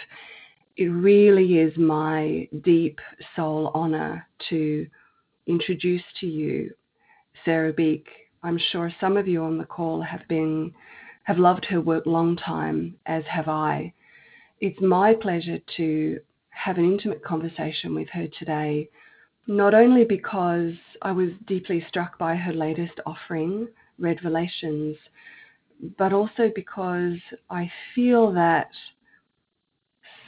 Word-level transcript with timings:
It 0.77 0.87
really 0.87 1.61
is 1.61 1.77
my 1.77 2.49
deep 2.65 2.99
soul 3.37 3.71
honor 3.75 4.27
to 4.49 4.89
introduce 5.47 6.03
to 6.21 6.27
you 6.27 6.75
Sera 7.45 7.73
Beak. 7.73 8.07
I'm 8.43 8.59
sure 8.59 8.93
some 9.01 9.17
of 9.17 9.29
you 9.29 9.43
on 9.43 9.59
the 9.59 9.65
call 9.65 10.03
have 10.03 10.27
been 10.29 10.73
have 11.25 11.39
loved 11.39 11.65
her 11.67 11.81
work 11.81 12.07
long 12.07 12.37
time, 12.37 12.97
as 13.07 13.25
have 13.27 13.49
I. 13.49 13.93
It's 14.61 14.81
my 14.81 15.15
pleasure 15.15 15.59
to 15.77 16.19
have 16.51 16.79
an 16.79 16.85
intimate 16.85 17.23
conversation 17.25 17.95
with 17.95 18.09
her 18.11 18.27
today, 18.39 18.89
not 19.47 19.75
only 19.75 20.05
because 20.05 20.75
I 21.03 21.13
was 21.13 21.31
deeply 21.47 21.85
struck 21.89 22.19
by 22.19 22.35
her 22.37 22.53
latest 22.53 23.01
offering, 23.07 23.69
Redvelations, 24.01 24.97
but 25.99 26.13
also 26.13 26.51
because 26.55 27.19
I 27.49 27.71
feel 27.95 28.33
that 28.33 28.71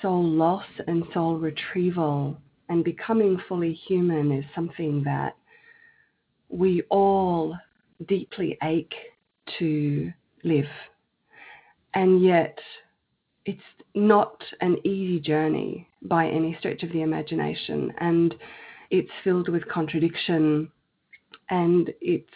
soul 0.00 0.24
loss 0.24 0.66
and 0.86 1.04
soul 1.12 1.36
retrieval 1.36 2.36
and 2.68 2.84
becoming 2.84 3.40
fully 3.48 3.72
human 3.72 4.32
is 4.32 4.44
something 4.54 5.02
that 5.04 5.36
we 6.52 6.82
all 6.90 7.56
deeply 8.06 8.56
ache 8.62 8.94
to 9.58 10.12
live. 10.44 10.66
And 11.94 12.22
yet, 12.22 12.58
it's 13.44 13.60
not 13.94 14.42
an 14.60 14.76
easy 14.84 15.18
journey 15.18 15.88
by 16.02 16.28
any 16.28 16.56
stretch 16.58 16.82
of 16.82 16.92
the 16.92 17.02
imagination. 17.02 17.92
And 17.98 18.34
it's 18.90 19.10
filled 19.24 19.48
with 19.48 19.66
contradiction 19.68 20.70
and 21.50 21.90
it's 22.00 22.28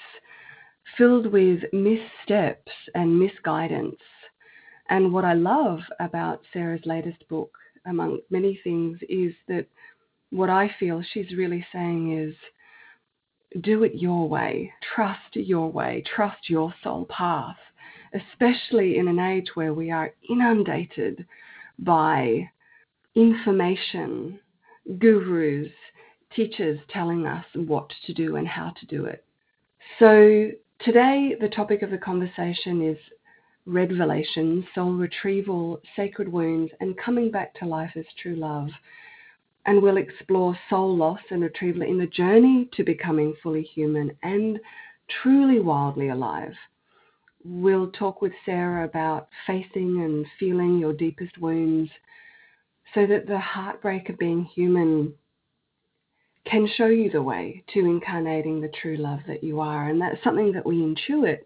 filled 0.96 1.26
with 1.26 1.60
missteps 1.72 2.72
and 2.94 3.18
misguidance. 3.18 4.00
And 4.88 5.12
what 5.12 5.24
I 5.24 5.34
love 5.34 5.80
about 6.00 6.42
Sera's 6.52 6.84
latest 6.84 7.26
book, 7.28 7.56
among 7.86 8.20
many 8.30 8.58
things, 8.64 8.98
is 9.08 9.34
that 9.48 9.66
what 10.30 10.50
I 10.50 10.70
feel 10.78 11.02
she's 11.12 11.36
really 11.36 11.64
saying 11.72 12.18
is 12.18 12.34
do 13.60 13.84
it 13.84 13.94
your 13.94 14.28
way, 14.28 14.72
trust 14.94 15.34
your 15.34 15.70
way, 15.70 16.02
trust 16.14 16.50
your 16.50 16.74
soul 16.82 17.06
path, 17.06 17.56
especially 18.14 18.98
in 18.98 19.08
an 19.08 19.18
age 19.18 19.48
where 19.54 19.74
we 19.74 19.90
are 19.90 20.12
inundated 20.28 21.26
by 21.78 22.48
information, 23.14 24.38
gurus, 24.98 25.70
teachers 26.34 26.78
telling 26.90 27.26
us 27.26 27.44
what 27.54 27.90
to 28.06 28.12
do 28.12 28.36
and 28.36 28.46
how 28.46 28.72
to 28.78 28.86
do 28.86 29.04
it. 29.06 29.24
So, 29.98 30.50
today, 30.84 31.36
the 31.40 31.48
topic 31.48 31.82
of 31.82 31.90
the 31.90 31.98
conversation 31.98 32.82
is 32.82 32.98
red 33.64 33.90
Redvelations, 33.90 34.64
soul 34.74 34.92
retrieval, 34.92 35.80
sacred 35.96 36.30
wounds, 36.30 36.72
and 36.80 36.96
coming 36.98 37.30
back 37.30 37.54
to 37.54 37.66
life 37.66 37.92
as 37.96 38.04
true 38.20 38.36
love 38.36 38.68
and 39.66 39.82
we'll 39.82 39.96
explore 39.96 40.56
soul 40.70 40.96
loss 40.96 41.20
and 41.30 41.42
retrieval 41.42 41.82
in 41.82 41.98
the 41.98 42.06
journey 42.06 42.68
to 42.74 42.84
becoming 42.84 43.34
fully 43.42 43.62
human 43.62 44.16
and 44.22 44.60
truly 45.22 45.58
wildly 45.58 46.08
alive. 46.08 46.54
We'll 47.44 47.90
talk 47.90 48.22
with 48.22 48.32
Sera 48.44 48.84
about 48.84 49.28
facing 49.46 50.02
and 50.02 50.24
feeling 50.38 50.78
your 50.78 50.92
deepest 50.92 51.36
wounds 51.38 51.90
so 52.94 53.06
that 53.06 53.26
the 53.26 53.38
heartbreak 53.38 54.08
of 54.08 54.18
being 54.18 54.44
human 54.44 55.12
can 56.44 56.68
show 56.76 56.86
you 56.86 57.10
the 57.10 57.22
way 57.22 57.64
to 57.74 57.80
incarnating 57.80 58.60
the 58.60 58.70
true 58.80 58.96
love 58.96 59.20
that 59.26 59.42
you 59.42 59.60
are. 59.60 59.88
And 59.88 60.00
that's 60.00 60.22
something 60.22 60.52
that 60.52 60.64
we 60.64 60.76
intuit 60.76 61.40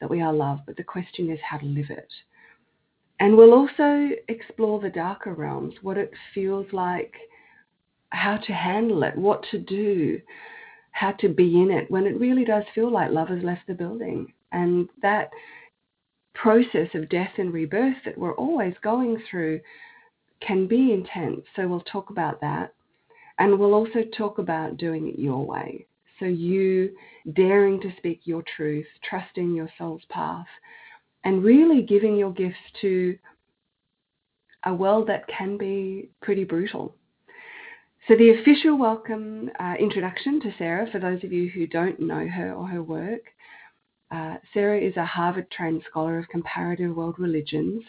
that 0.00 0.10
we 0.10 0.20
are 0.20 0.32
love, 0.32 0.60
but 0.64 0.76
the 0.76 0.84
question 0.84 1.30
is 1.30 1.40
how 1.48 1.58
to 1.58 1.66
live 1.66 1.90
it. 1.90 2.08
And 3.18 3.36
we'll 3.36 3.54
also 3.54 4.10
explore 4.28 4.80
the 4.80 4.90
darker 4.90 5.34
realms, 5.34 5.74
what 5.82 5.98
it 5.98 6.12
feels 6.34 6.66
like 6.72 7.14
how 8.14 8.36
to 8.36 8.52
handle 8.52 9.02
it, 9.02 9.16
what 9.16 9.44
to 9.50 9.58
do, 9.58 10.20
how 10.92 11.12
to 11.12 11.28
be 11.28 11.60
in 11.60 11.70
it 11.70 11.90
when 11.90 12.06
it 12.06 12.18
really 12.18 12.44
does 12.44 12.64
feel 12.74 12.90
like 12.90 13.10
love 13.10 13.28
has 13.28 13.42
left 13.42 13.66
the 13.66 13.74
building. 13.74 14.32
And 14.52 14.88
that 15.02 15.30
process 16.34 16.88
of 16.94 17.08
death 17.08 17.32
and 17.38 17.52
rebirth 17.52 17.96
that 18.04 18.16
we're 18.16 18.34
always 18.34 18.74
going 18.82 19.20
through 19.30 19.60
can 20.40 20.66
be 20.66 20.92
intense. 20.92 21.42
So 21.56 21.66
we'll 21.66 21.80
talk 21.80 22.10
about 22.10 22.40
that. 22.40 22.72
And 23.38 23.58
we'll 23.58 23.74
also 23.74 24.04
talk 24.16 24.38
about 24.38 24.76
doing 24.76 25.08
it 25.08 25.18
your 25.18 25.44
way. 25.44 25.86
So 26.20 26.26
you 26.26 26.94
daring 27.32 27.80
to 27.80 27.92
speak 27.96 28.20
your 28.24 28.44
truth, 28.56 28.86
trusting 29.08 29.54
your 29.54 29.68
soul's 29.76 30.02
path, 30.08 30.46
and 31.24 31.42
really 31.42 31.82
giving 31.82 32.16
your 32.16 32.32
gifts 32.32 32.56
to 32.82 33.18
a 34.66 34.72
world 34.72 35.08
that 35.08 35.26
can 35.26 35.58
be 35.58 36.10
pretty 36.22 36.44
brutal 36.44 36.94
so, 38.06 38.14
the 38.16 38.30
official 38.38 38.76
welcome 38.76 39.50
uh, 39.58 39.74
introduction 39.80 40.38
to 40.42 40.52
Sera, 40.58 40.86
for 40.92 40.98
those 40.98 41.24
of 41.24 41.32
you 41.32 41.48
who 41.48 41.66
don't 41.66 41.98
know 41.98 42.28
her 42.28 42.52
or 42.52 42.68
her 42.68 42.82
work, 42.82 43.22
uh, 44.10 44.36
Sera 44.52 44.78
is 44.78 44.96
a 44.98 45.06
Harvard 45.06 45.50
trained 45.50 45.82
scholar 45.88 46.18
of 46.18 46.28
comparative 46.28 46.94
world 46.94 47.14
religions. 47.18 47.82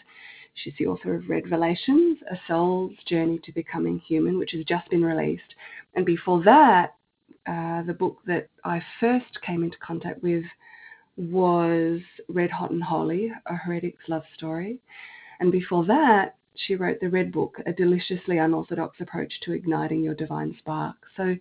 She's 0.54 0.72
the 0.78 0.86
author 0.86 1.14
of 1.14 1.24
Redvelations, 1.24 2.16
A 2.30 2.40
Soul's 2.48 2.94
Journey 3.06 3.40
to 3.44 3.52
Becoming 3.52 3.98
Human, 4.08 4.38
which 4.38 4.52
has 4.52 4.64
just 4.64 4.88
been 4.88 5.04
released. 5.04 5.54
And 5.94 6.06
before 6.06 6.42
that, 6.44 6.94
uh, 7.46 7.82
the 7.82 7.92
book 7.92 8.16
that 8.26 8.48
I 8.64 8.82
first 8.98 9.42
came 9.42 9.62
into 9.62 9.76
contact 9.78 10.22
with 10.22 10.44
was 11.18 12.00
Red 12.28 12.50
Hot 12.50 12.70
and 12.70 12.82
Holy, 12.82 13.30
A 13.46 13.54
Heretic's 13.54 14.08
Love 14.08 14.24
Story. 14.34 14.80
And 15.40 15.52
before 15.52 15.84
that, 15.84 16.35
she 16.58 16.76
wrote 16.76 16.98
the 17.00 17.08
Red 17.08 17.32
Book, 17.32 17.58
A 17.66 17.72
Deliciously 17.72 18.38
Unorthodox 18.38 19.00
Approach 19.00 19.32
to 19.42 19.52
Igniting 19.52 20.02
Your 20.02 20.14
Divine 20.14 20.54
Spark. 20.58 20.96
So 21.16 21.36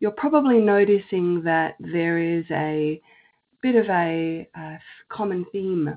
you're 0.00 0.10
probably 0.10 0.58
noticing 0.58 1.42
that 1.44 1.76
there 1.78 2.18
is 2.18 2.44
a 2.50 3.00
bit 3.62 3.76
of 3.76 3.86
a, 3.88 4.48
a 4.54 4.78
common 5.08 5.46
theme, 5.52 5.96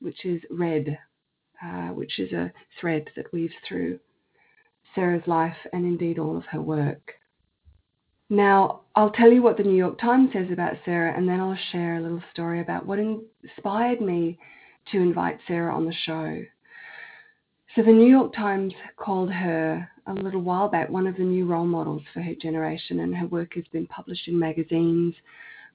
which 0.00 0.24
is 0.24 0.40
red, 0.50 0.98
uh, 1.62 1.88
which 1.88 2.18
is 2.18 2.32
a 2.32 2.52
thread 2.80 3.08
that 3.16 3.32
weaves 3.32 3.54
through 3.66 3.98
Sera's 4.94 5.26
life 5.26 5.56
and 5.72 5.84
indeed 5.84 6.18
all 6.18 6.36
of 6.36 6.44
her 6.46 6.60
work. 6.60 7.12
Now, 8.28 8.80
I'll 8.96 9.12
tell 9.12 9.30
you 9.30 9.42
what 9.42 9.56
the 9.56 9.62
New 9.62 9.76
York 9.76 10.00
Times 10.00 10.30
says 10.32 10.50
about 10.50 10.78
Sera, 10.84 11.16
and 11.16 11.28
then 11.28 11.38
I'll 11.38 11.56
share 11.70 11.96
a 11.96 12.00
little 12.00 12.22
story 12.32 12.60
about 12.60 12.84
what 12.84 12.98
inspired 12.98 14.00
me 14.00 14.38
to 14.90 14.98
invite 14.98 15.38
Sera 15.46 15.72
on 15.72 15.86
the 15.86 15.92
show. 15.92 16.42
So 17.76 17.82
the 17.82 17.92
New 17.92 18.08
York 18.08 18.32
Times 18.32 18.72
called 18.96 19.30
her 19.30 19.86
a 20.06 20.14
little 20.14 20.40
while 20.40 20.66
back 20.66 20.88
one 20.88 21.06
of 21.06 21.18
the 21.18 21.22
new 21.22 21.44
role 21.44 21.66
models 21.66 22.00
for 22.14 22.22
her 22.22 22.34
generation, 22.34 23.00
and 23.00 23.14
her 23.14 23.26
work 23.26 23.52
has 23.52 23.64
been 23.70 23.86
published 23.88 24.28
in 24.28 24.38
magazines 24.38 25.14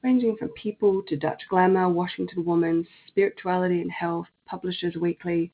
ranging 0.02 0.36
from 0.36 0.50
People 0.50 1.04
to 1.08 1.16
Dutch 1.16 1.44
Glamour, 1.48 1.90
Washington 1.90 2.44
Woman, 2.44 2.88
Spirituality 3.08 3.82
and 3.82 3.92
Health, 3.92 4.26
Publishers 4.48 4.96
Weekly. 4.96 5.52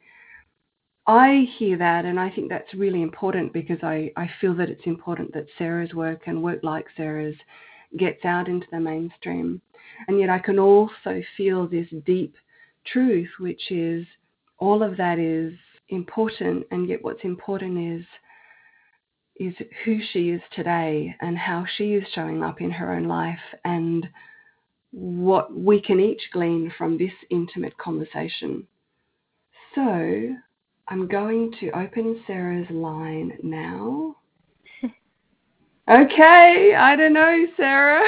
I 1.06 1.50
hear 1.58 1.78
that, 1.80 2.06
and 2.06 2.18
I 2.18 2.30
think 2.30 2.48
that's 2.48 2.74
really 2.74 3.02
important 3.02 3.52
because 3.52 3.80
I, 3.84 4.14
I 4.16 4.30
feel 4.40 4.56
that 4.56 4.70
it's 4.70 4.86
important 4.86 5.34
that 5.34 5.48
Sera's 5.58 5.94
work 5.94 6.28
and 6.28 6.42
work 6.42 6.64
like 6.64 6.86
Sera's 6.96 7.36
gets 7.98 8.24
out 8.24 8.48
into 8.48 8.68
the 8.72 8.80
mainstream. 8.80 9.62
And 10.08 10.18
yet 10.18 10.30
I 10.30 10.40
can 10.40 10.60
also 10.60 11.22
feel 11.36 11.68
this 11.68 11.88
deep 12.06 12.38
truth, 12.86 13.32
which 13.38 13.70
is 13.70 14.06
all 14.60 14.82
of 14.82 14.96
that 14.96 15.20
is 15.20 15.54
important, 15.90 16.66
and 16.72 16.88
yet 16.88 17.04
what's 17.04 17.24
important 17.24 18.00
is 18.00 18.06
is 19.40 19.54
who 19.86 20.00
she 20.12 20.30
is 20.30 20.42
today 20.56 21.16
and 21.22 21.38
how 21.38 21.64
she 21.78 21.94
is 21.94 22.04
showing 22.14 22.44
up 22.44 22.60
in 22.60 22.72
her 22.72 22.92
own 22.94 23.08
life 23.08 23.38
and 23.64 24.08
what 24.92 25.56
we 25.56 25.80
can 25.80 26.00
each 26.00 26.22
glean 26.34 26.74
from 26.76 26.98
this 26.98 27.12
intimate 27.30 27.78
conversation. 27.78 28.66
So, 29.76 30.36
I'm 30.88 31.08
going 31.08 31.54
to 31.60 31.70
open 31.72 32.24
Sera's 32.26 32.70
line 32.72 33.38
now. 33.44 34.16
okay, 35.90 36.74
I 36.76 36.96
don't 36.96 37.14
know, 37.14 37.46
Sera. 37.58 38.02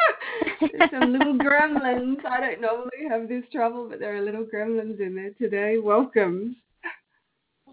There's 0.60 0.90
some 0.90 1.12
little 1.12 1.38
gremlins. 1.38 2.24
I 2.24 2.40
don't 2.40 2.60
normally 2.60 3.08
have 3.08 3.28
this 3.28 3.44
trouble, 3.50 3.88
but 3.88 3.98
there 3.98 4.14
are 4.14 4.22
little 4.22 4.44
gremlins 4.44 5.00
in 5.00 5.16
there 5.16 5.30
today. 5.30 5.78
Welcome. 5.78 6.56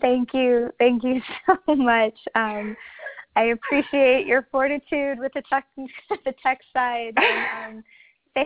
Thank 0.01 0.30
you. 0.34 0.72
Thank 0.80 1.04
you 1.04 1.22
so 1.46 1.75
much. 1.75 2.16
Um, 2.36 2.75
I 3.36 3.46
appreciate 3.46 4.25
your 4.25 4.48
fortitude 4.51 5.19
with 5.19 5.31
the 5.34 5.44
tech, 5.50 5.66
the 6.10 6.34
tech 6.44 6.60
side. 6.74 7.13
And, 7.18 7.78
um, 7.78 7.84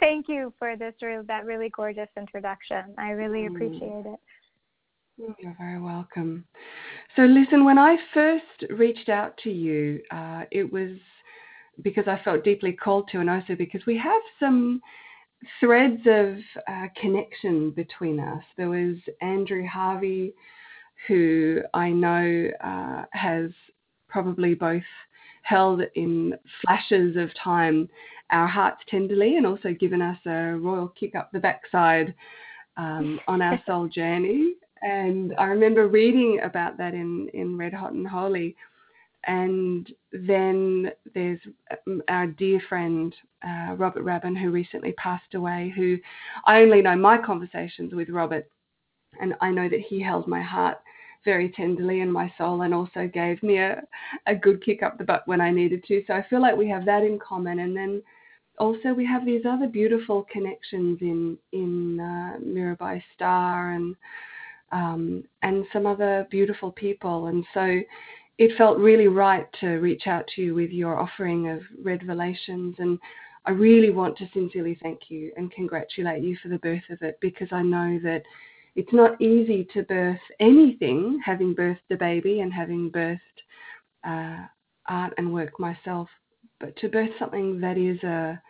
Thank 0.00 0.26
you 0.28 0.52
for 0.58 0.76
this 0.76 0.94
that 1.00 1.44
really 1.44 1.70
gorgeous 1.70 2.08
introduction. 2.16 2.94
I 2.98 3.10
really 3.10 3.48
mm. 3.48 3.54
appreciate 3.54 4.06
it. 4.06 4.20
You're 5.38 5.56
very 5.58 5.80
welcome. 5.80 6.44
So, 7.16 7.22
listen, 7.22 7.64
when 7.64 7.78
I 7.78 7.96
first 8.14 8.70
reached 8.70 9.08
out 9.08 9.36
to 9.42 9.50
you, 9.50 10.00
uh, 10.12 10.44
it 10.52 10.72
was 10.72 10.90
because 11.82 12.04
I 12.06 12.20
felt 12.24 12.44
deeply 12.44 12.72
called 12.72 13.08
to, 13.10 13.20
and 13.20 13.28
also 13.28 13.56
because 13.56 13.80
we 13.86 13.96
have 13.96 14.22
some 14.38 14.80
threads 15.60 16.00
of 16.06 16.36
uh, 16.68 16.86
connection 17.00 17.70
between 17.70 18.20
us. 18.20 18.42
There 18.56 18.70
was 18.70 18.96
Andrew 19.20 19.66
Harvey, 19.66 20.34
who 21.06 21.60
I 21.74 21.90
know 21.90 22.50
uh, 22.62 23.04
has 23.12 23.50
probably 24.08 24.54
both 24.54 24.82
held 25.42 25.82
in 25.94 26.34
flashes 26.62 27.16
of 27.16 27.30
time 27.42 27.88
our 28.30 28.46
hearts 28.46 28.82
tenderly 28.88 29.36
and 29.36 29.46
also 29.46 29.72
given 29.72 30.02
us 30.02 30.18
a 30.26 30.56
royal 30.56 30.88
kick 30.88 31.14
up 31.14 31.30
the 31.32 31.38
backside 31.38 32.14
um, 32.76 33.18
on 33.28 33.40
our 33.40 33.60
soul 33.66 33.88
journey. 33.88 34.54
And 34.82 35.34
I 35.38 35.44
remember 35.44 35.88
reading 35.88 36.40
about 36.44 36.76
that 36.78 36.94
in, 36.94 37.28
in 37.34 37.56
Red 37.56 37.72
Hot 37.72 37.92
and 37.92 38.06
Holy. 38.06 38.54
And 39.26 39.92
then 40.12 40.90
there's 41.14 41.40
um, 41.86 42.02
our 42.08 42.26
dear 42.26 42.60
friend 42.68 43.14
uh, 43.46 43.74
Robert 43.74 44.02
Rabbin, 44.02 44.36
who 44.36 44.50
recently 44.50 44.92
passed 44.92 45.34
away, 45.34 45.72
who 45.74 45.98
I 46.46 46.60
only 46.60 46.82
know 46.82 46.96
my 46.96 47.18
conversations 47.18 47.92
with 47.92 48.08
Robert, 48.08 48.48
and 49.20 49.34
I 49.40 49.50
know 49.50 49.68
that 49.68 49.80
he 49.80 50.00
held 50.00 50.28
my 50.28 50.42
heart 50.42 50.78
very 51.24 51.50
tenderly 51.50 52.00
in 52.00 52.10
my 52.10 52.32
soul 52.38 52.62
and 52.62 52.72
also 52.72 53.10
gave 53.12 53.42
me 53.42 53.58
a, 53.58 53.82
a 54.26 54.34
good 54.34 54.64
kick 54.64 54.82
up 54.82 54.96
the 54.96 55.04
butt 55.04 55.26
when 55.26 55.40
I 55.40 55.50
needed 55.50 55.84
to. 55.88 56.02
So 56.06 56.14
I 56.14 56.24
feel 56.28 56.40
like 56.40 56.56
we 56.56 56.68
have 56.68 56.84
that 56.86 57.02
in 57.02 57.18
common. 57.18 57.58
And 57.58 57.76
then 57.76 58.02
also 58.58 58.92
we 58.94 59.04
have 59.06 59.26
these 59.26 59.42
other 59.46 59.66
beautiful 59.66 60.26
connections 60.32 60.98
in 61.00 61.36
in 61.52 62.00
uh, 62.00 62.38
Mirabai 62.42 63.02
Starr 63.14 63.72
and 63.72 63.96
um, 64.70 65.24
and 65.42 65.64
some 65.72 65.86
other 65.86 66.26
beautiful 66.30 66.72
people. 66.72 67.26
And 67.26 67.44
so 67.52 67.80
it 68.38 68.56
felt 68.56 68.78
really 68.78 69.08
right 69.08 69.46
to 69.60 69.66
reach 69.78 70.06
out 70.06 70.26
to 70.34 70.42
you 70.42 70.54
with 70.54 70.70
your 70.70 70.96
offering 70.98 71.48
of 71.48 71.60
Redvelations. 71.82 72.78
And 72.78 72.98
I 73.44 73.50
really 73.50 73.90
want 73.90 74.16
to 74.18 74.28
sincerely 74.32 74.78
thank 74.80 75.10
you 75.10 75.32
and 75.36 75.50
congratulate 75.50 76.22
you 76.22 76.36
for 76.40 76.48
the 76.48 76.58
birth 76.58 76.84
of 76.90 77.02
it 77.02 77.18
because 77.20 77.48
I 77.50 77.62
know 77.62 77.98
that 78.04 78.22
it's 78.76 78.92
not 78.92 79.20
easy 79.20 79.66
to 79.74 79.82
birth 79.82 80.20
anything, 80.38 81.20
having 81.24 81.52
birthed 81.52 81.78
a 81.90 81.96
baby 81.96 82.40
and 82.40 82.52
having 82.52 82.90
birthed 82.90 83.18
uh, 84.06 84.46
art 84.86 85.14
and 85.18 85.34
work 85.34 85.58
myself, 85.58 86.08
but 86.60 86.76
to 86.76 86.88
birth 86.88 87.10
something 87.18 87.60
that 87.60 87.76
is 87.76 88.00
a 88.04 88.40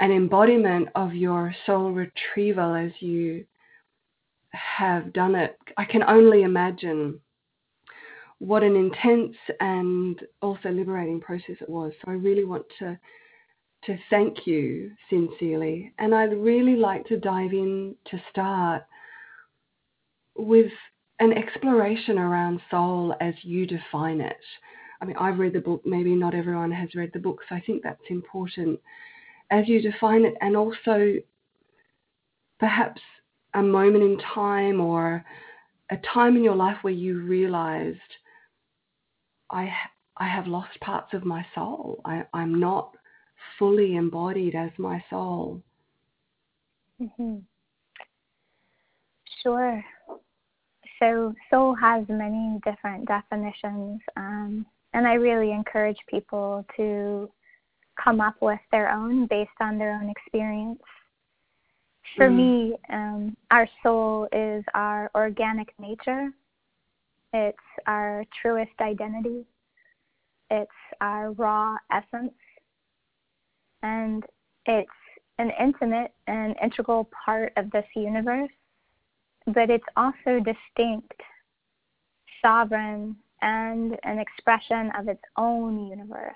an 0.00 0.10
embodiment 0.10 0.88
of 0.96 1.14
your 1.14 1.54
soul 1.64 1.92
retrieval 1.92 2.74
as 2.74 2.90
you 2.98 3.44
have 4.50 5.12
done 5.12 5.36
it. 5.36 5.56
I 5.76 5.84
can 5.84 6.02
only 6.02 6.42
imagine 6.42 7.20
what 8.42 8.64
an 8.64 8.74
intense 8.74 9.36
and 9.60 10.20
also 10.40 10.68
liberating 10.70 11.20
process 11.20 11.54
it 11.60 11.68
was. 11.68 11.92
So 12.04 12.10
I 12.10 12.14
really 12.14 12.44
want 12.44 12.64
to 12.80 12.98
to 13.84 13.96
thank 14.10 14.46
you 14.46 14.90
sincerely. 15.08 15.92
And 15.98 16.12
I'd 16.12 16.36
really 16.36 16.74
like 16.76 17.04
to 17.06 17.18
dive 17.18 17.52
in 17.52 17.94
to 18.10 18.20
start 18.30 18.82
with 20.36 20.70
an 21.20 21.32
exploration 21.32 22.18
around 22.18 22.60
soul 22.68 23.14
as 23.20 23.34
you 23.42 23.64
define 23.64 24.20
it. 24.20 24.36
I 25.00 25.04
mean, 25.04 25.16
I've 25.18 25.38
read 25.38 25.52
the 25.52 25.60
book, 25.60 25.82
maybe 25.84 26.14
not 26.14 26.34
everyone 26.34 26.70
has 26.72 26.94
read 26.94 27.10
the 27.12 27.18
book, 27.18 27.40
so 27.48 27.54
I 27.54 27.60
think 27.60 27.82
that's 27.82 28.00
important 28.08 28.78
as 29.50 29.68
you 29.68 29.82
define 29.82 30.24
it, 30.24 30.34
and 30.40 30.56
also 30.56 31.14
perhaps 32.58 33.00
a 33.54 33.62
moment 33.62 34.04
in 34.04 34.18
time 34.34 34.80
or 34.80 35.24
a 35.90 35.96
time 36.14 36.36
in 36.36 36.44
your 36.44 36.56
life 36.56 36.78
where 36.82 36.92
you 36.92 37.20
realized, 37.20 37.98
I, 39.52 39.70
I 40.16 40.28
have 40.28 40.46
lost 40.46 40.80
parts 40.80 41.14
of 41.14 41.24
my 41.24 41.44
soul. 41.54 42.00
I, 42.04 42.24
I'm 42.32 42.58
not 42.58 42.94
fully 43.58 43.96
embodied 43.96 44.54
as 44.54 44.70
my 44.78 45.02
soul. 45.10 45.62
Mm-hmm. 47.00 47.38
Sure 49.42 49.84
so 51.02 51.34
soul 51.50 51.74
has 51.74 52.04
many 52.08 52.60
different 52.64 53.06
definitions, 53.06 54.00
um, 54.16 54.64
and 54.94 55.06
I 55.06 55.14
really 55.14 55.50
encourage 55.50 55.96
people 56.08 56.64
to 56.76 57.28
come 58.02 58.20
up 58.20 58.36
with 58.40 58.60
their 58.70 58.90
own 58.90 59.26
based 59.26 59.50
on 59.60 59.78
their 59.78 59.92
own 59.94 60.08
experience. 60.08 60.80
For 62.16 62.28
mm. 62.28 62.36
me, 62.36 62.76
um, 62.90 63.36
our 63.50 63.68
soul 63.82 64.28
is 64.32 64.64
our 64.74 65.10
organic 65.14 65.74
nature. 65.78 66.30
It's 67.32 67.58
our 67.86 68.24
truest 68.40 68.72
identity. 68.80 69.44
It's 70.50 70.70
our 71.00 71.32
raw 71.32 71.76
essence. 71.90 72.34
And 73.82 74.24
it's 74.66 74.90
an 75.38 75.50
intimate 75.58 76.12
and 76.26 76.54
integral 76.62 77.08
part 77.24 77.52
of 77.56 77.70
this 77.70 77.86
universe 77.96 78.50
but 79.46 79.70
it's 79.70 79.84
also 79.96 80.38
distinct, 80.38 81.20
sovereign, 82.40 83.16
and 83.40 83.96
an 84.04 84.18
expression 84.18 84.92
of 84.98 85.08
its 85.08 85.22
own 85.36 85.88
universe. 85.88 86.34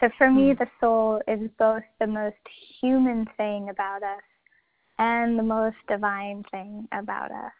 So 0.00 0.08
for 0.16 0.30
me, 0.30 0.52
hmm. 0.52 0.58
the 0.58 0.68
soul 0.80 1.20
is 1.28 1.50
both 1.58 1.82
the 2.00 2.06
most 2.06 2.36
human 2.80 3.26
thing 3.36 3.68
about 3.70 4.02
us 4.02 4.22
and 4.98 5.38
the 5.38 5.42
most 5.42 5.76
divine 5.88 6.44
thing 6.50 6.88
about 6.92 7.30
us. 7.30 7.52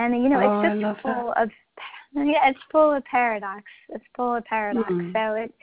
And 0.00 0.22
you 0.22 0.28
know, 0.28 0.40
oh, 0.40 0.60
it's 0.62 0.80
just 0.80 1.02
full 1.02 1.32
that. 1.36 1.42
of 1.42 1.50
yeah, 2.14 2.48
it's 2.48 2.58
full 2.72 2.92
of 2.94 3.04
paradox. 3.04 3.64
It's 3.90 4.04
full 4.16 4.36
of 4.36 4.44
paradox. 4.44 4.90
Mm-hmm. 4.90 5.12
So 5.12 5.34
it 5.34 5.54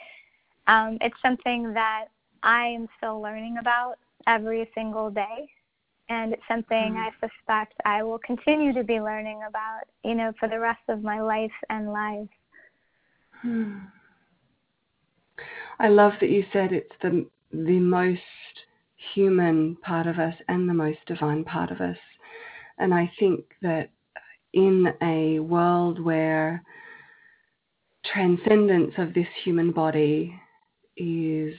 um, 0.67 0.97
it's 1.01 1.15
something 1.21 1.73
that 1.73 2.05
I 2.43 2.65
am 2.67 2.87
still 2.97 3.21
learning 3.21 3.57
about 3.59 3.95
every 4.27 4.69
single 4.75 5.09
day 5.09 5.49
and 6.09 6.33
it's 6.33 6.43
something 6.47 6.95
mm. 6.95 6.97
I 6.97 7.09
suspect 7.19 7.73
I 7.85 8.03
will 8.03 8.19
continue 8.19 8.73
to 8.73 8.83
be 8.83 8.99
learning 8.99 9.41
about, 9.47 9.81
you 10.03 10.15
know, 10.15 10.31
for 10.39 10.47
the 10.47 10.59
rest 10.59 10.81
of 10.87 11.03
my 11.03 11.21
life 11.21 11.51
and 11.69 11.91
lives. 11.91 12.29
Hmm. 13.41 13.77
I 15.79 15.89
love 15.89 16.13
that 16.21 16.29
you 16.29 16.43
said 16.51 16.71
it's 16.71 16.95
the 17.01 17.25
the 17.51 17.79
most 17.79 18.21
human 19.13 19.77
part 19.77 20.07
of 20.07 20.17
us 20.19 20.33
and 20.47 20.67
the 20.67 20.73
most 20.73 20.99
divine 21.07 21.43
part 21.43 21.71
of 21.71 21.81
us. 21.81 21.97
And 22.77 22.93
I 22.93 23.11
think 23.19 23.45
that 23.61 23.89
in 24.53 24.87
a 25.01 25.39
world 25.39 25.99
where 26.03 26.63
transcendence 28.05 28.93
of 28.97 29.13
this 29.13 29.27
human 29.43 29.71
body 29.71 30.33
is 30.95 31.53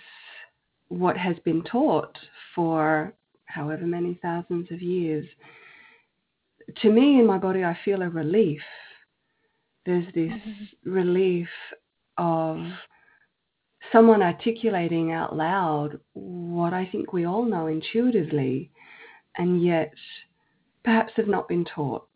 what 0.88 1.16
has 1.16 1.36
been 1.44 1.62
taught 1.64 2.16
for 2.54 3.12
however 3.44 3.86
many 3.86 4.18
thousands 4.22 4.70
of 4.70 4.80
years, 4.82 5.26
to 6.82 6.90
me 6.90 7.18
in 7.18 7.26
my 7.26 7.38
body, 7.38 7.64
I 7.64 7.76
feel 7.84 8.02
a 8.02 8.08
relief. 8.08 8.60
There's 9.86 10.06
this 10.14 10.30
mm-hmm. 10.30 10.90
relief 10.90 11.48
of 12.18 12.58
someone 13.92 14.22
articulating 14.22 15.12
out 15.12 15.34
loud 15.34 15.98
what 16.12 16.74
I 16.74 16.86
think 16.90 17.12
we 17.12 17.24
all 17.24 17.44
know 17.44 17.68
intuitively, 17.68 18.70
and 19.36 19.62
yet 19.64 19.92
perhaps 20.84 21.12
have 21.16 21.28
not 21.28 21.48
been 21.48 21.64
taught. 21.64 22.06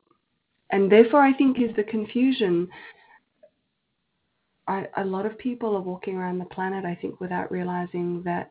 And 0.72 0.90
therefore, 0.90 1.22
I 1.22 1.32
think 1.34 1.58
is 1.60 1.74
the 1.76 1.84
confusion. 1.84 2.68
I, 4.66 4.86
a 4.96 5.04
lot 5.04 5.26
of 5.26 5.38
people 5.38 5.76
are 5.76 5.82
walking 5.82 6.16
around 6.16 6.38
the 6.38 6.46
planet, 6.46 6.84
I 6.84 6.98
think, 7.00 7.20
without 7.20 7.52
realizing 7.52 8.22
that 8.24 8.50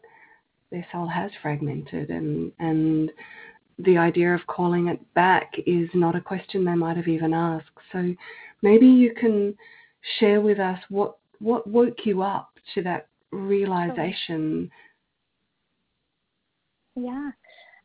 their 0.71 0.85
soul 0.91 1.07
has 1.07 1.31
fragmented 1.41 2.09
and 2.09 2.51
and 2.59 3.11
the 3.79 3.97
idea 3.97 4.33
of 4.33 4.45
calling 4.47 4.87
it 4.87 4.99
back 5.13 5.51
is 5.65 5.89
not 5.93 6.15
a 6.15 6.21
question 6.21 6.63
they 6.63 6.75
might 6.75 6.97
have 6.97 7.07
even 7.07 7.33
asked. 7.33 7.65
So 7.91 8.13
maybe 8.61 8.85
you 8.85 9.13
can 9.13 9.55
share 10.19 10.41
with 10.41 10.59
us 10.59 10.79
what 10.89 11.17
what 11.39 11.67
woke 11.67 12.05
you 12.05 12.21
up 12.21 12.51
to 12.75 12.83
that 12.83 13.07
realization. 13.31 14.69
Yeah. 16.95 17.31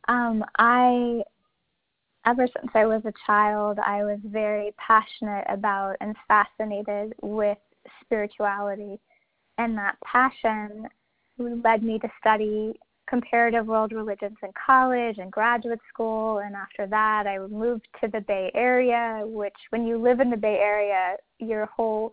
Um, 0.09 0.45
I 0.59 1.23
ever 2.27 2.47
since 2.47 2.71
I 2.75 2.87
was 2.87 3.03
a 3.05 3.13
child, 3.27 3.79
I 3.85 4.05
was 4.05 4.19
very 4.25 4.75
passionate 4.79 5.45
about 5.49 5.97
and 6.01 6.15
fascinated 6.29 7.15
with 7.23 7.59
spirituality. 8.03 8.99
And 9.59 9.77
that 9.79 9.97
passion 10.05 10.87
led 11.39 11.83
me 11.83 11.99
to 12.01 12.09
study 12.21 12.75
comparative 13.09 13.67
world 13.67 13.93
religions 13.93 14.37
in 14.43 14.51
college 14.67 15.19
and 15.19 15.31
graduate 15.31 15.79
school 15.89 16.39
and 16.39 16.57
after 16.57 16.89
that 16.89 17.25
I 17.25 17.39
moved 17.39 17.87
to 18.01 18.09
the 18.09 18.21
Bay 18.21 18.51
Area 18.53 19.23
which 19.25 19.55
when 19.71 19.87
you 19.87 19.97
live 19.97 20.19
in 20.19 20.29
the 20.29 20.37
Bay 20.37 20.59
Area 20.61 21.15
your 21.39 21.67
whole 21.67 22.11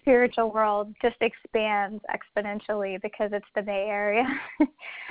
spiritual 0.00 0.52
world 0.52 0.94
just 1.02 1.16
expands 1.20 2.02
exponentially 2.10 3.00
because 3.02 3.30
it's 3.32 3.46
the 3.54 3.62
Bay 3.62 3.86
Area. 3.88 4.24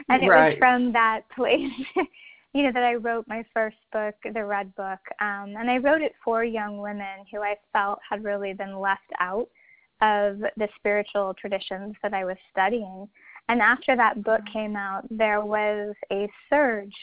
and 0.10 0.24
it 0.24 0.28
right. 0.28 0.52
was 0.52 0.58
from 0.60 0.94
that 0.94 1.22
place, 1.36 1.72
you 2.58 2.64
know, 2.64 2.72
that 2.72 2.84
I 2.84 2.96
wrote 2.96 3.28
my 3.28 3.46
first 3.54 3.78
book, 3.94 4.16
The 4.34 4.44
Red 4.44 4.74
Book. 4.76 4.98
Um, 5.22 5.54
and 5.60 5.70
I 5.70 5.78
wrote 5.78 6.02
it 6.02 6.14
for 6.26 6.44
young 6.44 6.80
women 6.80 7.24
who 7.32 7.42
I 7.42 7.56
felt 7.72 8.00
had 8.10 8.24
really 8.24 8.54
been 8.54 8.80
left 8.80 9.12
out 9.20 9.48
of 10.02 10.40
the 10.40 10.68
spiritual 10.76 11.36
traditions 11.40 11.96
that 12.02 12.16
I 12.16 12.26
was 12.26 12.36
studying. 12.52 13.08
And 13.48 13.62
after 13.62 13.96
that 13.96 14.24
book 14.24 14.42
came 14.52 14.76
out, 14.76 15.06
there 15.12 15.46
was 15.46 15.94
a 16.12 16.28
surge 16.50 16.96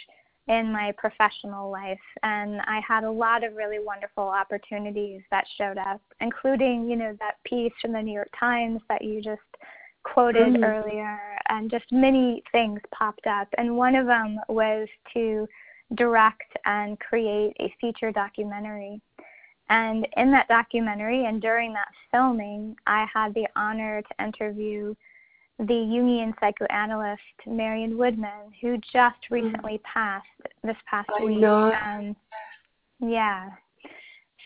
in 0.48 0.72
my 0.72 0.92
professional 0.98 1.70
life 1.70 1.98
and 2.24 2.60
I 2.62 2.80
had 2.86 3.04
a 3.04 3.10
lot 3.10 3.44
of 3.44 3.54
really 3.54 3.78
wonderful 3.78 4.24
opportunities 4.24 5.22
that 5.30 5.46
showed 5.56 5.78
up, 5.78 6.02
including, 6.20 6.90
you 6.90 6.96
know, 6.96 7.16
that 7.20 7.36
piece 7.44 7.72
from 7.80 7.92
the 7.92 8.02
New 8.02 8.12
York 8.12 8.30
Times 8.38 8.80
that 8.88 9.02
you 9.02 9.22
just 9.22 9.40
quoted 10.04 10.54
mm. 10.54 10.64
earlier 10.64 11.18
and 11.48 11.70
just 11.70 11.84
many 11.90 12.42
things 12.52 12.80
popped 12.92 13.26
up 13.26 13.48
and 13.58 13.76
one 13.76 13.94
of 13.94 14.06
them 14.06 14.38
was 14.48 14.88
to 15.12 15.46
direct 15.94 16.56
and 16.64 16.98
create 17.00 17.54
a 17.60 17.74
feature 17.80 18.12
documentary. 18.12 19.00
And 19.70 20.06
in 20.16 20.30
that 20.32 20.48
documentary 20.48 21.24
and 21.24 21.40
during 21.40 21.72
that 21.72 21.88
filming, 22.10 22.76
I 22.86 23.06
had 23.12 23.34
the 23.34 23.46
honor 23.56 24.02
to 24.02 24.24
interview 24.24 24.94
the 25.58 25.64
Jungian 25.64 26.34
psychoanalyst 26.40 27.22
Marion 27.46 27.96
Woodman, 27.96 28.52
who 28.60 28.76
just 28.78 29.16
mm. 29.30 29.42
recently 29.42 29.80
passed 29.84 30.26
this 30.62 30.76
past 30.88 31.08
I 31.18 31.24
week. 31.24 31.38
Know. 31.38 31.72
Um, 31.72 32.16
yeah. 33.00 33.50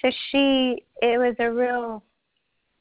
So 0.03 0.11
she, 0.31 0.85
it 1.03 1.19
was 1.19 1.35
a 1.39 1.51
real, 1.51 2.03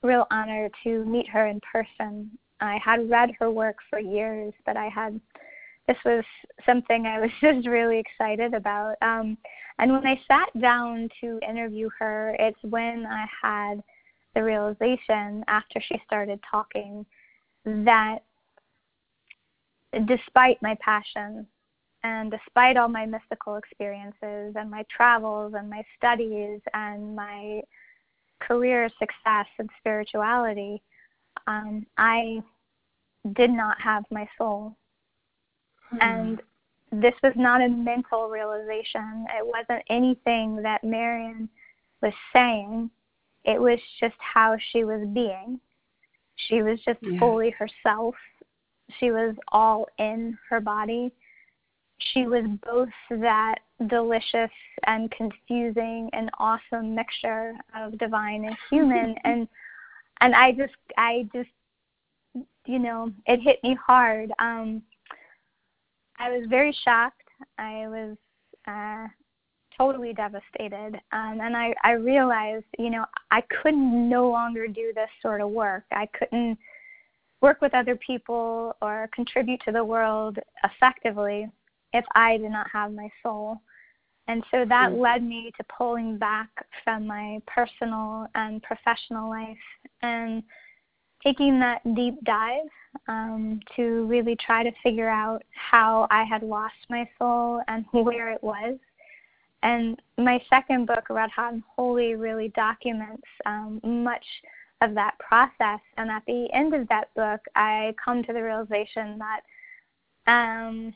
real 0.03 0.27
honor 0.29 0.69
to 0.84 1.05
meet 1.05 1.27
her 1.29 1.48
in 1.48 1.60
person. 1.62 2.38
I 2.60 2.80
had 2.84 3.10
read 3.10 3.32
her 3.40 3.52
work 3.52 3.78
for 3.90 4.00
years, 4.00 4.54
but 4.66 4.78
I 4.78 4.90
had, 4.90 5.20
this 5.88 5.98
was 6.06 6.24
something 6.66 7.06
I 7.06 7.20
was 7.20 7.32
just 7.42 7.68
really 7.68 8.00
excited 8.00 8.54
about. 8.54 8.96
Um, 9.02 9.38
and 9.80 9.92
when 9.92 10.08
I 10.08 10.20
sat 10.28 10.50
down 10.60 11.10
to 11.22 11.40
interview 11.48 11.90
her, 12.00 12.36
it's 12.40 12.60
when 12.64 13.06
I 13.06 13.26
had 13.42 13.84
the 14.36 14.44
realization 14.44 15.44
after 15.48 15.82
she 15.82 16.02
started 16.06 16.40
talking 16.50 17.06
that 17.66 18.20
despite 20.06 20.62
my 20.62 20.78
passion 20.80 21.46
and 22.04 22.32
despite 22.32 22.78
all 22.78 22.88
my 22.88 23.06
mystical 23.06 23.56
experiences 23.56 24.54
and 24.56 24.70
my 24.70 24.86
travels 24.96 25.54
and 25.58 25.70
my 25.70 25.84
studies 25.98 26.62
and 26.74 27.16
my 27.16 27.62
career 28.40 28.90
success 29.00 29.48
and 29.58 29.70
spirituality, 29.80 30.82
um, 31.48 31.86
I 31.98 32.41
did 33.34 33.50
not 33.50 33.79
have 33.79 34.03
my 34.12 34.27
soul. 34.38 34.75
Hmm. 35.89 35.98
And 36.01 36.41
this 36.91 37.13
was 37.24 37.34
not 37.36 37.62
a 37.62 37.67
mental 37.67 38.29
realization. 38.29 39.25
It 39.38 39.46
wasn't 39.46 39.84
anything 39.89 40.62
that 40.63 40.84
Marion 40.84 41.50
was 42.01 42.13
saying. 42.34 42.89
It 43.44 43.60
was 43.60 43.79
just 44.00 44.15
how 44.20 44.58
she 44.72 44.84
was 44.84 45.08
being. 45.13 45.60
She 46.48 46.62
was 46.62 46.79
just 46.86 47.00
yeah. 47.01 47.20
fully 47.20 47.51
herself. 47.51 48.15
She 49.00 49.12
was 49.12 49.36
all 49.51 49.88
in 49.98 50.38
her 50.50 50.62
body. 50.62 51.12
She 52.13 52.27
was 52.27 52.46
both 52.63 52.89
that 53.10 53.56
delicious 53.88 54.51
and 54.86 55.12
confusing 55.12 56.10
and 56.13 56.29
awesome 56.39 56.96
mixture 56.96 57.53
of 57.75 57.98
divine 57.98 58.46
and 58.46 58.56
human 58.70 59.15
and 59.24 59.48
and 60.22 60.36
I 60.36 60.52
just 60.52 60.76
I 60.98 61.28
just 61.34 61.50
you 62.66 62.80
know, 62.80 63.12
it 63.26 63.40
hit 63.42 63.64
me 63.64 63.78
hard. 63.86 64.32
Um 64.40 64.82
I 66.20 66.30
was 66.30 66.48
very 66.50 66.76
shocked. 66.84 67.22
I 67.58 67.88
was 67.88 68.18
uh 68.68 69.08
totally 69.78 70.14
devastated. 70.14 71.00
Um, 71.12 71.40
and 71.42 71.56
I, 71.56 71.74
I 71.84 71.92
realized, 71.92 72.66
you 72.80 72.90
know, 72.90 73.06
I 73.32 73.42
couldn't 73.62 74.10
no 74.10 74.30
longer 74.30 74.68
do 74.68 74.92
this 74.96 75.10
sort 75.22 75.42
of 75.42 75.50
work. 75.50 75.84
I 75.92 76.08
couldn't 76.18 76.58
work 77.42 77.62
with 77.62 77.74
other 77.76 77.96
people 77.96 78.76
or 78.82 79.10
contribute 79.14 79.62
to 79.66 79.72
the 79.72 79.84
world 79.84 80.40
effectively 80.64 81.48
if 81.94 82.06
I 82.16 82.38
did 82.38 82.52
not 82.52 82.68
have 82.72 82.92
my 82.92 83.10
soul. 83.22 83.62
And 84.27 84.43
so 84.51 84.65
that 84.65 84.91
mm. 84.91 85.01
led 85.01 85.24
me 85.24 85.51
to 85.57 85.63
pulling 85.77 86.17
back 86.17 86.50
from 86.84 87.07
my 87.07 87.39
personal 87.48 88.27
and 88.36 88.62
professional 88.62 89.29
life 89.29 89.57
and 90.01 90.43
taking 91.24 91.60
that 91.60 91.81
deep 91.96 92.22
dive 92.24 92.69
um, 93.07 93.60
to 93.75 94.05
really 94.07 94.36
try 94.36 94.63
to 94.63 94.72
figure 94.84 95.10
out 95.10 95.43
how 95.51 96.07
I 96.12 96.24
had 96.24 96.43
lost 96.43 96.75
my 96.89 97.10
soul 97.17 97.62
and 97.67 97.86
where 97.91 98.31
it 98.31 98.43
was 98.43 98.77
and 99.63 100.00
my 100.17 100.41
second 100.50 100.86
book, 100.86 101.10
Red 101.10 101.29
Hot 101.31 101.53
and 101.53 101.63
Holy, 101.75 102.15
really 102.15 102.50
documents 102.50 103.27
um, 103.46 103.81
much 103.84 104.25
of 104.81 104.93
that 104.93 105.17
process. 105.19 105.79
And 105.98 106.12
at 106.12 106.24
the 106.27 106.48
end 106.53 106.74
of 106.74 106.88
that 106.89 107.13
book, 107.15 107.41
I 107.55 107.96
come 108.03 108.24
to 108.24 108.34
the 108.34 108.43
realization 108.43 109.19
that 109.19 109.41
um, 110.27 110.93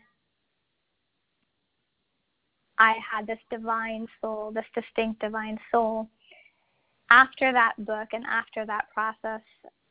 I 2.82 2.96
had 3.00 3.28
this 3.28 3.38
divine 3.52 4.08
soul, 4.20 4.52
this 4.52 4.66
distinct 4.74 5.22
divine 5.22 5.60
soul. 5.72 6.10
After 7.12 7.54
that 7.54 7.74
book 7.78 8.08
and 8.12 8.26
after 8.26 8.66
that 8.66 8.86
process, 8.92 9.42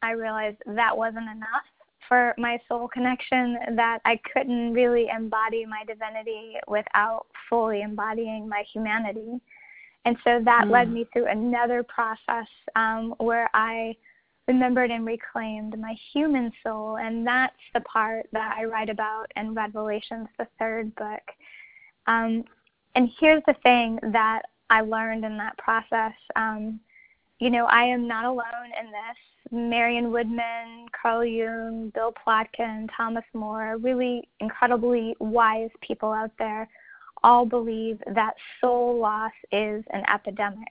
I 0.03 0.11
realized 0.11 0.57
that 0.67 0.97
wasn't 0.97 1.31
enough 1.31 1.69
for 2.09 2.35
my 2.37 2.59
soul 2.67 2.89
connection 2.89 3.59
that 3.77 4.01
I 4.05 4.19
couldn't 4.33 4.73
really 4.73 5.07
embody 5.15 5.65
my 5.65 5.85
divinity 5.87 6.55
without 6.67 7.27
fully 7.49 7.83
embodying 7.83 8.49
my 8.49 8.65
humanity. 8.73 9.41
And 10.05 10.17
so 10.25 10.41
that 10.45 10.65
mm. 10.65 10.73
led 10.73 10.91
me 10.91 11.07
through 11.13 11.29
another 11.29 11.85
process 11.85 12.49
um, 12.75 13.15
where 13.19 13.49
I 13.55 13.95
remembered 14.49 14.91
and 14.91 15.07
reclaimed 15.07 15.79
my 15.79 15.95
human 16.13 16.51
soul. 16.65 16.97
And 16.97 17.25
that's 17.25 17.55
the 17.73 17.83
part 17.83 18.27
that 18.33 18.57
I 18.59 18.65
write 18.65 18.91
about 18.91 19.27
in 19.37 19.55
Redvelations, 19.55 20.27
the 20.41 20.49
third 20.59 20.93
book. 20.97 21.23
Um, 22.09 22.43
and 22.95 23.09
here's 23.19 23.43
the 23.47 23.55
thing 23.63 23.99
that 24.13 24.43
I 24.69 24.81
learned 24.83 25.25
in 25.25 25.37
that 25.39 25.57
process. 25.59 26.13
Um, 26.37 26.81
you 27.39 27.51
know, 27.51 27.67
I 27.67 27.85
am 27.85 28.07
not 28.07 28.25
alone 28.25 28.73
in 28.79 28.87
this. 28.87 29.17
Marion 29.53 30.13
Woodman, 30.13 30.87
Carl 31.01 31.25
Jung, 31.25 31.91
Bill 31.95 32.13
Plotkin, 32.13 32.89
Thomas 32.97 33.25
Moore, 33.35 33.79
really 33.79 34.29
incredibly 34.39 35.17
wise 35.19 35.71
people 35.81 36.13
out 36.13 36.31
there, 36.39 36.69
all 37.25 37.45
believe 37.45 38.01
that 38.15 38.35
soul 38.61 38.99
loss 39.01 39.33
is 39.51 39.85
an 39.93 40.03
epidemic. 40.13 40.69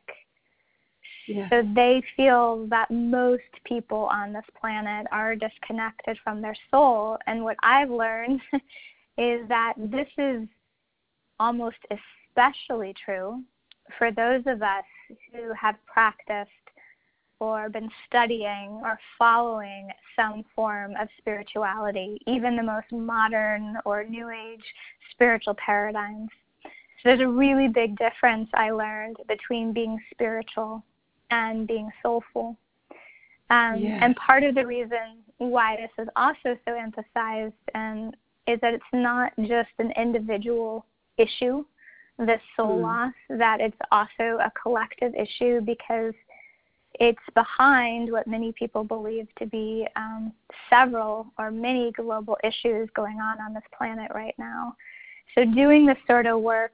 So 1.50 1.62
they 1.76 2.02
feel 2.18 2.66
that 2.70 2.90
most 2.90 3.44
people 3.64 4.10
on 4.12 4.34
this 4.34 4.46
planet 4.60 5.06
are 5.12 5.36
disconnected 5.36 6.18
from 6.24 6.42
their 6.42 6.56
soul. 6.72 7.18
And 7.28 7.44
what 7.44 7.58
I've 7.62 7.92
learned 7.92 8.42
is 9.18 9.48
that 9.48 9.74
this 9.78 10.08
is 10.18 10.48
almost 11.40 11.78
especially 11.92 12.94
true 13.04 13.42
for 13.98 14.12
those 14.12 14.44
of 14.46 14.62
us 14.62 14.84
who 15.34 15.54
have 15.60 15.76
practiced 15.86 16.52
or 17.40 17.70
been 17.70 17.90
studying 18.06 18.82
or 18.84 19.00
following 19.18 19.90
some 20.16 20.44
form 20.56 20.94
of 21.00 21.08
spirituality, 21.18 22.20
even 22.28 22.58
the 22.58 22.64
most 22.64 22.92
modern 22.92 23.78
or 23.86 24.04
new 24.04 24.30
age 24.30 24.64
spiritual 25.12 25.56
paradigms. 25.56 26.30
So 26.64 26.70
there's 27.06 27.22
a 27.22 27.28
really 27.28 27.70
big 27.70 27.98
difference 27.98 28.50
I 28.54 28.72
learned 28.72 29.18
between 29.28 29.72
being 29.72 29.98
spiritual 30.12 30.84
and 31.32 31.66
being 31.66 31.90
soulful. 32.04 32.58
Um, 33.50 33.80
yes. 33.80 34.00
And 34.02 34.16
part 34.18 34.44
of 34.44 34.56
the 34.56 34.68
reason 34.68 35.24
why 35.38 35.78
this 35.78 36.04
is 36.04 36.10
also 36.16 36.58
so 36.66 36.76
emphasized 36.76 37.54
and 37.74 38.16
is 38.48 38.60
that 38.62 38.74
it's 38.74 38.84
not 38.92 39.32
just 39.38 39.70
an 39.80 39.92
individual 39.96 40.86
issue, 41.20 41.64
this 42.18 42.42
soul 42.56 42.80
mm. 42.80 42.82
loss, 42.82 43.14
that 43.30 43.62
it's 43.62 43.78
also 43.92 44.40
a 44.40 44.52
collective 44.62 45.14
issue 45.16 45.62
because 45.62 46.14
it's 46.96 47.20
behind 47.34 48.12
what 48.12 48.28
many 48.28 48.52
people 48.52 48.84
believe 48.84 49.28
to 49.38 49.46
be 49.46 49.88
um, 49.96 50.34
several 50.70 51.28
or 51.38 51.52
many 51.52 51.92
global 51.92 52.38
issues 52.44 52.90
going 52.96 53.20
on 53.20 53.40
on 53.40 53.54
this 53.54 53.64
planet 53.78 54.12
right 54.14 54.36
now. 54.38 54.76
So, 55.36 55.46
doing 55.46 55.86
this 55.86 55.98
sort 56.08 56.26
of 56.26 56.42
work 56.42 56.74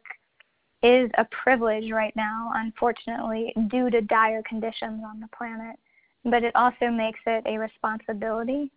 is 0.82 1.10
a 1.18 1.26
privilege 1.44 1.92
right 1.92 2.16
now, 2.16 2.52
unfortunately, 2.56 3.54
due 3.70 3.90
to 3.90 4.02
dire 4.02 4.42
conditions 4.48 5.02
on 5.06 5.20
the 5.20 5.28
planet. 5.38 5.78
But 6.24 6.44
it 6.44 6.56
also 6.56 6.90
makes 6.90 7.20
it 7.28 7.44
a 7.46 7.58
responsibility. 7.58 8.72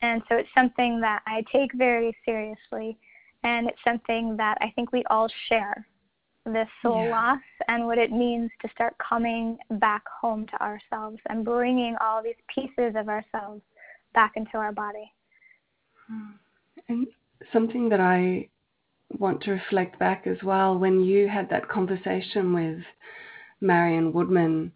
And 0.00 0.22
so, 0.28 0.36
it's 0.36 0.48
something 0.54 1.00
that 1.00 1.22
I 1.26 1.44
take 1.52 1.72
very 1.74 2.16
seriously. 2.24 2.96
And 3.44 3.68
it's 3.68 3.78
something 3.86 4.36
that 4.36 4.58
I 4.60 4.72
think 4.74 4.92
we 4.92 5.04
all 5.10 5.28
share 5.48 5.86
this 6.44 6.68
soul 6.82 7.04
yeah. 7.04 7.10
loss 7.10 7.42
and 7.68 7.86
what 7.86 7.98
it 7.98 8.10
means 8.10 8.50
to 8.62 8.68
start 8.70 8.94
coming 8.98 9.58
back 9.72 10.02
home 10.20 10.46
to 10.46 10.62
ourselves 10.62 11.18
and 11.28 11.44
bringing 11.44 11.96
all 12.00 12.22
these 12.22 12.34
pieces 12.52 12.94
of 12.96 13.08
ourselves 13.08 13.62
back 14.14 14.32
into 14.36 14.56
our 14.56 14.72
body. 14.72 15.12
Hmm. 16.08 16.32
And 16.88 17.06
something 17.52 17.88
that 17.90 18.00
I 18.00 18.48
want 19.18 19.42
to 19.42 19.52
reflect 19.52 19.98
back 19.98 20.26
as 20.26 20.38
well 20.42 20.76
when 20.76 21.02
you 21.02 21.28
had 21.28 21.48
that 21.50 21.68
conversation 21.68 22.52
with 22.52 22.80
Marion 23.60 24.12
Woodman, 24.12 24.72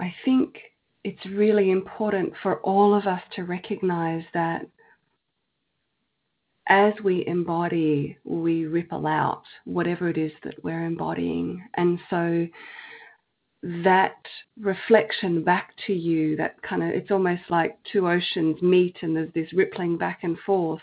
I 0.00 0.14
think 0.24 0.56
it's 1.04 1.24
really 1.26 1.70
important 1.70 2.32
for 2.42 2.60
all 2.60 2.94
of 2.94 3.06
us 3.06 3.20
to 3.36 3.44
recognize 3.44 4.24
that 4.32 4.66
as 6.68 6.94
we 7.02 7.26
embody, 7.26 8.16
we 8.24 8.64
ripple 8.66 9.06
out 9.06 9.42
whatever 9.64 10.08
it 10.08 10.16
is 10.16 10.32
that 10.44 10.62
we're 10.64 10.86
embodying. 10.86 11.62
And 11.74 11.98
so 12.08 12.46
that 13.82 14.16
reflection 14.60 15.42
back 15.42 15.74
to 15.86 15.92
you, 15.92 16.36
that 16.36 16.60
kind 16.62 16.82
of, 16.82 16.90
it's 16.90 17.10
almost 17.10 17.42
like 17.50 17.78
two 17.92 18.08
oceans 18.08 18.60
meet 18.62 18.96
and 19.02 19.14
there's 19.14 19.32
this 19.34 19.52
rippling 19.52 19.98
back 19.98 20.20
and 20.22 20.38
forth. 20.46 20.82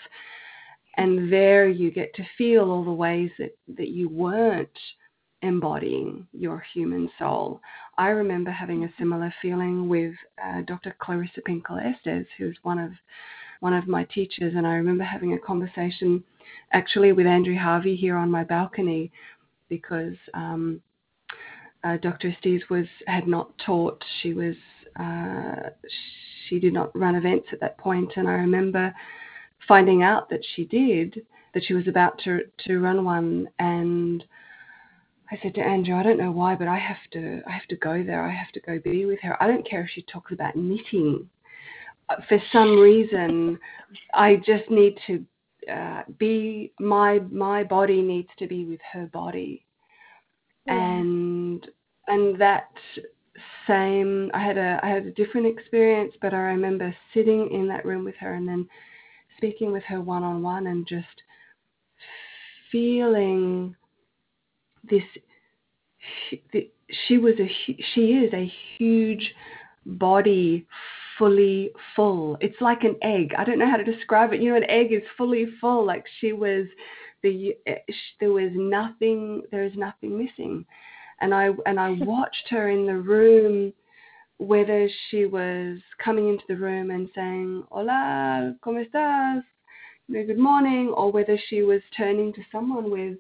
And 0.98 1.32
there 1.32 1.68
you 1.68 1.92
get 1.92 2.14
to 2.16 2.24
feel 2.38 2.70
all 2.70 2.84
the 2.84 2.92
ways 2.92 3.32
that, 3.40 3.56
that 3.78 3.90
you 3.90 4.10
weren't 4.10 4.70
embodying 5.42 6.28
your 6.34 6.64
human 6.74 7.10
soul. 7.18 7.62
I 7.98 8.10
remember 8.10 8.52
having 8.52 8.84
a 8.84 8.94
similar 9.00 9.34
feeling 9.42 9.90
with 9.90 10.14
uh, 10.44 10.62
Dr. 10.62 10.96
Clarissa 11.00 11.42
Pinkola 11.48 11.94
Estes, 11.96 12.28
who's 12.38 12.58
one 12.64 12.78
of 12.78 12.92
one 13.62 13.74
of 13.74 13.88
my 13.88 14.04
teachers, 14.06 14.54
and 14.56 14.68
I 14.68 14.74
remember 14.74 15.04
having 15.04 15.34
a 15.34 15.40
conversation 15.40 16.24
actually 16.74 17.14
with 17.14 17.28
Andrew 17.28 17.56
Harvey 17.58 17.96
here 17.96 18.18
on 18.18 18.30
my 18.30 18.44
balcony 18.44 19.12
because 19.70 20.16
um, 20.34 20.82
uh, 21.84 21.98
Dr. 21.98 22.30
Estes 22.30 22.64
was 22.70 22.88
had 23.08 23.28
not 23.28 23.52
taught. 23.64 24.04
She 24.22 24.34
was 24.34 24.56
uh, 25.00 25.70
she 26.48 26.60
did 26.60 26.74
not 26.74 26.96
run 26.98 27.16
events 27.16 27.48
at 27.54 27.60
that 27.62 27.78
point, 27.78 28.12
and 28.16 28.28
I 28.28 28.34
remember 28.34 28.94
finding 29.68 30.02
out 30.02 30.28
that 30.32 30.42
she 30.56 30.66
did 30.66 31.22
that 31.54 31.64
she 31.64 31.76
was 31.76 31.88
about 31.88 32.20
to 32.26 32.42
to 32.66 32.80
run 32.80 33.06
one 33.06 33.48
and. 33.60 34.24
I 35.34 35.40
said 35.42 35.56
to 35.56 35.62
Andrew, 35.62 35.96
I 35.96 36.04
don't 36.04 36.18
know 36.18 36.34
why, 36.34 36.56
but 36.56 36.68
I 36.68 36.78
have 36.78 36.98
to 37.14 37.42
I 37.48 37.52
have 37.52 37.66
to 37.70 37.78
go 37.78 38.04
there. 38.04 38.22
I 38.22 38.34
have 38.34 38.52
to 38.52 38.60
go 38.60 38.80
be 38.80 39.06
with 39.06 39.20
her. 39.22 39.42
I 39.42 39.48
don't 39.48 39.66
care 39.66 39.82
if 39.82 39.90
she 39.90 40.02
talks 40.02 40.34
about 40.34 40.58
knitting 40.58 41.30
for 42.28 42.42
some 42.52 42.80
reason, 42.80 43.60
I 44.14 44.38
just 44.38 44.70
need 44.70 44.98
to 45.08 45.26
uh, 45.72 46.04
be 46.18 46.74
my 46.80 47.20
my 47.32 47.64
body 47.64 48.02
needs 48.02 48.30
to 48.40 48.48
be 48.48 48.66
with 48.66 48.80
her 48.94 49.08
body, 49.08 49.66
yeah. 50.66 50.74
and 50.74 51.68
and 52.08 52.40
that 52.40 52.70
same 53.68 54.32
I 54.34 54.40
had 54.40 54.58
a 54.58 54.80
I 54.84 54.90
had 54.90 55.06
a 55.06 55.12
different 55.12 55.48
experience, 55.48 56.14
but 56.22 56.34
I 56.34 56.38
remember 56.38 56.96
sitting 57.14 57.50
in 57.52 57.68
that 57.68 57.86
room 57.86 58.04
with 58.04 58.16
her 58.16 58.34
and 58.34 58.48
then 58.48 58.68
speaking 59.38 59.72
with 59.72 59.84
her 59.84 60.02
one 60.02 60.24
on 60.24 60.42
one 60.42 60.68
and 60.68 60.88
just 60.88 61.24
feeling 62.72 63.76
this. 64.90 65.04
She 67.08 67.18
was 67.18 67.36
a 67.40 67.50
she 67.94 68.02
is 68.02 68.34
a 68.34 68.52
huge 68.78 69.34
body 69.86 70.66
fully 71.18 71.72
full. 71.96 72.38
It's 72.42 72.60
like 72.62 72.84
an 72.84 72.96
egg. 73.02 73.34
I 73.38 73.44
don't 73.44 73.60
know 73.60 73.70
how 73.70 73.78
to 73.78 73.84
describe 73.84 74.34
it. 74.34 74.42
You 74.42 74.52
know, 74.52 74.58
an 74.58 74.70
egg 74.70 74.92
is 74.92 75.04
fully 75.18 75.48
full. 75.60 75.86
Like 75.86 76.06
she 76.20 76.34
was, 76.34 76.66
the 77.24 77.56
there 78.20 78.32
was 78.32 78.52
nothing. 78.54 79.44
There 79.52 79.64
is 79.64 79.74
nothing 79.76 80.18
missing, 80.18 80.66
and 81.20 81.34
I 81.34 81.50
and 81.66 81.80
I 81.80 81.92
watched 82.00 82.48
her 82.50 82.70
in 82.70 82.86
the 82.86 82.98
room, 82.98 83.74
whether 84.38 84.90
she 85.10 85.26
was 85.26 85.80
coming 86.04 86.30
into 86.30 86.44
the 86.48 86.56
room 86.56 86.92
and 86.92 87.10
saying 87.16 87.64
"Hola, 87.72 88.56
cómo 88.64 88.86
estás?" 88.86 89.44
You 90.08 90.20
know, 90.20 90.26
good 90.26 90.40
morning, 90.40 90.90
or 90.90 91.12
whether 91.12 91.40
she 91.50 91.62
was 91.62 91.82
turning 91.96 92.34
to 92.34 92.42
someone 92.52 92.92
with 92.92 93.18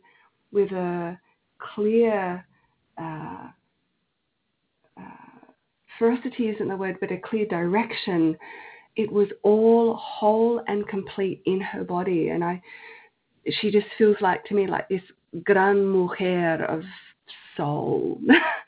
with 0.51 0.71
a 0.71 1.17
clear. 1.59 2.45
Uh, 2.97 3.47
ferocity 6.01 6.47
isn't 6.47 6.67
the 6.67 6.75
word, 6.75 6.97
but 6.99 7.11
a 7.11 7.17
clear 7.17 7.45
direction. 7.45 8.35
It 8.95 9.11
was 9.11 9.27
all 9.43 9.93
whole 9.93 10.59
and 10.67 10.87
complete 10.87 11.43
in 11.45 11.61
her 11.61 11.83
body, 11.83 12.29
and 12.29 12.43
I, 12.43 12.59
she 13.61 13.69
just 13.69 13.85
feels 13.99 14.17
like 14.19 14.43
to 14.45 14.55
me 14.55 14.65
like 14.65 14.89
this 14.89 15.03
gran 15.43 15.85
mujer 15.85 16.65
of 16.65 16.81
soul. 17.55 18.19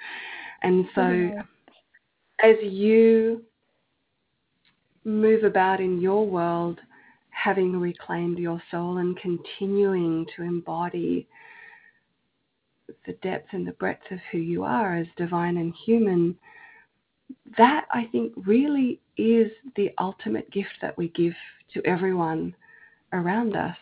and 0.62 0.86
so, 0.94 1.02
mm-hmm. 1.02 1.40
as 2.44 2.56
you 2.62 3.42
move 5.04 5.44
about 5.44 5.82
in 5.82 6.00
your 6.00 6.28
world, 6.28 6.80
having 7.32 7.80
reclaimed 7.80 8.38
your 8.38 8.62
soul 8.70 8.98
and 9.00 9.18
continuing 9.18 10.28
to 10.36 10.44
embody 10.44 11.28
the 13.08 13.14
depth 13.24 13.48
and 13.54 13.66
the 13.66 13.72
breadth 13.74 14.12
of 14.12 14.20
who 14.32 14.38
you 14.38 14.64
are 14.64 14.96
as 14.96 15.08
divine 15.18 15.58
and 15.58 15.74
human, 15.84 16.38
that 17.58 17.86
I 17.92 18.08
think 18.12 18.34
really 18.36 19.00
is 19.18 19.52
the 19.76 19.92
ultimate 20.00 20.50
gift 20.52 20.74
that 20.82 20.98
we 20.98 21.10
give 21.10 21.34
to 21.74 21.86
everyone 21.86 22.56
around 23.12 23.56
us. 23.56 23.78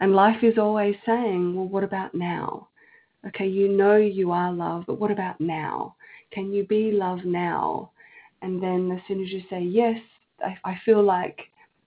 And 0.00 0.14
life 0.14 0.42
is 0.42 0.58
always 0.58 0.96
saying, 1.06 1.54
well, 1.54 1.68
what 1.68 1.84
about 1.84 2.14
now? 2.14 2.68
Okay, 3.28 3.46
you 3.46 3.68
know 3.68 3.96
you 3.96 4.32
are 4.32 4.52
love, 4.52 4.84
but 4.86 4.98
what 4.98 5.10
about 5.10 5.40
now? 5.40 5.94
Can 6.32 6.52
you 6.52 6.64
be 6.64 6.90
love 6.90 7.24
now? 7.24 7.90
And 8.40 8.60
then 8.60 8.90
as 8.90 9.00
soon 9.06 9.22
as 9.22 9.30
you 9.30 9.42
say 9.48 9.62
yes, 9.62 9.98
I, 10.44 10.56
I 10.64 10.80
feel 10.84 11.02
like 11.02 11.38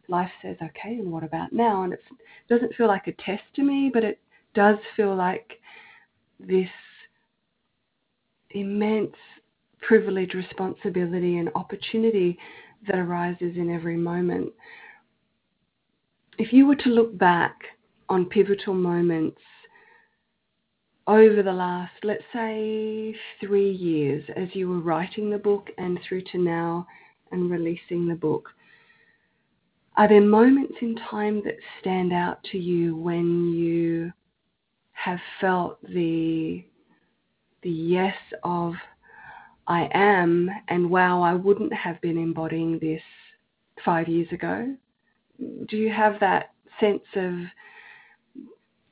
life 0.08 0.32
says, 0.42 0.56
okay, 0.62 0.96
and 0.96 1.12
what 1.12 1.24
about 1.24 1.52
now? 1.52 1.84
And 1.84 1.94
it 1.94 2.00
doesn't 2.48 2.74
feel 2.76 2.88
like 2.88 3.08
a 3.08 3.12
test 3.14 3.44
to 3.56 3.64
me, 3.64 3.92
but 3.94 4.04
it 4.04 4.20
does 4.54 4.78
feel 4.96 5.16
like 5.16 5.60
this 6.40 6.70
immense 8.52 9.16
privilege, 9.88 10.34
responsibility, 10.34 11.38
and 11.38 11.50
opportunity 11.56 12.38
that 12.88 12.98
arises 12.98 13.56
in 13.56 13.74
every 13.74 13.98
moment. 13.98 14.52
If 16.38 16.52
you 16.52 16.68
were 16.68 16.76
to 16.76 16.90
look 16.90 17.18
back 17.18 17.56
on 18.10 18.26
pivotal 18.26 18.74
moments 18.74 19.40
over 21.08 21.44
the 21.44 21.54
last, 21.54 21.94
let's 22.04 22.24
say, 22.34 23.16
three 23.40 23.72
years 23.72 24.24
as 24.36 24.50
you 24.54 24.70
were 24.70 24.80
writing 24.80 25.30
the 25.30 25.38
book 25.38 25.70
and 25.78 26.00
through 26.08 26.24
to 26.32 26.38
now 26.38 26.88
and 27.32 27.50
releasing 27.50 28.08
the 28.08 28.16
book, 28.16 28.50
are 29.98 30.10
there 30.10 30.22
moments 30.22 30.74
in 30.82 30.96
time 31.10 31.42
that 31.46 31.56
stand 31.80 32.12
out 32.12 32.44
to 32.52 32.58
you 32.58 32.98
when 32.98 33.54
you 33.54 34.12
have 34.92 35.20
felt 35.40 35.82
the 35.84 36.66
the 37.62 37.70
yes 37.70 38.16
of 38.44 38.74
I 39.68 39.90
am, 39.94 40.50
and 40.68 40.90
wow, 40.90 41.22
I 41.22 41.34
wouldn't 41.34 41.74
have 41.74 42.00
been 42.02 42.18
embodying 42.18 42.78
this 42.80 43.02
five 43.84 44.08
years 44.08 44.28
ago. 44.32 44.76
Do 45.68 45.78
you 45.78 45.92
have 45.92 46.20
that 46.20 46.52
sense 46.80 47.04
of 47.16 47.34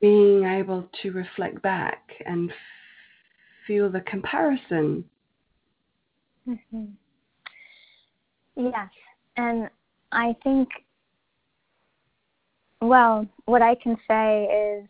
being 0.00 0.44
able 0.44 0.88
to 1.02 1.12
reflect 1.12 1.62
back 1.62 2.10
and 2.26 2.52
feel 3.66 3.88
the 3.90 4.00
comparison? 4.00 5.04
Mm-hmm. 6.48 6.84
Yes, 8.56 8.90
and 9.36 9.70
I 10.12 10.36
think, 10.42 10.68
well, 12.80 13.26
what 13.46 13.62
I 13.62 13.76
can 13.76 13.96
say 14.08 14.44
is, 14.44 14.88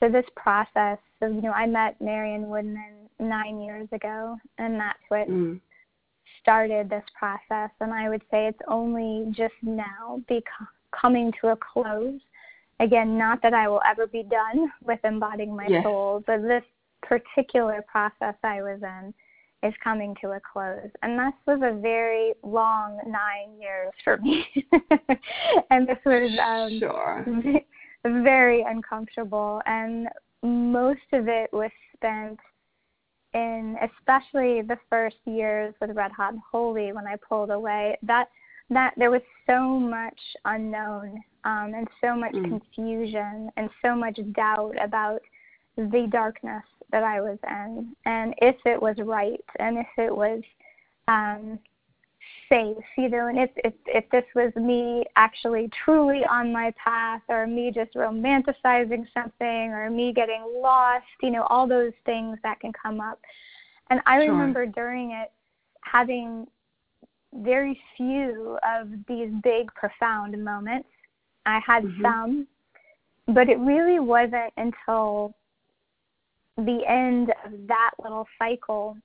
so 0.00 0.10
this 0.10 0.26
process. 0.36 0.98
So 1.20 1.26
you 1.28 1.40
know, 1.40 1.52
I 1.52 1.66
met 1.66 2.00
Marion 2.00 2.48
Woodman 2.48 2.95
nine 3.18 3.60
years 3.60 3.88
ago, 3.92 4.36
and 4.58 4.78
that's 4.78 4.98
what 5.08 5.28
mm. 5.28 5.60
started 6.40 6.88
this 6.88 7.04
process. 7.18 7.70
And 7.80 7.92
I 7.92 8.08
would 8.08 8.22
say 8.30 8.46
it's 8.46 8.58
only 8.68 9.32
just 9.32 9.54
now 9.62 10.22
beco- 10.30 10.68
coming 10.98 11.32
to 11.40 11.48
a 11.48 11.56
close. 11.56 12.20
Again, 12.80 13.16
not 13.16 13.40
that 13.42 13.54
I 13.54 13.68
will 13.68 13.80
ever 13.88 14.06
be 14.06 14.22
done 14.22 14.70
with 14.84 15.00
embodying 15.04 15.56
my 15.56 15.66
yes. 15.68 15.82
soul, 15.82 16.22
but 16.26 16.42
this 16.42 16.64
particular 17.02 17.84
process 17.90 18.34
I 18.42 18.62
was 18.62 18.80
in 18.82 19.14
is 19.62 19.74
coming 19.82 20.14
to 20.20 20.32
a 20.32 20.40
close. 20.40 20.90
And 21.02 21.18
this 21.18 21.34
was 21.46 21.60
a 21.62 21.80
very 21.80 22.34
long 22.42 23.00
nine 23.06 23.60
years 23.60 23.92
for 24.04 24.18
me. 24.18 24.46
and 25.70 25.88
this 25.88 25.98
was 26.04 26.30
um, 26.42 26.78
sure. 26.78 27.24
very 28.04 28.62
uncomfortable. 28.62 29.62
And 29.66 30.08
most 30.42 31.00
of 31.12 31.28
it 31.28 31.50
was 31.52 31.70
spent 31.94 32.38
in 33.36 33.76
especially 33.82 34.62
the 34.62 34.78
first 34.88 35.16
years 35.26 35.74
with 35.80 35.90
Red 35.94 36.10
Hot 36.12 36.32
and 36.32 36.42
Holy 36.50 36.92
when 36.92 37.06
I 37.06 37.16
pulled 37.16 37.50
away, 37.50 37.96
that 38.02 38.28
that 38.70 38.94
there 38.96 39.10
was 39.12 39.20
so 39.46 39.78
much 39.78 40.18
unknown 40.44 41.22
um, 41.44 41.72
and 41.76 41.86
so 42.00 42.16
much 42.16 42.32
mm. 42.32 42.48
confusion 42.48 43.48
and 43.56 43.70
so 43.80 43.94
much 43.94 44.18
doubt 44.32 44.74
about 44.82 45.20
the 45.76 46.08
darkness 46.10 46.64
that 46.90 47.04
I 47.04 47.20
was 47.20 47.38
in, 47.46 47.94
and 48.06 48.34
if 48.38 48.56
it 48.64 48.80
was 48.80 48.96
right, 48.98 49.44
and 49.58 49.78
if 49.78 49.86
it 49.98 50.16
was 50.16 50.40
um, 51.06 51.58
safe, 52.48 52.76
you 52.96 53.08
know, 53.08 53.26
and 53.28 53.38
if, 53.38 53.50
if 53.56 53.74
if 53.86 54.08
this 54.10 54.24
was 54.34 54.52
me 54.56 55.04
actually 55.16 55.68
truly 55.84 56.22
on 56.30 56.52
my 56.52 56.72
path, 56.82 57.22
or 57.28 57.46
me 57.46 57.72
just 57.74 57.94
romanticizing 57.94 59.06
something, 59.12 59.72
or 59.72 59.90
me 59.90 60.12
getting 60.12 60.42
lost, 60.62 61.04
you 61.22 61.30
know, 61.30 61.42
all 61.50 61.66
those 61.66 61.92
things 62.04 62.38
that 62.42 62.60
can 62.60 62.72
come 62.72 63.00
up. 63.00 63.20
And 63.90 64.00
I 64.06 64.20
sure. 64.20 64.32
remember 64.32 64.66
during 64.66 65.12
it 65.12 65.32
having 65.82 66.46
very 67.42 67.78
few 67.96 68.58
of 68.66 68.88
these 69.08 69.30
big, 69.42 69.72
profound 69.74 70.42
moments. 70.42 70.88
I 71.44 71.60
had 71.64 71.84
mm-hmm. 71.84 72.02
some, 72.02 72.46
but 73.28 73.48
it 73.48 73.58
really 73.58 74.00
wasn't 74.00 74.52
until 74.56 75.34
the 76.56 76.80
end 76.88 77.30
of 77.44 77.66
that 77.68 77.90
little 78.02 78.26
cycle. 78.38 78.96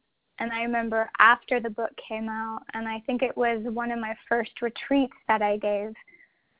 And 0.41 0.51
I 0.51 0.63
remember 0.63 1.07
after 1.19 1.59
the 1.59 1.69
book 1.69 1.91
came 2.09 2.27
out, 2.27 2.61
and 2.73 2.87
I 2.87 2.99
think 3.05 3.21
it 3.21 3.37
was 3.37 3.61
one 3.63 3.91
of 3.91 3.99
my 3.99 4.15
first 4.27 4.49
retreats 4.59 5.13
that 5.27 5.43
I 5.43 5.57
gave 5.57 5.93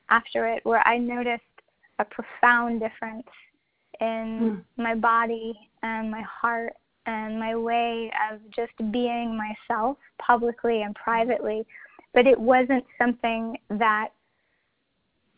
after 0.08 0.46
it, 0.46 0.64
where 0.64 0.86
I 0.86 0.98
noticed 0.98 1.42
a 1.98 2.04
profound 2.04 2.78
difference 2.78 3.26
in 4.00 4.06
mm. 4.06 4.64
my 4.76 4.94
body 4.94 5.52
and 5.82 6.12
my 6.12 6.22
heart 6.22 6.74
and 7.06 7.40
my 7.40 7.56
way 7.56 8.12
of 8.30 8.38
just 8.54 8.72
being 8.92 9.36
myself 9.36 9.96
publicly 10.24 10.82
and 10.82 10.94
privately. 10.94 11.66
But 12.14 12.28
it 12.28 12.38
wasn't 12.38 12.84
something 12.96 13.56
that 13.68 14.10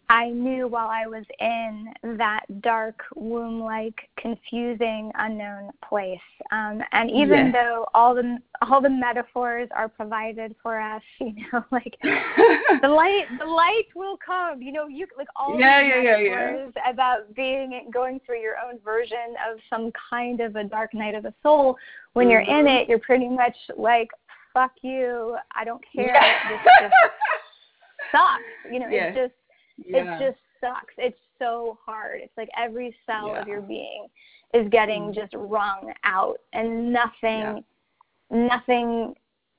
I 0.09 0.31
knew 0.31 0.69
while 0.69 0.88
I 0.88 1.07
was 1.07 1.25
in 1.40 2.17
that 2.19 2.45
dark, 2.61 3.01
womb 3.14 3.61
like, 3.61 4.09
confusing, 4.19 5.11
unknown 5.14 5.71
place. 5.88 6.19
Um, 6.53 6.83
and 6.93 7.11
even 7.11 7.47
yes. 7.47 7.55
though 7.55 7.87
all 7.95 8.14
the 8.14 8.38
all 8.62 8.81
the 8.81 8.90
metaphors 8.90 9.69
are 9.75 9.88
provided 9.88 10.55
for 10.62 10.81
us, 10.81 11.03
you 11.21 11.35
know, 11.53 11.64
like 11.71 11.97
the 12.03 12.88
light 12.88 13.25
the 13.38 13.47
light 13.47 13.87
will 13.95 14.19
come, 14.25 14.61
you 14.61 14.73
know, 14.73 14.88
you 14.88 15.07
like 15.17 15.29
all 15.37 15.59
yeah, 15.59 15.81
the 15.81 15.88
yeah, 15.88 16.17
metaphors 16.17 16.73
yeah, 16.77 16.90
about 16.90 17.35
being 17.35 17.88
going 17.93 18.21
through 18.27 18.40
your 18.40 18.57
own 18.59 18.79
version 18.85 19.35
of 19.51 19.59
some 19.71 19.90
kind 20.11 20.40
of 20.40 20.57
a 20.57 20.64
dark 20.64 20.93
night 20.93 21.14
of 21.14 21.23
the 21.23 21.35
soul. 21.43 21.77
When 22.12 22.27
mm-hmm. 22.27 22.31
you're 22.31 22.40
in 22.40 22.67
mm-hmm. 22.67 22.83
it, 22.83 22.88
you're 22.88 22.99
pretty 22.99 23.29
much 23.29 23.57
like, 23.77 24.09
fuck 24.53 24.73
you, 24.83 25.37
I 25.55 25.64
don't 25.64 25.83
care. 25.95 26.21
This 26.49 26.61
just 26.81 26.95
sucks. 28.12 28.43
You 28.73 28.81
know, 28.81 28.87
it's 28.88 29.17
just 29.17 29.33
yeah. 29.76 30.16
it 30.16 30.30
just 30.30 30.38
sucks. 30.60 30.94
It's 30.98 31.18
so 31.38 31.78
hard. 31.84 32.20
It's 32.22 32.37
like 32.37 32.48
every 32.58 32.94
cell 33.06 33.28
yeah. 33.28 33.42
of 33.42 33.48
your 33.48 33.60
being 33.60 34.06
is 34.52 34.68
getting 34.70 35.04
mm. 35.04 35.14
just 35.14 35.34
wrung 35.34 35.92
out 36.04 36.37
and 36.52 36.92
nothing 36.92 37.64
yeah. 38.30 38.46
nothing 38.48 39.14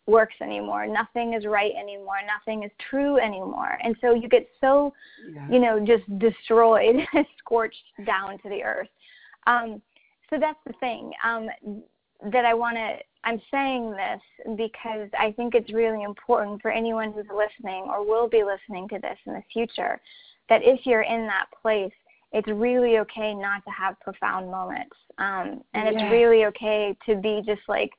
works 0.07 0.35
anymore. 0.41 0.85
Nothing 0.87 1.33
is 1.33 1.45
right 1.45 1.71
anymore. 1.79 2.17
Nothing 2.27 2.63
is 2.63 2.71
true 2.89 3.17
anymore. 3.17 3.77
And 3.83 3.95
so 4.01 4.13
you 4.13 4.29
get 4.29 4.47
so, 4.61 4.93
you 5.49 5.59
know, 5.59 5.83
just 5.83 6.03
destroyed, 6.19 6.95
scorched 7.39 7.83
down 8.05 8.37
to 8.43 8.49
the 8.49 8.61
earth. 8.61 8.87
Um, 9.47 9.81
so 10.29 10.37
that's 10.39 10.59
the 10.65 10.73
thing 10.79 11.11
um, 11.23 11.47
that 12.31 12.45
I 12.45 12.53
want 12.53 12.77
to. 12.77 12.97
I'm 13.23 13.41
saying 13.49 13.91
this 13.91 14.55
because 14.55 15.09
I 15.17 15.31
think 15.31 15.55
it's 15.55 15.73
really 15.73 16.03
important 16.03 16.61
for 16.61 16.69
anyone 16.69 17.11
who's 17.11 17.25
listening 17.35 17.85
or 17.89 18.05
will 18.05 18.29
be 18.29 18.43
listening 18.43 18.87
to 18.89 18.99
this 18.99 19.17
in 19.25 19.33
the 19.33 19.43
future 19.51 19.99
that 20.47 20.61
if 20.63 20.85
you're 20.85 21.01
in 21.01 21.25
that 21.25 21.47
place, 21.59 21.91
it's 22.31 22.47
really 22.47 22.99
okay 22.99 23.33
not 23.33 23.63
to 23.65 23.71
have 23.71 23.99
profound 23.99 24.51
moments. 24.51 24.95
Um, 25.17 25.63
and 25.73 25.87
it's 25.87 26.11
really 26.11 26.45
okay 26.45 26.95
to 27.07 27.15
be 27.15 27.41
just 27.45 27.61
like, 27.67 27.91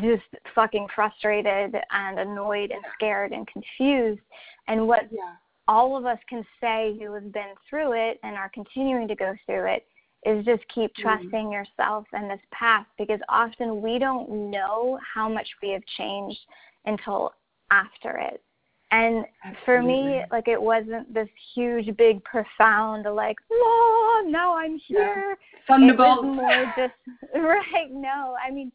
just 0.00 0.22
fucking 0.54 0.86
frustrated 0.94 1.74
and 1.90 2.18
annoyed 2.18 2.70
and 2.70 2.82
scared 2.94 3.32
and 3.32 3.46
confused. 3.48 4.20
And 4.68 4.86
what 4.86 5.08
yeah. 5.10 5.34
all 5.66 5.96
of 5.96 6.06
us 6.06 6.18
can 6.28 6.44
say 6.60 6.96
who 7.00 7.12
have 7.14 7.32
been 7.32 7.54
through 7.68 7.92
it 7.92 8.20
and 8.22 8.36
are 8.36 8.50
continuing 8.54 9.08
to 9.08 9.14
go 9.14 9.34
through 9.46 9.66
it 9.72 9.86
is 10.28 10.44
just 10.44 10.62
keep 10.72 10.90
mm-hmm. 10.92 11.02
trusting 11.02 11.30
mm-hmm. 11.30 11.52
yourself 11.52 12.04
and 12.12 12.30
this 12.30 12.40
path 12.52 12.86
because 12.98 13.20
often 13.28 13.80
we 13.80 13.98
don't 13.98 14.50
know 14.50 14.98
how 15.14 15.28
much 15.28 15.48
we 15.62 15.70
have 15.70 15.82
changed 15.96 16.38
until 16.84 17.32
after 17.70 18.18
it. 18.18 18.42
And 18.90 19.24
Absolutely. 19.44 19.64
for 19.64 19.82
me, 19.82 20.22
like 20.30 20.48
it 20.48 20.60
wasn't 20.60 21.12
this 21.12 21.28
huge, 21.54 21.94
big, 21.96 22.22
profound, 22.24 23.04
like, 23.14 23.36
oh, 23.52 24.26
now 24.28 24.56
I'm 24.56 24.78
here. 24.86 25.36
Yeah. 25.40 25.58
Thunderbolt. 25.66 26.24
More 26.24 26.72
just 26.76 26.94
right. 27.34 27.90
No, 27.90 28.34
I 28.42 28.50
mean, 28.50 28.72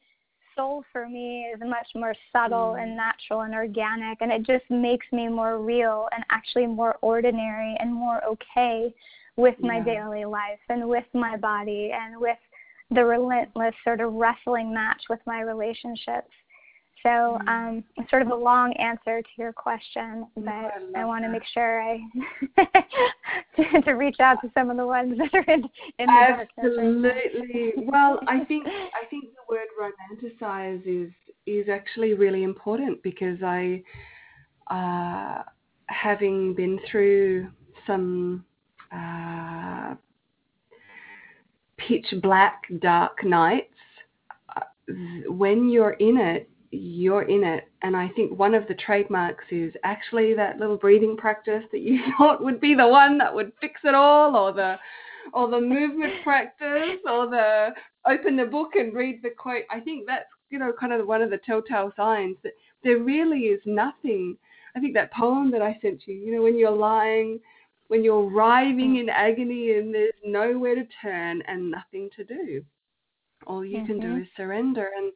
soul 0.55 0.83
for 0.91 1.09
me 1.09 1.47
is 1.53 1.59
much 1.61 1.87
more 1.95 2.13
subtle 2.31 2.75
mm. 2.77 2.83
and 2.83 2.95
natural 2.95 3.41
and 3.41 3.55
organic, 3.55 4.21
and 4.21 4.31
it 4.31 4.43
just 4.43 4.69
makes 4.69 5.07
me 5.11 5.27
more 5.27 5.59
real 5.59 6.07
and 6.13 6.23
actually 6.29 6.67
more 6.67 6.97
ordinary 7.01 7.75
and 7.79 7.91
more 7.91 8.23
okay 8.23 8.93
with 9.35 9.55
my 9.59 9.79
daily 9.79 10.25
life 10.25 10.59
and 10.69 10.87
with 10.87 11.05
my 11.13 11.37
body 11.37 11.91
and 11.93 12.19
with 12.19 12.37
the 12.91 13.03
relentless 13.03 13.73
sort 13.83 13.99
of 14.01 14.13
wrestling 14.13 14.73
match 14.73 15.01
with 15.09 15.19
my 15.25 15.41
relationships. 15.41 16.29
So, 17.01 17.09
mm-hmm. 17.09 17.47
um, 17.49 17.83
sort 18.09 18.21
of 18.21 18.29
a 18.29 18.35
long 18.35 18.71
answer 18.73 19.21
to 19.21 19.27
your 19.37 19.51
question, 19.51 20.25
but 20.37 20.47
I, 20.47 20.71
I 20.95 21.05
want 21.05 21.25
to 21.25 21.29
make 21.29 21.43
sure 21.53 21.81
I 21.81 21.99
to, 23.57 23.81
to, 23.81 23.91
reach 23.91 24.21
out 24.21 24.37
to 24.41 24.49
some 24.53 24.69
of 24.69 24.77
the 24.77 24.87
ones 24.87 25.17
that 25.17 25.33
are 25.33 25.53
in, 25.53 25.63
in 25.99 26.07
the 26.07 26.45
Absolutely. 26.57 27.73
well, 27.87 28.19
I 28.27 28.45
think 28.45 28.67
I 28.67 29.05
think 29.09 29.25
the 29.25 29.53
word 29.53 29.67
romanticize 29.77 30.81
is 30.85 31.11
is 31.45 31.67
actually 31.67 32.13
really 32.13 32.43
important 32.43 33.03
because 33.03 33.37
I, 33.43 33.83
uh, 34.67 35.43
having 35.87 36.53
been 36.53 36.79
through 36.89 37.49
some 37.85 38.45
uh, 38.93 39.95
pitch 41.77 42.13
black 42.21 42.63
dark 42.79 43.23
nights, 43.23 43.73
uh, 44.55 44.61
when 45.27 45.69
you're 45.69 45.91
in 45.91 46.17
it, 46.17 46.49
you're 46.71 47.23
in 47.23 47.43
it. 47.43 47.69
And 47.81 47.95
I 47.95 48.09
think 48.09 48.37
one 48.37 48.53
of 48.53 48.67
the 48.67 48.75
trademarks 48.75 49.45
is 49.51 49.73
actually 49.83 50.33
that 50.35 50.57
little 50.59 50.77
breathing 50.77 51.15
practice 51.17 51.63
that 51.71 51.81
you 51.81 51.99
thought 52.17 52.43
would 52.43 52.59
be 52.59 52.73
the 52.75 52.87
one 52.87 53.17
that 53.19 53.33
would 53.33 53.51
fix 53.61 53.81
it 53.83 53.95
all, 53.95 54.35
or 54.35 54.53
the 54.53 54.77
or 55.33 55.49
the 55.49 55.61
movement 55.61 56.13
practice, 56.23 56.99
or 57.05 57.29
the 57.29 57.69
open 58.07 58.35
the 58.35 58.45
book 58.45 58.75
and 58.75 58.93
read 58.93 59.21
the 59.23 59.29
quote. 59.29 59.63
I 59.69 59.79
think 59.79 60.05
that's 60.07 60.25
you 60.49 60.59
know 60.59 60.73
kind 60.77 60.93
of 60.93 61.07
one 61.07 61.21
of 61.21 61.29
the 61.29 61.39
telltale 61.45 61.93
signs 61.95 62.37
that 62.43 62.53
there 62.83 62.99
really 62.99 63.39
is 63.41 63.61
nothing. 63.65 64.37
I 64.75 64.79
think 64.79 64.95
that 64.95 65.13
poem 65.13 65.51
that 65.51 65.61
I 65.61 65.77
sent 65.81 66.01
you, 66.07 66.15
you 66.15 66.35
know, 66.35 66.41
when 66.41 66.57
you're 66.57 66.71
lying, 66.71 67.39
when 67.93 68.03
you're 68.03 68.27
writhing 68.27 68.97
in 68.97 69.07
agony 69.07 69.73
and 69.77 69.93
there's 69.93 70.15
nowhere 70.25 70.73
to 70.73 70.87
turn 70.99 71.43
and 71.47 71.69
nothing 71.69 72.09
to 72.15 72.23
do. 72.23 72.65
All 73.45 73.63
you 73.63 73.77
mm-hmm. 73.77 73.85
can 73.85 73.99
do 73.99 74.07
mm-hmm. 74.07 74.21
is 74.23 74.27
surrender 74.35 74.89
and 74.97 75.13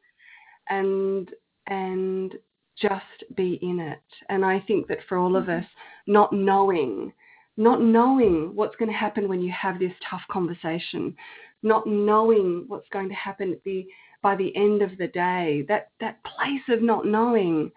and 0.68 1.30
and 1.66 2.34
just 2.80 3.34
be 3.34 3.58
in 3.62 3.80
it. 3.80 3.98
And 4.28 4.44
I 4.44 4.60
think 4.60 4.86
that 4.86 4.98
for 5.08 5.18
all 5.18 5.34
of 5.34 5.46
mm-hmm. 5.46 5.58
us, 5.58 5.64
not 6.06 6.32
knowing, 6.32 7.12
not 7.56 7.82
knowing 7.82 8.54
what's 8.54 8.76
going 8.76 8.92
to 8.92 8.96
happen 8.96 9.28
when 9.28 9.40
you 9.40 9.50
have 9.50 9.80
this 9.80 9.94
tough 10.08 10.22
conversation, 10.30 11.16
not 11.64 11.84
knowing 11.84 12.62
what's 12.68 12.88
going 12.92 13.08
to 13.08 13.14
happen 13.16 13.50
at 13.50 13.64
the 13.64 13.88
by 14.22 14.36
the 14.36 14.54
end 14.54 14.82
of 14.82 14.96
the 14.98 15.08
day, 15.08 15.64
that 15.66 15.88
that 15.98 16.20
place 16.22 16.62
of 16.68 16.80
not 16.80 17.06
knowing 17.06 17.72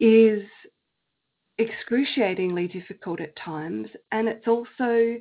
is 0.00 0.42
excruciatingly 1.58 2.68
difficult 2.68 3.20
at 3.20 3.36
times, 3.36 3.88
and 4.12 4.28
it's 4.28 4.46
also 4.46 5.18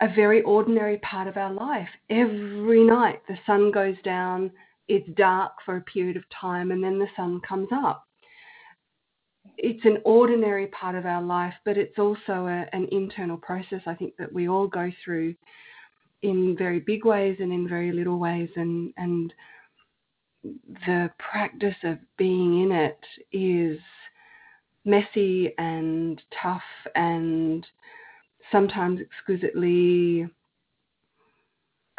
a 0.00 0.08
very 0.14 0.42
ordinary 0.42 0.98
part 0.98 1.28
of 1.28 1.36
our 1.36 1.52
life. 1.52 1.88
Every 2.08 2.84
night 2.84 3.20
the 3.28 3.36
sun 3.46 3.70
goes 3.70 3.96
down, 4.02 4.50
it's 4.88 5.08
dark 5.16 5.52
for 5.64 5.76
a 5.76 5.82
period 5.82 6.16
of 6.16 6.24
time 6.40 6.70
and 6.70 6.82
then 6.82 6.98
the 6.98 7.06
sun 7.16 7.40
comes 7.46 7.68
up. 7.72 8.04
It's 9.56 9.84
an 9.84 9.98
ordinary 10.04 10.68
part 10.68 10.94
of 10.94 11.04
our 11.04 11.22
life, 11.22 11.54
but 11.64 11.76
it's 11.76 11.98
also 11.98 12.46
a, 12.46 12.66
an 12.72 12.88
internal 12.90 13.36
process 13.36 13.82
I 13.86 13.94
think 13.94 14.14
that 14.18 14.32
we 14.32 14.48
all 14.48 14.66
go 14.66 14.90
through 15.04 15.34
in 16.22 16.56
very 16.56 16.80
big 16.80 17.04
ways 17.04 17.36
and 17.40 17.52
in 17.52 17.68
very 17.68 17.92
little 17.92 18.18
ways 18.18 18.48
and 18.56 18.92
and 18.96 19.32
the 20.86 21.10
practice 21.18 21.76
of 21.84 21.98
being 22.16 22.62
in 22.62 22.72
it 22.72 22.98
is 23.32 23.78
messy 24.84 25.54
and 25.58 26.20
tough 26.42 26.62
and 26.94 27.66
sometimes 28.50 29.00
exquisitely 29.00 30.28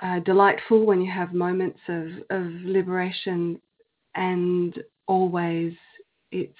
uh, 0.01 0.19
delightful 0.19 0.85
when 0.85 1.01
you 1.01 1.11
have 1.11 1.33
moments 1.33 1.79
of, 1.87 2.07
of 2.29 2.47
liberation, 2.63 3.61
and 4.15 4.79
always 5.07 5.73
it's 6.31 6.53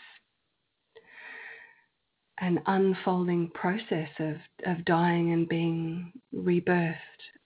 an 2.40 2.60
unfolding 2.68 3.50
process 3.50 4.10
of, 4.20 4.36
of 4.66 4.84
dying 4.86 5.32
and 5.34 5.50
being 5.50 6.12
rebirthed. 6.36 6.96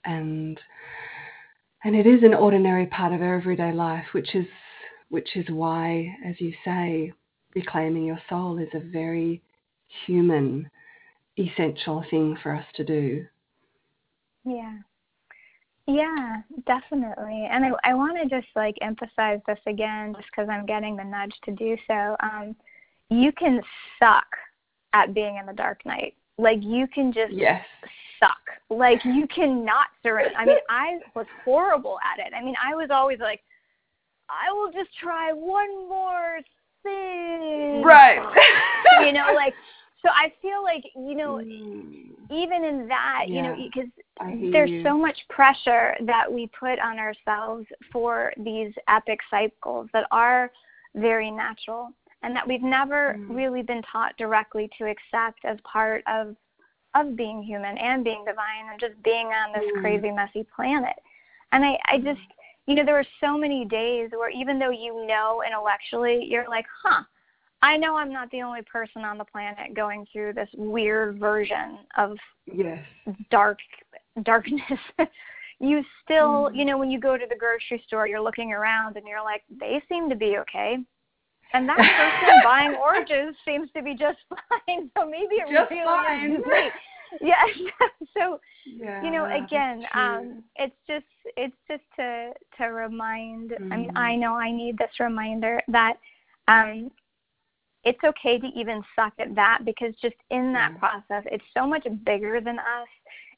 And 0.06 0.60
and 1.84 1.96
it 1.96 2.08
is 2.08 2.24
an 2.24 2.34
ordinary 2.34 2.88
part 2.88 3.14
of 3.14 3.22
our 3.22 3.36
everyday 3.36 3.72
life, 3.72 4.06
which 4.12 4.36
is 4.36 4.48
which 5.10 5.36
is 5.36 5.46
why, 5.50 6.16
as 6.26 6.36
you 6.40 6.52
say, 6.66 7.14
reclaiming 7.56 8.06
your 8.06 8.20
soul 8.30 8.58
is 8.60 8.68
a 8.74 8.80
very 8.80 9.42
human, 10.06 10.70
essential 11.40 12.04
thing 12.10 12.38
for 12.44 12.54
us 12.54 12.66
to 12.76 12.84
do. 12.84 13.26
Yeah. 14.46 14.78
Yeah, 15.88 16.38
definitely. 16.66 17.48
And 17.50 17.66
I, 17.66 17.92
I 17.92 17.94
want 17.94 18.18
to 18.18 18.28
just 18.28 18.48
like 18.56 18.76
emphasize 18.82 19.40
this 19.48 19.60
again, 19.68 20.14
just 20.16 20.28
because 20.32 20.50
I'm 20.50 20.66
getting 20.66 20.96
the 20.96 21.04
nudge 21.04 21.34
to 21.46 21.52
do 21.52 21.78
so. 21.88 22.16
Um, 22.22 22.56
you 23.10 23.32
can 23.32 23.62
suck 24.00 24.26
at 24.94 25.14
being 25.14 25.38
in 25.38 25.46
the 25.46 25.54
dark 25.54 25.86
night. 25.86 26.16
Like 26.38 26.58
you 26.62 26.88
can 26.88 27.14
just 27.14 27.34
yes. 27.34 27.64
suck. 28.20 28.32
Like 28.70 29.00
you 29.06 29.28
cannot 29.36 29.88
surrender. 30.02 30.36
I 30.38 30.46
mean, 30.46 30.58
I 30.70 31.00
was 31.16 31.28
horrible 31.44 32.00
at 32.04 32.26
it. 32.26 32.34
I 32.36 32.44
mean, 32.44 32.56
I 32.64 32.74
was 32.74 32.90
always 32.92 33.20
like, 33.20 33.42
I 34.28 34.52
will 34.52 34.72
just 34.72 34.90
try 35.00 35.32
one 35.34 35.88
more 35.88 36.40
thing. 36.86 37.84
Right. 37.84 38.20
you 39.06 39.12
know, 39.12 39.34
like 39.36 39.54
so 40.06 40.12
I 40.12 40.32
feel 40.42 40.64
like 40.64 40.84
you 40.96 41.16
know, 41.16 41.42
mm. 41.44 42.12
even 42.32 42.64
in 42.64 42.88
that, 42.88 43.26
yeah. 43.28 43.36
you 43.36 43.42
know, 43.42 43.56
because 43.56 44.52
there's 44.52 44.70
you. 44.70 44.84
so 44.84 44.98
much 44.98 45.18
pressure 45.30 45.96
that 46.06 46.32
we 46.32 46.50
put 46.58 46.80
on 46.80 47.00
ourselves 47.00 47.66
for 47.92 48.32
these 48.38 48.72
epic 48.88 49.20
cycles 49.30 49.90
that 49.94 50.08
are 50.12 50.52
very 50.96 51.32
natural 51.32 51.90
and 52.24 52.36
that 52.36 52.48
we've 52.48 52.62
never 52.62 53.16
mm. 53.18 53.36
really 53.36 53.64
been 53.64 53.82
taught 53.92 54.16
directly 54.18 54.70
to 54.78 54.86
accept 54.86 55.44
as 55.44 55.58
part 55.64 56.04
of 56.08 56.36
of 56.94 57.18
being 57.18 57.44
human 57.44 57.78
and 57.78 58.04
being 58.04 58.24
divine 58.26 58.72
and 58.72 58.80
just 58.80 59.02
being 59.04 59.28
on 59.28 59.52
this 59.54 59.70
mm. 59.76 59.82
crazy 59.82 60.12
messy 60.12 60.46
planet. 60.56 60.96
And 61.52 61.66
I 61.66 61.80
I 61.86 61.98
just 61.98 62.22
you 62.68 62.76
know 62.76 62.86
there 62.86 62.98
are 63.00 63.06
so 63.22 63.38
many 63.38 63.66
days 63.66 64.10
where 64.12 64.30
even 64.30 64.60
though 64.60 64.72
you 64.72 65.06
know 65.08 65.44
intellectually 65.46 66.26
you're 66.30 66.48
like, 66.50 66.66
"Huh, 66.84 67.04
I 67.62 67.78
know 67.78 67.96
I'm 67.96 68.12
not 68.12 68.30
the 68.32 68.42
only 68.42 68.62
person 68.62 69.04
on 69.04 69.18
the 69.18 69.26
planet 69.26 69.74
going 69.76 70.06
through 70.12 70.34
this 70.34 70.50
weird 70.56 71.20
version 71.20 71.80
of 71.98 72.16
yes. 72.46 72.86
dark 73.32 73.58
darkness. 74.24 74.62
you 75.60 75.84
still, 76.04 76.50
mm. 76.50 76.56
you 76.56 76.66
know, 76.66 76.78
when 76.78 76.92
you 76.92 77.00
go 77.00 77.18
to 77.18 77.26
the 77.28 77.36
grocery 77.36 77.84
store, 77.88 78.08
you're 78.08 78.22
looking 78.22 78.52
around 78.52 78.98
and 78.98 79.08
you're 79.08 79.24
like, 79.24 79.44
they 79.60 79.82
seem 79.90 80.10
to 80.10 80.16
be 80.16 80.38
okay. 80.38 80.78
And 81.54 81.70
that 81.70 81.78
person 81.78 82.42
buying 82.44 82.76
oranges 82.76 83.36
seems 83.46 83.70
to 83.76 83.82
be 83.82 83.96
just 83.96 84.20
fine. 84.30 84.92
So 84.98 85.06
maybe 85.06 85.36
it 85.36 85.52
just 85.52 85.72
really 85.72 85.84
fine. 85.86 86.32
is 86.34 86.44
great. 86.44 86.72
Yeah. 87.22 87.44
so 88.18 88.40
yeah, 88.66 89.04
you 89.04 89.12
know, 89.12 89.26
again, 89.26 89.86
um, 89.94 90.44
it's 90.56 90.76
just 90.88 91.06
it's 91.38 91.56
just 91.70 91.84
to 91.98 92.32
to 92.58 92.66
remind 92.66 93.52
mm. 93.52 93.72
I 93.72 93.78
mean, 93.78 93.98
I 93.98 94.16
know 94.16 94.36
I 94.36 94.52
need 94.52 94.78
this 94.78 94.90
reminder 95.00 95.62
that 95.68 95.94
um 96.48 96.92
it's 97.84 98.04
okay 98.04 98.40
to 98.40 98.48
even 98.56 98.84
suck 98.96 99.14
at 99.20 99.36
that 99.36 99.60
because 99.64 99.94
just 100.02 100.16
in 100.32 100.52
that 100.54 100.72
yeah. 100.74 100.80
process, 100.80 101.24
it's 101.32 101.44
so 101.56 101.68
much 101.68 101.88
bigger 102.06 102.42
than 102.42 102.58
us, 102.58 102.88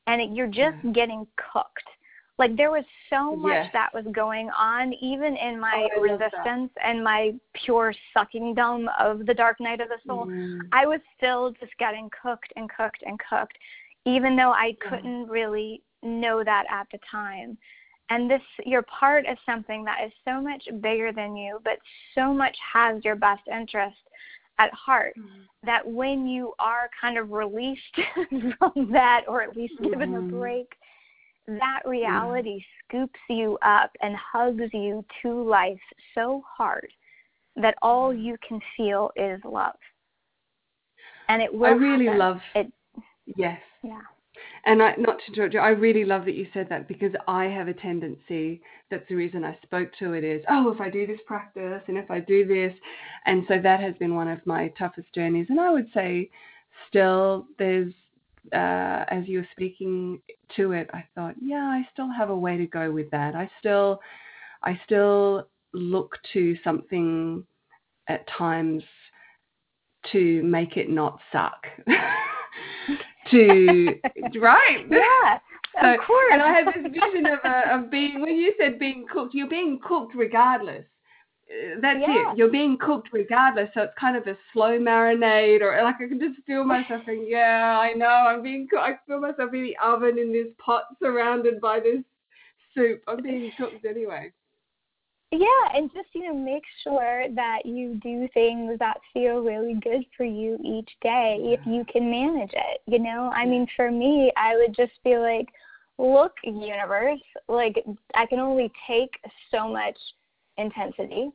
and 0.07 0.21
it, 0.21 0.29
you're 0.31 0.47
just 0.47 0.77
yeah. 0.83 0.91
getting 0.93 1.27
cooked. 1.35 1.87
Like 2.37 2.55
there 2.55 2.69
was 2.69 2.83
so 3.09 3.35
much 3.35 3.53
yes. 3.53 3.69
that 3.73 3.93
was 3.93 4.05
going 4.11 4.49
on, 4.49 4.93
even 5.01 5.35
in 5.35 5.59
my 5.59 5.87
oh, 5.97 6.01
resistance 6.01 6.71
and 6.83 7.03
my 7.03 7.33
pure 7.53 7.93
sucking 8.13 8.53
dumb 8.53 8.89
of 8.99 9.25
the 9.25 9.33
dark 9.33 9.59
night 9.59 9.81
of 9.81 9.89
the 9.89 9.97
soul. 10.05 10.27
Mm. 10.27 10.59
I 10.71 10.85
was 10.85 10.99
still 11.17 11.51
just 11.59 11.75
getting 11.79 12.09
cooked 12.21 12.53
and 12.55 12.69
cooked 12.69 13.03
and 13.05 13.19
cooked, 13.27 13.57
even 14.05 14.35
though 14.35 14.51
I 14.51 14.77
couldn't 14.87 15.27
really 15.27 15.81
know 16.03 16.43
that 16.43 16.65
at 16.69 16.87
the 16.91 16.99
time 17.09 17.57
and 18.09 18.29
this 18.29 18.41
you're 18.65 18.83
part 18.83 19.25
of 19.25 19.37
something 19.45 19.83
that 19.83 19.99
is 20.05 20.11
so 20.25 20.41
much 20.41 20.63
bigger 20.81 21.11
than 21.11 21.35
you 21.35 21.59
but 21.63 21.77
so 22.15 22.33
much 22.33 22.55
has 22.73 23.03
your 23.03 23.15
best 23.15 23.41
interest 23.51 23.97
at 24.59 24.73
heart 24.73 25.13
mm-hmm. 25.17 25.41
that 25.63 25.85
when 25.85 26.27
you 26.27 26.53
are 26.59 26.89
kind 26.99 27.17
of 27.17 27.31
released 27.31 27.81
from 28.29 28.91
that 28.91 29.23
or 29.27 29.41
at 29.41 29.55
least 29.55 29.73
given 29.81 30.11
mm-hmm. 30.11 30.35
a 30.35 30.39
break 30.39 30.71
that 31.47 31.79
reality 31.85 32.59
mm-hmm. 32.59 32.97
scoops 32.97 33.19
you 33.29 33.57
up 33.63 33.91
and 34.01 34.15
hugs 34.15 34.69
you 34.73 35.03
to 35.21 35.43
life 35.43 35.79
so 36.13 36.43
hard 36.57 36.87
that 37.55 37.75
all 37.81 38.11
mm-hmm. 38.11 38.21
you 38.21 38.37
can 38.47 38.59
feel 38.75 39.11
is 39.15 39.39
love 39.45 39.75
and 41.29 41.41
it 41.41 41.53
will 41.53 41.65
I 41.65 41.69
really 41.71 42.05
happen. 42.05 42.19
love 42.19 42.39
it 42.55 42.71
yes 43.35 43.59
yeah 43.83 44.01
and 44.65 44.83
I, 44.83 44.93
not 44.97 45.17
to 45.19 45.33
interrupt 45.33 45.53
you, 45.53 45.59
I 45.59 45.69
really 45.69 46.03
love 46.03 46.25
that 46.25 46.35
you 46.35 46.47
said 46.53 46.67
that 46.69 46.87
because 46.87 47.13
I 47.27 47.45
have 47.45 47.67
a 47.67 47.73
tendency. 47.73 48.61
That's 48.91 49.07
the 49.09 49.15
reason 49.15 49.43
I 49.43 49.57
spoke 49.63 49.89
to 49.99 50.13
it. 50.13 50.23
Is 50.23 50.43
oh, 50.49 50.71
if 50.71 50.81
I 50.81 50.89
do 50.89 51.07
this 51.07 51.19
practice 51.25 51.81
and 51.87 51.97
if 51.97 52.11
I 52.11 52.19
do 52.19 52.45
this, 52.45 52.73
and 53.25 53.43
so 53.47 53.59
that 53.61 53.79
has 53.79 53.95
been 53.95 54.15
one 54.15 54.27
of 54.27 54.45
my 54.45 54.71
toughest 54.77 55.07
journeys. 55.15 55.47
And 55.49 55.59
I 55.59 55.71
would 55.71 55.87
say, 55.93 56.29
still, 56.89 57.47
there's 57.57 57.93
uh, 58.53 59.05
as 59.09 59.27
you 59.27 59.39
were 59.39 59.47
speaking 59.51 60.21
to 60.55 60.71
it, 60.71 60.89
I 60.93 61.03
thought, 61.15 61.35
yeah, 61.41 61.63
I 61.63 61.87
still 61.93 62.09
have 62.11 62.29
a 62.29 62.37
way 62.37 62.57
to 62.57 62.65
go 62.65 62.91
with 62.91 63.09
that. 63.11 63.35
I 63.35 63.49
still, 63.59 63.99
I 64.63 64.79
still 64.85 65.47
look 65.73 66.17
to 66.33 66.55
something 66.63 67.43
at 68.07 68.27
times 68.37 68.83
to 70.11 70.41
make 70.43 70.77
it 70.77 70.89
not 70.89 71.19
suck. 71.31 71.65
to 73.31 73.87
right 74.39 74.85
yeah 74.89 75.39
so, 75.81 75.93
of 75.93 75.99
course 76.05 76.29
and 76.31 76.41
i 76.41 76.51
had 76.51 76.67
this 76.67 76.91
vision 76.91 77.25
of 77.25 77.39
uh, 77.43 77.63
of 77.71 77.91
being 77.91 78.21
when 78.21 78.35
you 78.35 78.53
said 78.59 78.79
being 78.79 79.05
cooked 79.11 79.33
you're 79.33 79.49
being 79.49 79.79
cooked 79.85 80.15
regardless 80.15 80.85
Uh, 81.49 81.79
that's 81.81 81.99
yeah. 82.01 82.31
it 82.31 82.37
you're 82.37 82.51
being 82.51 82.77
cooked 82.77 83.07
regardless 83.13 83.69
so 83.73 83.83
it's 83.83 83.93
kind 83.97 84.17
of 84.17 84.27
a 84.27 84.37
slow 84.51 84.77
marinade 84.77 85.61
or 85.61 85.81
like 85.81 85.95
i 85.95 86.07
can 86.07 86.19
just 86.19 86.45
feel 86.45 86.65
myself 86.65 87.05
going 87.05 87.25
yeah 87.25 87.79
i 87.79 87.93
know 87.93 88.05
i'm 88.05 88.43
being 88.43 88.67
cooked. 88.69 88.83
I 88.83 88.97
feel 89.07 89.21
myself 89.21 89.53
in 89.53 89.63
the 89.63 89.77
oven 89.81 90.19
in 90.19 90.33
this 90.33 90.47
pot 90.57 90.83
surrounded 91.01 91.61
by 91.61 91.79
this 91.79 92.03
soup. 92.77 93.01
I'm 93.07 93.21
being 93.21 93.51
cooked 93.57 93.85
anyway. 93.85 94.31
Yeah, 95.31 95.47
and 95.73 95.91
just 95.93 96.07
you 96.13 96.25
know 96.25 96.33
make 96.33 96.63
sure 96.83 97.25
that 97.35 97.65
you 97.65 97.99
do 98.01 98.29
things 98.33 98.79
that 98.79 98.97
feel 99.13 99.41
really 99.41 99.73
good 99.73 100.05
for 100.15 100.23
you 100.23 100.57
each 100.63 100.89
day 101.01 101.37
if 101.41 101.59
you 101.65 101.83
can 101.91 102.09
manage 102.09 102.53
it. 102.53 102.81
You 102.85 102.99
know, 102.99 103.29
I 103.33 103.45
mean 103.45 103.67
for 103.75 103.91
me, 103.91 104.31
I 104.37 104.55
would 104.55 104.73
just 104.73 104.93
be 105.03 105.17
like, 105.17 105.47
look, 105.97 106.33
universe, 106.45 107.19
like 107.49 107.83
I 108.15 108.25
can 108.25 108.39
only 108.39 108.71
take 108.87 109.11
so 109.51 109.67
much 109.67 109.97
intensity. 110.57 111.29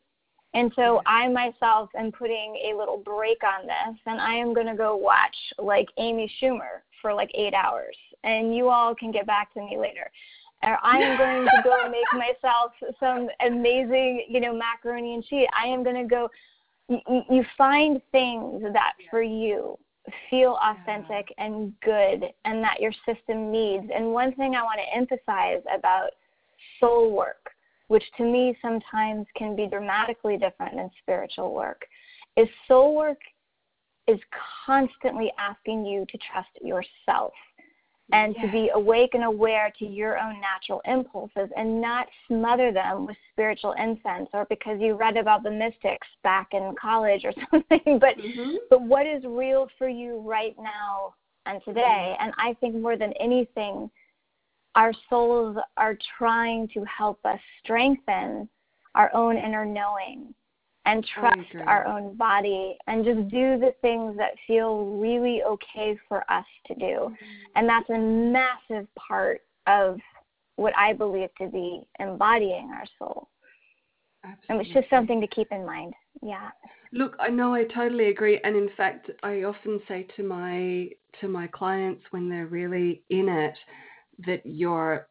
And 0.55 0.71
so 0.77 1.01
I 1.07 1.29
myself 1.29 1.89
am 1.97 2.13
putting 2.13 2.57
a 2.71 2.77
little 2.77 2.99
break 2.99 3.39
on 3.43 3.67
this 3.67 3.99
and 4.07 4.21
I 4.21 4.35
am 4.35 4.53
going 4.53 4.67
to 4.67 4.77
go 4.77 4.97
watch 4.97 5.37
like 5.59 5.89
Amy 5.97 6.31
Schumer 6.41 6.83
for 7.01 7.15
like 7.15 7.31
8 7.35 7.55
hours 7.55 7.97
and 8.23 8.55
you 8.55 8.69
all 8.69 8.95
can 8.95 9.11
get 9.11 9.27
back 9.27 9.53
to 9.55 9.61
me 9.61 9.79
later 9.79 10.11
or 10.63 10.79
I 10.83 10.99
am 10.99 11.19
going 11.19 11.45
to 11.45 11.63
go 11.65 11.89
make 11.89 12.05
myself 12.13 12.73
some 13.01 13.29
amazing, 13.45 14.27
you 14.29 14.41
know, 14.41 14.55
macaroni 14.55 15.15
and 15.15 15.25
cheese. 15.25 15.47
I 15.61 15.67
am 15.67 15.83
going 15.83 15.97
to 15.97 16.09
go. 16.09 16.29
You, 16.89 17.23
you 17.31 17.45
find 17.57 18.01
things 18.11 18.63
that 18.73 18.93
for 19.11 19.23
you 19.23 19.79
feel 20.29 20.59
authentic 20.63 21.33
and 21.39 21.73
good, 21.81 22.25
and 22.45 22.63
that 22.63 22.81
your 22.81 22.93
system 23.07 23.53
needs. 23.53 23.85
And 23.95 24.13
one 24.13 24.35
thing 24.35 24.55
I 24.55 24.63
want 24.63 24.81
to 24.81 24.97
emphasize 24.97 25.63
about 25.77 26.11
soul 26.81 27.13
work, 27.13 27.52
which 27.93 28.05
to 28.17 28.23
me 28.25 28.57
sometimes 28.63 29.27
can 29.37 29.55
be 29.55 29.67
dramatically 29.67 30.39
different 30.39 30.75
than 30.75 30.91
spiritual 31.03 31.53
work, 31.53 31.83
is 32.39 32.49
soul 32.67 32.97
work 32.97 33.19
is 34.09 34.19
constantly 34.65 35.31
asking 35.39 35.85
you 35.85 36.07
to 36.09 36.19
trust 36.33 36.49
yourself 36.63 37.35
and 38.13 38.35
to 38.41 38.51
be 38.51 38.71
awake 38.75 39.11
and 39.13 39.25
aware 39.25 39.71
to 39.79 39.85
your 39.85 40.19
own 40.19 40.41
natural 40.41 40.81
impulses 40.87 41.51
and 41.55 41.83
not 41.83 42.07
smother 42.27 42.73
them 42.73 43.07
with 43.07 43.17
spiritual 43.31 43.73
incense 43.73 44.29
or 44.33 44.47
because 44.49 44.79
you 44.81 44.95
read 44.95 45.19
about 45.19 45.43
the 45.43 45.51
mystics 45.51 46.09
back 46.23 46.49
in 46.53 46.75
college 46.81 47.25
or 47.25 47.33
something 47.51 47.99
but 47.99 48.17
mm-hmm. 48.17 48.57
but 48.71 48.81
what 48.83 49.07
is 49.07 49.23
real 49.25 49.69
for 49.79 49.89
you 49.89 50.19
right 50.27 50.57
now 50.59 51.15
and 51.47 51.61
today 51.65 51.81
mm-hmm. 51.81 52.25
and 52.25 52.33
i 52.39 52.55
think 52.61 52.75
more 52.75 52.97
than 52.97 53.13
anything 53.21 53.89
our 54.75 54.93
souls 55.09 55.57
are 55.77 55.97
trying 56.19 56.69
to 56.69 56.85
help 56.85 57.25
us 57.25 57.41
strengthen 57.63 58.49
our 58.95 59.15
own 59.15 59.37
inner 59.37 59.65
knowing 59.65 60.35
and 60.85 61.07
trust 61.15 61.55
our 61.67 61.87
own 61.87 62.17
body 62.17 62.77
and 62.87 63.05
just 63.05 63.29
do 63.29 63.59
the 63.59 63.73
things 63.83 64.17
that 64.17 64.33
feel 64.47 64.87
really 64.97 65.43
okay 65.45 65.97
for 66.09 66.29
us 66.31 66.45
to 66.67 66.75
do. 66.75 66.85
Mm-hmm. 66.85 67.15
And 67.55 67.69
that's 67.69 67.89
a 67.91 67.99
massive 67.99 68.89
part 68.97 69.43
of 69.67 69.99
what 70.57 70.77
I 70.77 70.93
believe 70.93 71.29
to 71.41 71.47
be 71.47 71.83
embodying 72.01 72.71
our 72.75 72.85
soul. 72.99 73.29
Absolutely. 74.25 74.47
And 74.49 74.61
it's 74.61 74.75
just 74.75 74.91
something 74.91 75.21
to 75.21 75.27
keep 75.29 75.49
in 75.51 75.65
mind. 75.65 75.95
Yeah. 76.23 76.51
Look, 76.93 77.17
I 77.19 77.29
know 77.29 77.55
I 77.55 77.65
totally 77.65 78.09
agree 78.09 78.41
and 78.45 78.57
in 78.57 78.69
fact 78.77 79.11
I 79.23 79.43
often 79.43 79.81
say 79.89 80.07
to 80.17 80.23
my 80.23 80.89
to 81.21 81.29
my 81.29 81.47
clients 81.49 82.03
when 82.11 82.29
they're 82.29 82.47
really 82.47 83.03
in 83.11 83.29
it 83.29 83.55
that 84.27 84.43
you're 84.45 85.07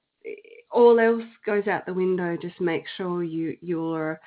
all 0.71 0.99
else 0.99 1.23
goes 1.45 1.67
out 1.67 1.85
the 1.85 1.93
window, 1.93 2.37
just 2.41 2.59
make 2.61 2.85
sure 2.97 3.23
you 3.23 3.57
you're 3.61 4.19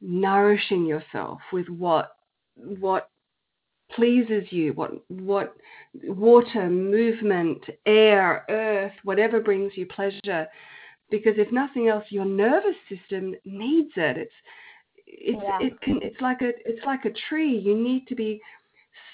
nourishing 0.00 0.84
yourself 0.84 1.40
with 1.52 1.68
what 1.68 2.16
what 2.56 3.10
pleases 3.94 4.44
you, 4.50 4.72
what 4.72 4.92
what 5.08 5.54
water, 6.04 6.68
movement, 6.68 7.62
air, 7.86 8.44
earth, 8.48 8.92
whatever 9.04 9.40
brings 9.40 9.72
you 9.74 9.86
pleasure. 9.86 10.46
Because 11.10 11.34
if 11.36 11.52
nothing 11.52 11.88
else, 11.88 12.04
your 12.08 12.24
nervous 12.24 12.76
system 12.88 13.34
needs 13.44 13.92
it. 13.96 14.16
It's 14.16 14.32
it's 15.06 15.42
Yeah. 15.42 15.58
it 15.60 15.80
can 15.82 16.00
it's 16.02 16.20
like 16.20 16.42
a 16.42 16.52
it's 16.68 16.84
like 16.86 17.04
a 17.04 17.12
tree. 17.28 17.56
You 17.58 17.76
need 17.76 18.06
to 18.08 18.14
be 18.14 18.40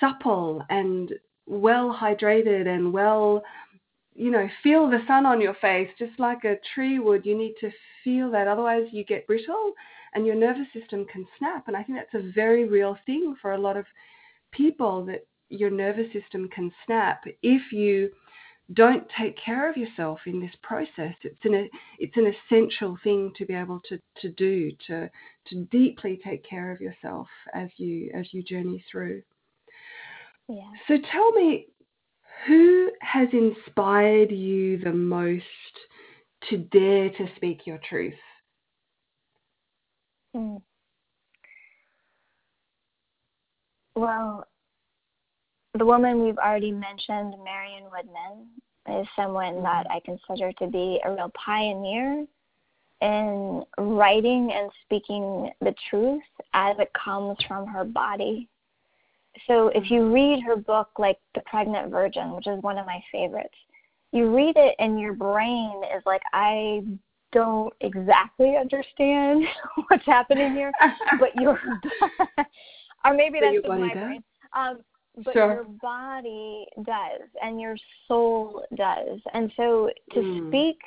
supple 0.01 0.63
and 0.71 1.13
well 1.47 1.97
hydrated 1.99 2.67
and 2.69 2.93
well 2.93 3.43
you 4.19 4.31
know 4.31 4.49
feel 4.63 4.89
the 4.91 5.01
sun 5.07 5.25
on 5.27 5.41
your 5.41 5.55
face. 5.55 5.89
Just 5.99 6.19
like 6.19 6.45
a 6.45 6.57
tree 6.75 6.99
would 6.99 7.25
you 7.25 7.37
need 7.37 7.55
to 7.61 7.71
feel 8.03 8.31
that 8.33 8.49
otherwise 8.49 8.87
you 8.91 9.05
get 9.05 9.27
brittle 9.27 9.73
and 10.15 10.27
your 10.27 10.35
nervous 10.35 10.67
system 10.73 11.07
can 11.07 11.27
snap. 11.39 11.69
And 11.69 11.77
i 11.77 11.83
think 11.83 11.99
that's 11.99 12.25
a 12.25 12.33
very 12.33 12.69
real 12.69 12.99
thing 13.07 13.37
for 13.41 13.53
a 13.53 13.59
lot 13.59 13.77
of 13.77 13.87
people 14.51 15.05
that 15.07 15.27
your 15.51 15.71
nervous 15.71 16.13
system 16.13 16.49
can 16.49 16.73
snap 16.85 17.25
if 17.43 17.73
you 17.73 18.11
don't 18.75 19.07
take 19.19 19.35
care 19.43 19.71
of 19.71 19.79
yourself 19.79 20.19
in 20.27 20.41
this 20.41 20.55
process. 20.63 21.15
It's 21.23 21.45
an 21.45 21.71
it's 21.99 22.17
an 22.17 22.33
essential 22.35 22.99
thing 23.03 23.33
to 23.37 23.47
be 23.47 23.55
able 23.55 23.81
to 23.89 23.99
to 24.21 24.29
do 24.31 24.73
to 24.89 25.11
to 25.49 25.65
deeply 25.71 26.21
take 26.23 26.45
care 26.45 26.71
of 26.71 26.81
yourself 26.81 27.29
as 27.55 27.71
you 27.77 28.11
as 28.15 28.27
you 28.33 28.43
journey 28.43 28.85
through. 28.91 29.23
Yeah. 30.49 30.71
so 30.87 30.97
tell 31.13 31.31
me, 31.33 31.67
who 32.47 32.91
has 33.01 33.29
inspired 33.33 34.31
you 34.31 34.79
the 34.79 34.93
most 34.93 35.45
to 36.49 36.59
dare 36.59 37.11
to 37.11 37.27
speak 37.37 37.67
your 37.67 37.79
truth? 37.89 38.15
Mm. 40.35 40.61
Well, 43.95 44.47
the 45.77 45.85
woman 45.85 46.25
we've 46.25 46.39
already 46.39 46.71
mentioned, 46.71 47.35
Marion 47.43 47.85
Woodman, 47.85 48.47
is 49.01 49.07
someone 49.17 49.63
that 49.63 49.87
I 49.91 50.01
consider 50.05 50.53
to 50.53 50.67
be 50.67 51.01
a 51.05 51.13
real 51.13 51.33
pioneer 51.35 52.27
in 53.01 53.65
writing 53.79 54.51
and 54.53 54.71
speaking 54.85 55.51
the 55.61 55.75
truth 55.91 56.23
as 56.55 56.77
it 56.79 56.91
comes 56.93 57.37
from 57.47 57.67
her 57.67 57.85
body. 57.85 58.49
So 59.47 59.69
if 59.69 59.91
you 59.91 60.13
read 60.13 60.43
her 60.43 60.57
book, 60.57 60.91
like 60.99 61.19
The 61.35 61.43
Pregnant 61.43 61.91
Virgin, 61.91 62.35
which 62.35 62.47
is 62.47 62.63
one 62.63 62.79
of 62.79 62.87
my 62.87 63.03
favorites, 63.13 63.55
you 64.13 64.35
read 64.35 64.57
it 64.57 64.75
and 64.79 64.99
your 64.99 65.13
brain 65.15 65.83
is 65.95 66.03
like, 66.07 66.23
I 66.33 66.83
don't 67.33 67.73
exactly 67.81 68.57
understand 68.57 69.45
what's 69.89 70.07
happening 70.07 70.53
here, 70.53 70.73
but 71.19 71.37
your 71.37 71.61
or 73.05 73.15
maybe 73.15 73.39
that's 73.41 73.55
just 73.57 73.67
body 73.67 73.81
my 73.83 73.95
does? 73.95 74.03
brain. 74.05 74.25
Um, 74.57 74.79
but 75.25 75.35
Sure. 75.35 75.55
your 75.55 75.65
body 75.65 76.67
does, 76.85 77.29
and 77.43 77.61
your 77.61 77.77
soul 78.07 78.65
does, 78.77 79.21
and 79.35 79.53
so 79.57 79.91
to 80.13 80.21
Mm. 80.21 80.49
speak 80.49 80.79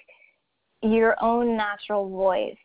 your 0.82 1.22
own 1.22 1.58
natural 1.58 2.10
voice, 2.10 2.58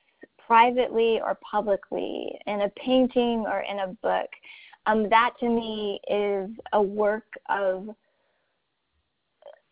privately 0.46 1.20
or 1.20 1.36
publicly, 1.50 2.38
in 2.46 2.62
a 2.62 2.68
painting 2.70 3.44
or 3.46 3.60
in 3.60 3.80
a 3.80 3.88
book, 4.00 4.28
um, 4.86 5.08
that 5.10 5.32
to 5.40 5.48
me 5.48 6.00
is 6.08 6.50
a 6.72 6.80
work 6.80 7.26
of 7.48 7.88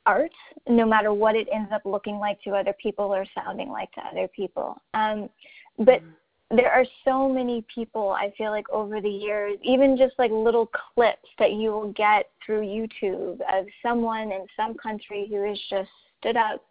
art, 0.07 0.33
no 0.69 0.85
matter 0.87 1.13
what 1.13 1.35
it 1.35 1.49
ends 1.53 1.71
up 1.73 1.83
looking 1.85 2.19
like 2.19 2.41
to 2.43 2.51
other 2.51 2.75
people 2.83 3.15
or 3.15 3.25
sounding 3.35 3.71
like 3.71 3.91
to 3.93 4.01
other 4.01 4.29
people. 4.29 4.81
Um, 4.93 5.31
but 5.79 6.03
there 6.51 6.71
are 6.71 6.85
so 7.05 7.29
many 7.29 7.65
people 7.75 8.11
I 8.11 8.33
feel 8.37 8.51
like 8.51 8.69
over 8.71 9.01
the 9.01 9.09
years, 9.09 9.59
even 9.63 9.97
just 9.97 10.15
like 10.19 10.31
little 10.31 10.67
clips 10.95 11.29
that 11.39 11.53
you 11.53 11.71
will 11.71 11.93
get 11.93 12.31
through 12.45 12.63
YouTube 12.63 13.41
of 13.53 13.67
someone 13.83 14.31
in 14.31 14.47
some 14.57 14.75
country 14.75 15.27
who 15.29 15.43
has 15.49 15.59
just 15.71 15.91
stood 16.21 16.37
up 16.37 16.63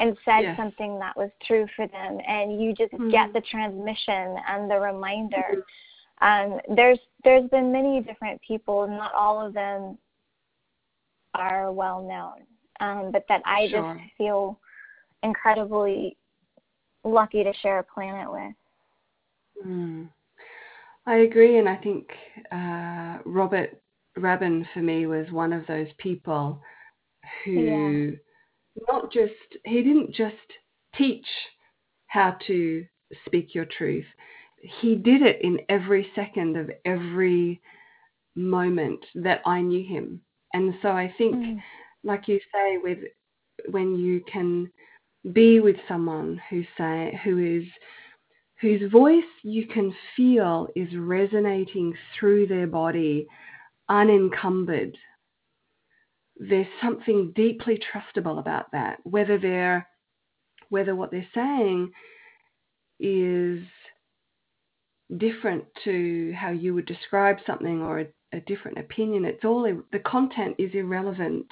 and 0.00 0.16
said 0.24 0.42
Yes. 0.42 0.56
something 0.56 0.98
that 0.98 1.16
was 1.16 1.30
true 1.46 1.66
for 1.74 1.86
them 1.86 2.20
and 2.26 2.60
you 2.60 2.74
just 2.74 2.92
Mhm. 2.92 3.10
get 3.10 3.32
the 3.32 3.40
transmission 3.40 4.36
and 4.48 4.70
the 4.70 4.78
reminder. 4.78 5.64
Um, 6.18 6.60
there's 6.68 6.98
there's 7.26 7.50
been 7.50 7.72
many 7.72 8.00
different 8.00 8.40
people, 8.46 8.86
not 8.86 9.12
all 9.12 9.44
of 9.44 9.52
them 9.52 9.98
are 11.34 11.72
well 11.72 12.00
known. 12.00 12.46
Um, 12.78 13.10
but 13.10 13.24
that 13.28 13.42
I 13.44 13.68
Sure. 13.68 13.82
just 13.82 14.16
feel 14.16 14.60
incredibly 15.22 16.16
lucky 17.04 17.42
to 17.42 17.52
share 17.54 17.80
a 17.80 17.82
planet 17.82 18.30
with. 18.30 18.54
Mm. 19.66 20.08
I 21.06 21.16
agree, 21.16 21.58
and 21.58 21.68
I 21.68 21.76
think 21.76 22.08
uh, 22.52 23.18
Robert 23.24 23.82
Rabbin 24.16 24.64
for 24.72 24.80
me 24.80 25.06
was 25.06 25.30
one 25.32 25.52
of 25.52 25.66
those 25.66 25.88
people 25.98 26.62
who 27.44 28.16
not 28.88 29.10
just 29.12 29.32
he 29.64 29.82
didn't 29.82 30.12
just 30.12 30.36
teach 30.96 31.26
how 32.08 32.36
to 32.46 32.84
speak 33.24 33.54
your 33.54 33.64
truth. 33.64 34.06
He 34.80 34.94
did 34.96 35.22
it 35.22 35.40
in 35.42 35.60
every 35.68 36.10
second 36.14 36.56
of 36.56 36.70
every 36.84 37.60
moment 38.34 39.04
that 39.14 39.40
I 39.46 39.60
knew 39.60 39.84
him. 39.84 40.20
And 40.54 40.74
so 40.82 40.90
I 40.90 41.12
think 41.18 41.34
Mm. 41.36 41.62
like 42.04 42.28
you 42.28 42.40
say 42.52 42.78
with 42.78 42.98
when 43.70 43.96
you 43.96 44.20
can 44.32 44.70
be 45.32 45.60
with 45.60 45.76
someone 45.88 46.40
who 46.50 46.64
say 46.78 47.18
who 47.24 47.38
is 47.38 47.64
whose 48.60 48.90
voice 48.90 49.24
you 49.42 49.66
can 49.66 49.94
feel 50.16 50.68
is 50.76 50.94
resonating 50.96 51.92
through 52.14 52.46
their 52.46 52.66
body 52.66 53.26
unencumbered 53.88 54.96
there's 56.36 56.66
something 56.80 57.32
deeply 57.34 57.78
trustable 57.78 58.38
about 58.38 58.70
that 58.72 58.98
whether 59.04 59.38
they're 59.38 59.86
whether 60.68 60.94
what 60.94 61.10
they're 61.10 61.26
saying 61.34 61.90
is 63.00 63.62
different 65.18 65.64
to 65.84 66.32
how 66.36 66.50
you 66.50 66.74
would 66.74 66.86
describe 66.86 67.36
something 67.46 67.80
or 67.80 68.00
a, 68.00 68.06
a 68.32 68.40
different 68.40 68.76
opinion 68.76 69.24
it's 69.24 69.44
all 69.44 69.62
the 69.92 69.98
content 70.00 70.54
is 70.58 70.70
irrelevant 70.74 71.46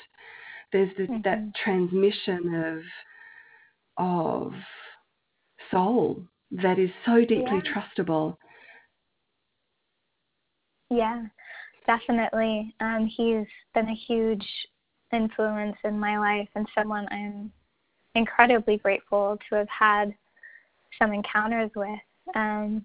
there's 0.72 0.90
the, 0.96 1.04
Mhm. 1.04 1.22
that 1.22 1.54
transmission 1.54 2.54
of 2.54 2.82
of 3.96 4.52
soul 5.70 6.26
that 6.50 6.78
is 6.78 6.90
so 7.06 7.20
deeply 7.24 7.62
Yeah. 7.64 7.72
trustable 7.72 8.36
Yeah, 10.90 11.26
definitely. 11.86 12.74
Um, 12.80 13.06
he's 13.06 13.46
been 13.74 13.88
a 13.88 13.94
huge 13.94 14.46
influence 15.12 15.76
in 15.84 15.98
my 15.98 16.18
life 16.18 16.48
and 16.54 16.68
someone 16.74 17.08
I'm 17.10 17.52
incredibly 18.14 18.76
grateful 18.78 19.38
to 19.48 19.54
have 19.56 19.68
had 19.68 20.14
some 20.98 21.12
encounters 21.12 21.70
with. 21.74 21.98
Um, 22.34 22.84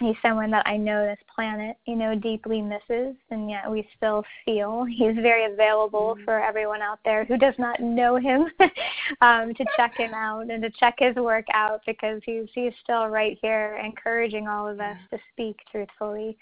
he's 0.00 0.16
someone 0.22 0.50
that 0.50 0.66
I 0.66 0.76
know 0.76 1.04
this 1.04 1.18
planet, 1.34 1.76
you 1.86 1.96
know, 1.96 2.14
deeply 2.14 2.62
misses, 2.62 3.16
and 3.30 3.50
yet 3.50 3.70
we 3.70 3.88
still 3.96 4.24
feel 4.44 4.84
he's 4.88 5.14
very 5.16 5.52
available 5.52 6.14
mm-hmm. 6.14 6.24
for 6.24 6.40
everyone 6.40 6.82
out 6.82 7.00
there 7.04 7.24
who 7.24 7.36
does 7.36 7.54
not 7.58 7.80
know 7.80 8.16
him 8.16 8.46
um, 9.20 9.54
to 9.54 9.64
check 9.76 9.96
him 9.96 10.14
out 10.14 10.50
and 10.50 10.62
to 10.62 10.70
check 10.70 10.96
his 10.98 11.16
work 11.16 11.46
out 11.52 11.80
because 11.86 12.20
he's 12.24 12.46
he's 12.54 12.72
still 12.82 13.06
right 13.06 13.38
here, 13.42 13.80
encouraging 13.84 14.48
all 14.48 14.68
of 14.68 14.80
us 14.80 14.96
mm-hmm. 14.96 15.16
to 15.16 15.22
speak 15.32 15.56
truthfully. 15.70 16.36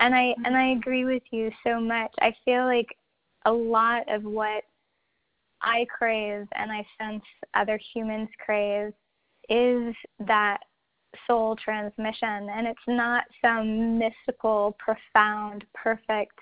And 0.00 0.14
I 0.14 0.32
mm-hmm. 0.32 0.46
and 0.46 0.56
I 0.56 0.70
agree 0.70 1.04
with 1.04 1.22
you 1.30 1.50
so 1.64 1.80
much. 1.80 2.12
I 2.20 2.34
feel 2.44 2.64
like 2.64 2.96
a 3.46 3.52
lot 3.52 4.04
of 4.08 4.24
what 4.24 4.64
I 5.60 5.86
crave 5.96 6.46
and 6.54 6.70
I 6.70 6.86
sense 7.00 7.22
other 7.54 7.78
humans 7.92 8.28
crave 8.44 8.92
is 9.48 9.94
that 10.20 10.58
soul 11.26 11.56
transmission 11.56 12.48
and 12.50 12.66
it's 12.66 12.78
not 12.86 13.24
some 13.42 13.98
mystical 13.98 14.76
profound 14.78 15.64
perfect 15.74 16.38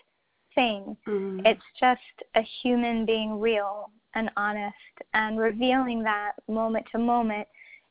thing 0.55 0.97
Mm. 1.07 1.43
it's 1.47 1.63
just 1.81 2.01
a 2.35 2.43
human 2.63 3.07
being 3.07 3.41
real 3.41 3.91
and 4.15 4.31
honest 4.37 4.75
and 5.15 5.39
revealing 5.39 6.03
that 6.03 6.33
moment 6.49 6.87
to 6.93 6.99
moment 6.99 7.49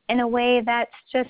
in 0.09 0.19
a 0.19 0.27
way 0.27 0.61
that's 0.61 0.91
just 1.11 1.29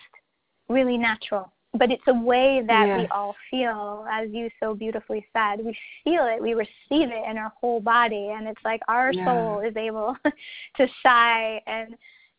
really 0.68 0.98
natural 0.98 1.52
but 1.74 1.90
it's 1.90 2.04
a 2.08 2.14
way 2.14 2.62
that 2.68 2.98
we 2.98 3.08
all 3.08 3.34
feel 3.50 4.06
as 4.12 4.30
you 4.32 4.50
so 4.60 4.74
beautifully 4.76 5.26
said 5.32 5.64
we 5.64 5.76
feel 6.04 6.26
it 6.28 6.42
we 6.42 6.54
receive 6.54 7.10
it 7.10 7.24
in 7.30 7.38
our 7.38 7.54
whole 7.60 7.80
body 7.80 8.32
and 8.36 8.46
it's 8.48 8.64
like 8.66 8.82
our 8.90 9.14
Yeah. 9.14 9.26
soul 9.26 9.60
is 9.62 9.76
able 9.78 10.18
to 10.78 10.88
sigh 11.02 11.62
and 11.68 11.96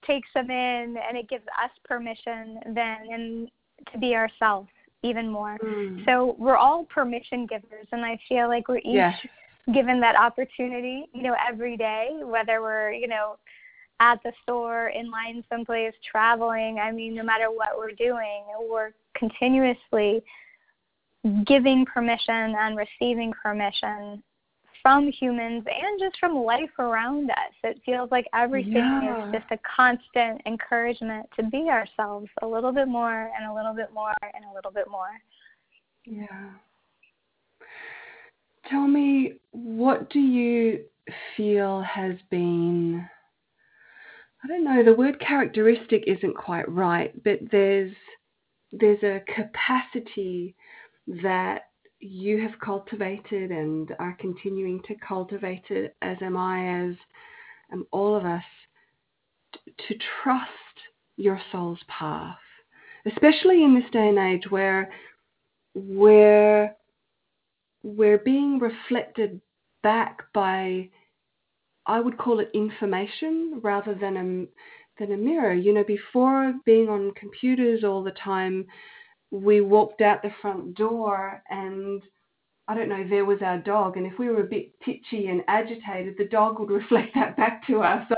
take 0.07 0.24
them 0.34 0.50
in 0.50 0.96
and 1.09 1.16
it 1.16 1.28
gives 1.28 1.44
us 1.62 1.70
permission 1.84 2.59
then 2.74 2.98
and 3.12 3.50
to 3.92 3.98
be 3.98 4.14
ourselves 4.14 4.68
even 5.03 5.28
more 5.30 5.59
Mm. 5.62 6.05
so 6.05 6.36
we're 6.38 6.57
all 6.57 6.84
permission 6.84 7.46
givers 7.46 7.86
and 7.92 8.05
i 8.05 8.18
feel 8.28 8.48
like 8.48 8.68
we're 8.68 8.78
each 8.78 8.84
Yes. 8.94 9.18
given 9.74 10.00
that 10.00 10.16
opportunity 10.16 11.07
you 11.12 11.22
know 11.22 11.36
every 11.48 11.76
day 11.76 12.11
whether 12.22 12.62
we're 12.62 12.92
you 12.92 13.09
know 13.09 13.36
at 14.00 14.20
the 14.24 14.32
store, 14.42 14.88
in 14.88 15.12
line 15.12 15.44
someplace, 15.48 15.92
traveling. 16.11 16.80
I 16.80 16.90
mean, 16.90 17.14
no 17.14 17.22
matter 17.22 17.53
what 17.53 17.78
we're 17.78 17.92
doing, 17.92 18.42
we're 18.68 18.90
continuously 19.14 20.24
giving 21.46 21.86
permission 21.86 22.57
and 22.59 22.76
receiving 22.76 23.32
permission 23.40 24.20
from 24.83 25.11
humans 25.12 25.64
and 25.66 26.01
just 26.01 26.18
from 26.18 26.37
life 26.37 26.70
around 26.78 27.30
us. 27.30 27.55
It 27.64 27.80
feels 27.87 28.11
like 28.11 28.26
everything 28.35 28.74
yeah. 28.74 29.28
is 29.28 29.33
just 29.33 29.51
a 29.51 29.59
constant 29.76 30.43
encouragement 30.47 31.26
to 31.37 31.45
be 31.45 31.68
ourselves 31.68 32.28
a 32.43 32.47
little 32.47 32.72
bit 32.72 32.89
more 32.89 33.30
and 33.39 33.51
a 33.51 33.55
little 33.55 33.74
bit 33.74 33.93
more 33.95 34.12
and 34.22 34.45
a 34.45 34.55
little 34.55 34.72
bit 34.72 34.87
more. 34.91 35.11
Yeah. 36.05 36.51
Tell 38.68 38.87
me, 38.87 39.35
what 39.53 40.11
do 40.11 40.20
you 40.20 40.85
feel 41.37 41.83
has 41.83 42.14
been 42.30 43.09
I 44.45 44.49
don't 44.49 44.64
know, 44.64 44.83
the 44.83 44.95
word 44.95 45.20
characteristic 45.20 46.03
isn't 46.07 46.35
quite 46.35 46.68
right, 46.68 47.12
but 47.22 47.39
there's 47.51 47.93
there's 48.72 49.03
a 49.03 49.20
capacity 49.33 50.57
that 51.07 51.66
you 52.03 52.42
have 52.42 52.59
cultivated 52.59 53.53
and 53.53 53.94
are 54.00 54.16
continuing 54.18 54.82
to 54.88 54.94
cultivate 54.96 55.62
it, 55.70 55.94
as 56.03 56.16
am 56.20 56.36
I, 56.36 56.88
as 56.88 56.96
um, 57.72 57.86
all 57.92 58.16
of 58.16 58.24
us, 58.24 58.42
to 59.55 59.94
trust 60.22 60.50
your 61.16 61.40
soul's 61.53 61.78
path, 61.86 62.36
especially 63.07 63.62
in 63.62 63.74
this 63.74 63.88
day 63.92 64.09
and 64.09 64.18
age 64.18 64.50
where 64.50 64.90
we're, 65.74 66.74
we're 67.84 68.18
being 68.18 68.59
reflected 68.59 69.40
back 69.84 70.22
by, 70.34 70.88
I 71.86 72.00
would 72.00 72.18
call 72.18 72.40
it 72.40 72.50
information 72.53 73.61
rather 73.62 73.94
than 73.94 74.16
a, 74.16 75.00
than 75.00 75.12
a 75.12 75.16
mirror. 75.16 75.55
You 75.55 75.72
know, 75.72 75.84
before 75.84 76.53
being 76.66 76.88
on 76.88 77.12
computers 77.14 77.84
all 77.84 78.03
the 78.03 78.11
time, 78.12 78.66
we 79.33 79.62
walked 79.62 80.03
out 80.03 80.22
the 80.22 80.30
front 80.43 80.76
door 80.76 81.43
and 81.49 82.03
I 82.68 82.74
don't 82.74 82.89
know, 82.89 83.05
there 83.09 83.24
was 83.24 83.39
our 83.43 83.59
dog, 83.59 83.97
and 83.97 84.07
if 84.07 84.18
we 84.18 84.28
were 84.28 84.43
a 84.43 84.45
bit 84.45 84.78
pitchy 84.80 85.26
and 85.26 85.43
agitated, 85.49 86.14
the 86.16 86.28
dog 86.28 86.61
would 86.61 86.70
reflect 86.83 87.14
that 87.14 87.37
back 87.37 87.66
to 87.66 87.80
us. 87.80 88.07
So, 88.09 88.14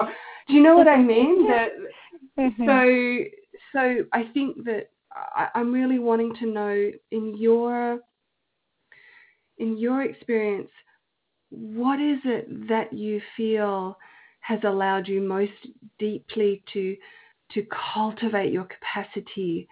do 0.47 0.55
you 0.55 0.62
know 0.62 0.77
what 0.77 0.89
I 0.89 0.99
mean? 0.99 1.49
That, 1.55 1.71
mm-hmm. 2.39 2.67
So, 2.67 3.55
so 3.73 4.05
I 4.12 4.25
think 4.35 4.65
that 4.65 4.91
I, 5.12 5.49
I'm 5.55 5.73
really 5.73 5.99
wanting 5.99 6.35
to 6.41 6.47
know 6.47 6.91
in 7.11 7.37
your 7.37 8.01
in 9.59 9.79
your 9.79 10.03
experience, 10.03 10.71
what 11.51 12.01
is 12.01 12.19
it 12.25 12.69
that 12.69 12.93
you 12.93 13.21
feel 13.37 13.97
has 14.41 14.59
allowed 14.65 15.07
you 15.07 15.21
most 15.21 15.53
deeply 15.99 16.62
to 16.73 16.97
to 17.53 17.65
cultivate 17.95 18.53
your 18.53 18.65
capacity 18.65 19.69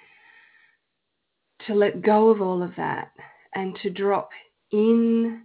to 1.66 1.74
let 1.74 2.02
go 2.02 2.30
of 2.30 2.40
all 2.40 2.62
of 2.62 2.72
that 2.76 3.12
and 3.54 3.76
to 3.82 3.90
drop 3.90 4.30
in 4.72 5.42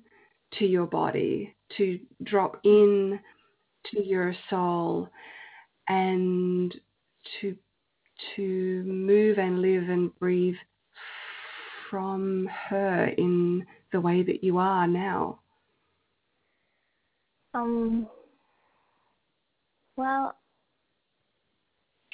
to 0.57 0.65
your 0.65 0.85
body, 0.85 1.55
to 1.77 1.99
drop 2.23 2.59
in 2.63 3.19
to 3.91 4.03
your 4.03 4.33
soul 4.49 5.09
and 5.87 6.73
to 7.39 7.55
to 8.35 8.83
move 8.83 9.37
and 9.37 9.61
live 9.61 9.89
and 9.89 10.17
breathe 10.17 10.55
from 11.89 12.49
her 12.69 13.05
in 13.17 13.65
the 13.91 14.01
way 14.01 14.23
that 14.23 14.43
you 14.43 14.57
are 14.57 14.87
now? 14.87 15.39
Um 17.53 18.07
well, 19.95 20.35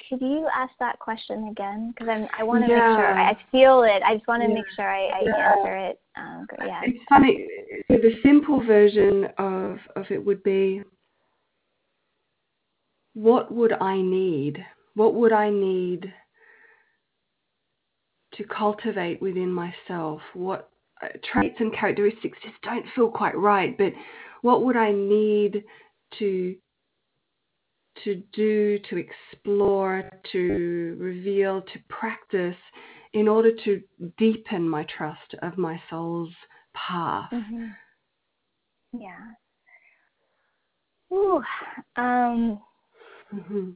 could 0.08 0.20
you 0.20 0.48
ask 0.54 0.72
that 0.80 0.98
question 0.98 1.48
again? 1.48 1.92
Because 1.96 2.08
I'm 2.08 2.46
want 2.46 2.64
to 2.64 2.70
yeah. 2.70 2.88
make 2.88 2.96
sure 2.96 3.18
I 3.18 3.38
feel 3.50 3.82
it. 3.82 4.02
I 4.02 4.14
just 4.14 4.28
want 4.28 4.42
to 4.42 4.48
yeah. 4.48 4.54
make 4.54 4.64
sure 4.74 4.88
I, 4.88 5.06
I 5.06 5.22
yeah. 5.24 5.52
answer 5.56 5.76
it. 5.76 6.00
Um, 6.16 6.46
yeah. 6.66 6.80
It's 6.84 7.04
funny. 7.08 7.46
So 7.88 7.96
the 7.96 8.14
simple 8.22 8.64
version 8.64 9.28
of 9.38 9.78
of 9.96 10.04
it 10.10 10.24
would 10.24 10.42
be, 10.42 10.82
what 13.14 13.52
would 13.52 13.72
I 13.72 14.00
need? 14.00 14.64
What 14.94 15.14
would 15.14 15.32
I 15.32 15.50
need 15.50 16.12
to 18.34 18.44
cultivate 18.44 19.20
within 19.20 19.52
myself? 19.52 20.20
What 20.34 20.70
uh, 21.02 21.08
traits 21.32 21.56
and 21.58 21.74
characteristics 21.74 22.38
just 22.42 22.60
don't 22.62 22.84
feel 22.94 23.10
quite 23.10 23.36
right, 23.36 23.76
but 23.76 23.92
what 24.42 24.64
would 24.64 24.76
I 24.76 24.92
need 24.92 25.64
to 26.18 26.54
to 28.02 28.22
do, 28.32 28.78
to 28.90 28.96
explore, 28.96 30.10
to 30.32 30.96
reveal, 30.98 31.62
to 31.62 31.78
practice 31.88 32.56
in 33.12 33.28
order 33.28 33.50
to 33.64 33.80
deepen 34.18 34.68
my 34.68 34.84
trust 34.96 35.34
of 35.42 35.56
my 35.56 35.80
soul's 35.88 36.32
path. 36.74 37.30
Mm-hmm. 37.32 37.66
Yeah. 39.00 39.32
Ooh. 41.12 41.42
Um, 41.96 42.60
mm-hmm. 43.32 43.70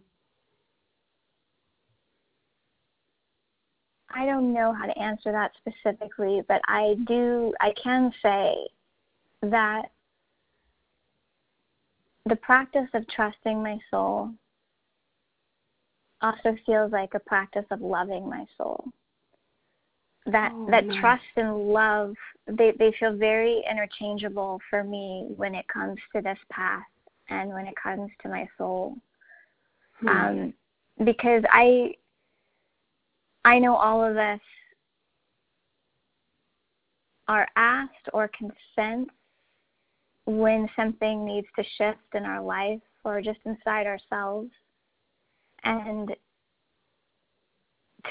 I 4.10 4.26
don't 4.26 4.52
know 4.52 4.72
how 4.72 4.86
to 4.86 4.98
answer 4.98 5.30
that 5.32 5.52
specifically, 5.58 6.42
but 6.48 6.60
I 6.66 6.94
do. 7.06 7.52
I 7.60 7.72
can 7.82 8.12
say 8.22 8.54
that 9.42 9.82
the 12.28 12.36
practice 12.36 12.88
of 12.94 13.06
trusting 13.08 13.62
my 13.62 13.78
soul 13.90 14.30
also 16.20 16.56
feels 16.66 16.92
like 16.92 17.14
a 17.14 17.20
practice 17.20 17.64
of 17.70 17.80
loving 17.80 18.28
my 18.28 18.44
soul. 18.56 18.84
That 20.26 20.52
oh, 20.54 20.66
that 20.70 20.84
nice. 20.86 21.00
trust 21.00 21.22
and 21.36 21.68
love 21.68 22.14
they, 22.46 22.72
they 22.78 22.92
feel 22.98 23.16
very 23.16 23.62
interchangeable 23.70 24.60
for 24.68 24.84
me 24.84 25.26
when 25.36 25.54
it 25.54 25.66
comes 25.68 25.96
to 26.14 26.20
this 26.20 26.38
path 26.50 26.82
and 27.30 27.50
when 27.50 27.66
it 27.66 27.74
comes 27.82 28.10
to 28.22 28.28
my 28.28 28.46
soul. 28.58 28.96
Hmm. 30.00 30.08
Um, 30.08 30.54
because 31.04 31.42
I 31.50 31.94
I 33.44 33.58
know 33.58 33.74
all 33.76 34.04
of 34.04 34.16
us 34.16 34.40
are 37.28 37.48
asked 37.56 38.08
or 38.12 38.28
can 38.28 38.50
sense 38.74 39.08
when 40.28 40.68
something 40.76 41.24
needs 41.24 41.46
to 41.56 41.64
shift 41.78 42.14
in 42.14 42.26
our 42.26 42.42
life 42.42 42.80
or 43.02 43.22
just 43.22 43.38
inside 43.46 43.86
ourselves. 43.86 44.50
And 45.64 46.14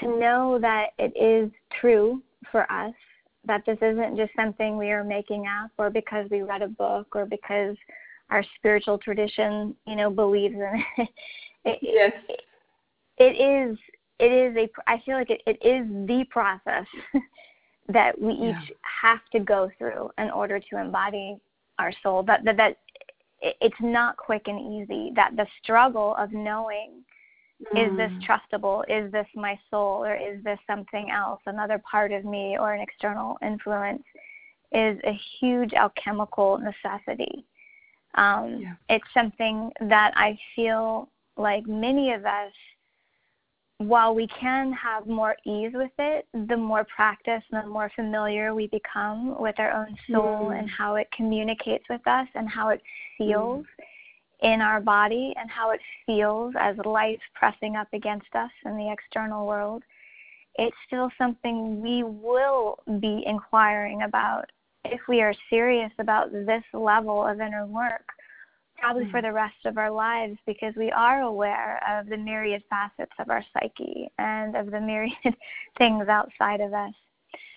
to 0.00 0.18
know 0.18 0.58
that 0.60 0.88
it 0.98 1.16
is 1.16 1.52
true 1.80 2.20
for 2.50 2.70
us, 2.72 2.94
that 3.46 3.62
this 3.66 3.78
isn't 3.80 4.16
just 4.16 4.32
something 4.34 4.76
we 4.76 4.90
are 4.90 5.04
making 5.04 5.46
up 5.46 5.70
or 5.78 5.90
because 5.90 6.28
we 6.28 6.42
read 6.42 6.60
a 6.60 6.68
book 6.68 7.06
or 7.14 7.24
because 7.24 7.76
our 8.30 8.44
spiritual 8.56 8.98
tradition, 8.98 9.76
you 9.86 9.94
know, 9.94 10.10
believes 10.10 10.56
in 10.56 10.84
it. 10.98 11.08
it 11.64 11.78
yes. 11.80 12.12
It, 12.28 12.40
it 13.18 13.40
is 13.40 13.78
it 14.18 14.32
is 14.32 14.56
a 14.56 14.68
I 14.90 15.00
feel 15.06 15.16
like 15.16 15.30
it, 15.30 15.40
it 15.46 15.58
is 15.64 15.86
the 16.08 16.24
process 16.30 16.84
that 17.88 18.20
we 18.20 18.32
yeah. 18.32 18.60
each 18.60 18.72
have 18.82 19.20
to 19.32 19.38
go 19.38 19.70
through 19.78 20.10
in 20.18 20.30
order 20.30 20.58
to 20.58 20.80
embody 20.80 21.38
our 21.78 21.92
soul 22.02 22.22
that 22.24 22.44
that, 22.44 22.56
that 22.56 22.76
it's 23.40 23.76
not 23.80 24.16
quick 24.16 24.42
and 24.46 24.60
easy 24.60 25.12
that 25.14 25.36
the 25.36 25.46
struggle 25.62 26.14
of 26.18 26.32
knowing 26.32 27.02
mm. 27.74 27.90
is 27.90 27.96
this 27.96 28.10
mm. 28.10 28.22
trustable 28.26 28.82
is 28.88 29.10
this 29.12 29.26
my 29.34 29.58
soul 29.70 30.04
or 30.04 30.14
is 30.14 30.42
this 30.44 30.58
something 30.66 31.10
else 31.10 31.40
another 31.46 31.80
part 31.90 32.12
of 32.12 32.24
me 32.24 32.56
or 32.58 32.74
an 32.74 32.80
external 32.80 33.38
influence 33.42 34.02
is 34.72 34.98
a 35.04 35.18
huge 35.40 35.72
alchemical 35.72 36.58
necessity 36.58 37.44
um, 38.14 38.60
yeah. 38.60 38.74
it's 38.88 39.06
something 39.14 39.70
that 39.80 40.12
i 40.16 40.36
feel 40.56 41.08
like 41.36 41.66
many 41.66 42.12
of 42.12 42.26
us 42.26 42.52
while 43.78 44.12
we 44.12 44.26
can 44.26 44.72
have 44.72 45.06
more 45.06 45.36
ease 45.46 45.70
with 45.72 45.92
it, 45.98 46.26
the 46.48 46.56
more 46.56 46.84
practice 46.84 47.42
and 47.52 47.64
the 47.64 47.70
more 47.70 47.90
familiar 47.94 48.54
we 48.54 48.66
become 48.66 49.40
with 49.40 49.54
our 49.58 49.72
own 49.72 49.96
soul 50.10 50.50
mm. 50.50 50.58
and 50.58 50.68
how 50.68 50.96
it 50.96 51.08
communicates 51.16 51.84
with 51.88 52.04
us 52.06 52.26
and 52.34 52.48
how 52.48 52.70
it 52.70 52.82
feels 53.16 53.64
mm. 53.64 54.52
in 54.52 54.60
our 54.60 54.80
body 54.80 55.32
and 55.38 55.48
how 55.48 55.70
it 55.70 55.80
feels 56.06 56.54
as 56.58 56.76
life 56.84 57.20
pressing 57.34 57.76
up 57.76 57.86
against 57.92 58.34
us 58.34 58.50
in 58.64 58.76
the 58.76 58.90
external 58.90 59.46
world, 59.46 59.84
it's 60.56 60.76
still 60.88 61.08
something 61.16 61.80
we 61.80 62.02
will 62.02 62.80
be 63.00 63.22
inquiring 63.26 64.02
about 64.02 64.46
if 64.84 65.00
we 65.08 65.20
are 65.20 65.34
serious 65.48 65.92
about 66.00 66.32
this 66.32 66.64
level 66.72 67.24
of 67.24 67.40
inner 67.40 67.66
work 67.66 68.08
probably 68.78 69.10
for 69.10 69.20
the 69.22 69.32
rest 69.32 69.56
of 69.64 69.78
our 69.78 69.90
lives 69.90 70.38
because 70.46 70.74
we 70.76 70.90
are 70.90 71.22
aware 71.22 71.80
of 71.88 72.06
the 72.08 72.16
myriad 72.16 72.62
facets 72.70 73.12
of 73.18 73.30
our 73.30 73.44
psyche 73.52 74.08
and 74.18 74.56
of 74.56 74.70
the 74.70 74.80
myriad 74.80 75.36
things 75.76 76.08
outside 76.08 76.60
of 76.60 76.72
us. 76.72 76.94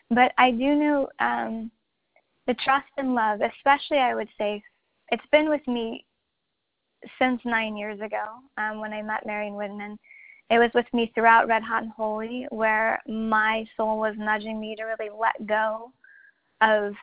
But 0.10 0.34
I 0.38 0.52
do 0.52 0.76
know 0.76 1.08
um, 1.20 1.72
the 2.48 2.54
trust 2.56 2.90
and 2.98 3.16
love, 3.16 3.40
especially 3.42 3.98
I 3.98 4.16
would 4.16 4.30
say, 4.38 4.62
it's 5.12 5.24
been 5.32 5.50
with 5.50 5.66
me 5.68 6.06
since 7.20 7.42
nine 7.46 7.78
years 7.78 8.00
ago 8.02 8.24
um, 8.58 8.80
when 8.80 8.94
I 8.94 9.02
met 9.02 9.26
Marion 9.26 9.56
Woodman. 9.56 9.98
It 10.50 10.60
was 10.60 10.72
with 10.74 10.86
me 10.94 11.12
throughout 11.16 11.48
Red 11.48 11.64
Hot 11.64 11.84
and 11.84 11.92
Holy 11.92 12.46
where 12.50 13.02
my 13.08 13.66
soul 13.78 14.00
was 14.00 14.16
nudging 14.18 14.60
me 14.60 14.76
to 14.76 14.84
really 14.84 15.10
let 15.10 15.48
go 15.48 15.92
of 16.62 16.94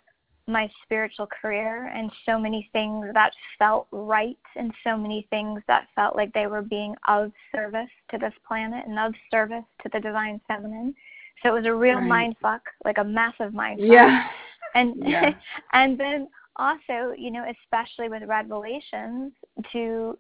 my 0.48 0.70
spiritual 0.82 1.26
career 1.26 1.92
and 1.94 2.10
so 2.24 2.38
many 2.38 2.68
things 2.72 3.06
that 3.12 3.32
felt 3.58 3.86
right 3.92 4.38
and 4.56 4.72
so 4.82 4.96
many 4.96 5.26
things 5.30 5.62
that 5.68 5.86
felt 5.94 6.16
like 6.16 6.32
they 6.32 6.46
were 6.46 6.62
being 6.62 6.94
of 7.06 7.30
service 7.54 7.90
to 8.10 8.18
this 8.18 8.32
planet 8.46 8.84
and 8.86 8.98
of 8.98 9.12
service 9.30 9.64
to 9.82 9.90
the 9.92 10.00
divine 10.00 10.40
feminine. 10.48 10.94
So 11.42 11.50
it 11.50 11.52
was 11.52 11.66
a 11.66 11.74
real 11.74 11.96
right. 11.96 12.06
mind 12.06 12.36
fuck, 12.40 12.62
like 12.84 12.98
a 12.98 13.04
massive 13.04 13.52
mind 13.54 13.80
fuck. 13.80 13.90
Yeah. 13.90 14.26
And 14.74 14.96
yeah. 14.98 15.30
and 15.72 15.98
then 15.98 16.28
also, 16.56 17.14
you 17.16 17.30
know, 17.30 17.46
especially 17.64 18.10
with 18.10 18.22
Redvelations, 18.22 19.30
to 19.72 20.18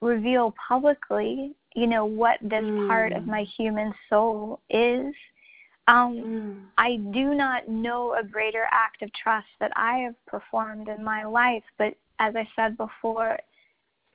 reveal 0.00 0.54
publicly, 0.68 1.52
you 1.76 1.86
know, 1.86 2.06
what 2.06 2.38
this 2.40 2.64
mm. 2.64 2.88
part 2.88 3.12
of 3.12 3.24
mm. 3.24 3.26
my 3.26 3.42
human 3.58 3.92
soul 4.08 4.60
is. 4.70 5.14
Um, 5.90 6.14
mm. 6.14 6.62
I 6.78 6.96
do 7.12 7.34
not 7.34 7.68
know 7.68 8.14
a 8.14 8.22
greater 8.24 8.66
act 8.70 9.02
of 9.02 9.10
trust 9.12 9.48
that 9.58 9.72
I 9.74 9.98
have 9.98 10.14
performed 10.26 10.88
in 10.88 11.04
my 11.04 11.24
life, 11.24 11.64
but 11.78 11.94
as 12.20 12.34
I 12.36 12.48
said 12.54 12.76
before, 12.76 13.38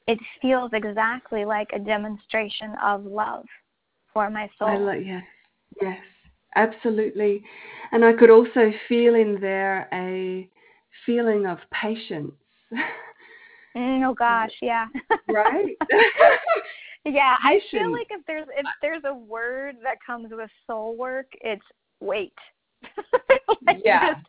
it 0.07 0.19
feels 0.41 0.71
exactly 0.73 1.43
like 1.43 1.69
a 1.73 1.79
demonstration 1.79 2.75
of 2.83 3.03
love 3.03 3.45
for 4.13 4.29
my 4.29 4.49
soul. 4.57 4.69
I 4.69 4.77
love, 4.77 5.01
yes, 5.05 5.23
yes, 5.81 5.99
absolutely. 6.55 7.43
And 7.91 8.05
I 8.05 8.13
could 8.13 8.29
also 8.29 8.71
feel 8.87 9.15
in 9.15 9.39
there 9.41 9.89
a 9.91 10.47
feeling 11.05 11.45
of 11.45 11.57
patience. 11.71 12.33
Mm, 13.75 14.07
oh 14.07 14.13
gosh, 14.17 14.53
yeah. 14.61 14.85
right? 15.27 15.75
yeah, 17.05 17.35
I 17.43 17.59
feel 17.71 17.91
like 17.91 18.07
if 18.09 18.25
there's 18.25 18.47
if 18.57 18.65
there's 18.81 19.03
a 19.05 19.13
word 19.13 19.75
that 19.83 19.97
comes 20.05 20.31
with 20.31 20.49
soul 20.65 20.97
work, 20.97 21.27
it's 21.41 21.65
wait. 21.99 22.33
like 23.65 23.81
yeah. 23.83 24.13
Just 24.13 24.27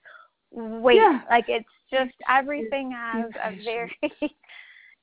wait. 0.53 0.97
Yeah. 0.97 1.21
Like 1.31 1.47
it's 1.49 1.69
just 1.91 2.15
everything 2.29 2.93
has 2.93 3.31
a 3.43 3.65
very 3.65 3.97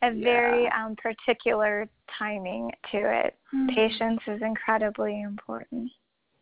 a 0.04 0.14
very 0.14 0.64
yeah. 0.66 0.86
um 0.86 0.96
particular 0.96 1.90
timing 2.18 2.70
to 2.92 2.98
it. 2.98 3.36
Mm-hmm. 3.54 3.76
Patience 3.76 4.22
is 4.28 4.42
incredibly 4.42 5.22
important. 5.22 5.92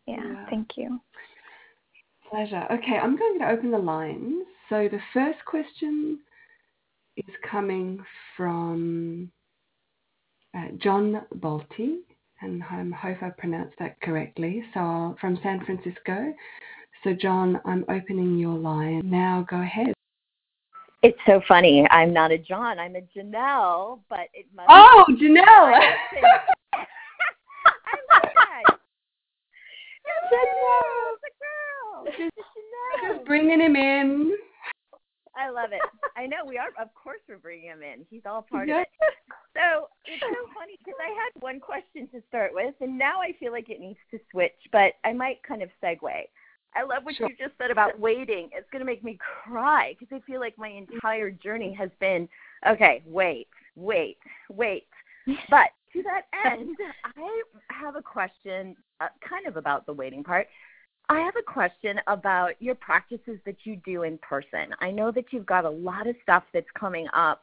Yeah, 0.06 0.16
yeah, 0.22 0.46
thank 0.50 0.76
you. 0.76 1.00
Pleasure. 2.28 2.66
Okay, 2.70 2.98
I'm 3.00 3.16
going 3.16 3.38
to 3.38 3.48
open 3.48 3.70
the 3.70 3.78
lines. 3.78 4.44
So 4.68 4.88
the 4.90 5.00
first 5.12 5.38
question 5.46 6.18
is 7.16 7.34
coming 7.48 8.02
from 8.36 9.30
uh, 10.56 10.68
John 10.78 11.22
Bolte, 11.36 11.98
and 12.40 12.62
I 12.62 12.84
hope 12.96 13.22
I 13.22 13.30
pronounced 13.30 13.78
that 13.78 14.00
correctly. 14.00 14.62
So 14.74 15.16
from 15.20 15.38
San 15.42 15.64
Francisco. 15.64 16.32
So 17.04 17.12
John, 17.14 17.60
I'm 17.64 17.84
opening 17.88 18.38
your 18.38 18.56
line 18.56 19.02
now. 19.04 19.44
Go 19.48 19.60
ahead. 19.60 19.92
It's 21.02 21.18
so 21.26 21.40
funny. 21.48 21.84
I'm 21.90 22.12
not 22.12 22.30
a 22.30 22.38
John. 22.38 22.78
I'm 22.78 22.94
a 22.94 23.00
Janelle, 23.00 23.98
but 24.08 24.28
it 24.34 24.46
must. 24.54 24.68
Oh, 24.70 25.04
Janelle. 25.10 25.42
I 26.72 26.86
love 28.12 28.22
that. 28.22 28.62
Janelle, 30.32 31.16
the 31.22 31.30
girl. 31.40 32.30
Janelle. 32.30 33.16
Just 33.16 33.26
bringing 33.26 33.60
him 33.60 33.74
in. 33.74 34.36
I 35.36 35.50
love 35.50 35.72
it. 35.72 35.80
I 36.16 36.26
know 36.26 36.44
we 36.46 36.58
are. 36.58 36.68
Of 36.80 36.94
course, 36.94 37.20
we're 37.28 37.38
bringing 37.38 37.68
him 37.68 37.82
in. 37.82 38.04
He's 38.10 38.22
all 38.26 38.42
part 38.42 38.68
of 38.68 38.76
it. 38.76 38.88
So 39.54 39.88
it's 40.06 40.20
so 40.20 40.48
funny 40.54 40.78
because 40.78 40.98
I 41.00 41.08
had 41.08 41.42
one 41.42 41.60
question 41.60 42.08
to 42.12 42.22
start 42.28 42.52
with, 42.54 42.74
and 42.80 42.96
now 42.98 43.20
I 43.20 43.32
feel 43.38 43.52
like 43.52 43.68
it 43.70 43.80
needs 43.80 43.98
to 44.10 44.18
switch. 44.30 44.56
But 44.72 44.94
I 45.04 45.12
might 45.12 45.42
kind 45.42 45.62
of 45.62 45.68
segue. 45.82 46.00
I 46.74 46.82
love 46.82 47.04
what 47.04 47.16
sure. 47.16 47.28
you 47.28 47.36
just 47.36 47.56
said 47.58 47.70
about 47.70 47.98
waiting. 47.98 48.48
It's 48.52 48.68
going 48.70 48.80
to 48.80 48.86
make 48.86 49.04
me 49.04 49.18
cry 49.44 49.94
because 49.98 50.14
I 50.14 50.24
feel 50.26 50.40
like 50.40 50.56
my 50.56 50.68
entire 50.68 51.30
journey 51.30 51.72
has 51.74 51.90
been 52.00 52.28
okay. 52.66 53.02
Wait, 53.06 53.48
wait, 53.76 54.16
wait. 54.48 54.86
But 55.50 55.68
to 55.92 56.02
that 56.02 56.22
end, 56.50 56.76
I 57.04 57.42
have 57.68 57.96
a 57.96 58.02
question, 58.02 58.74
uh, 59.00 59.08
kind 59.28 59.46
of 59.46 59.56
about 59.56 59.84
the 59.86 59.92
waiting 59.92 60.24
part. 60.24 60.46
I 61.12 61.20
have 61.20 61.34
a 61.36 61.42
question 61.42 62.00
about 62.06 62.52
your 62.58 62.74
practices 62.74 63.38
that 63.44 63.56
you 63.64 63.76
do 63.84 64.04
in 64.04 64.16
person. 64.18 64.74
I 64.80 64.90
know 64.90 65.12
that 65.12 65.26
you've 65.30 65.44
got 65.44 65.66
a 65.66 65.70
lot 65.70 66.06
of 66.06 66.16
stuff 66.22 66.42
that's 66.54 66.66
coming 66.78 67.06
up, 67.12 67.42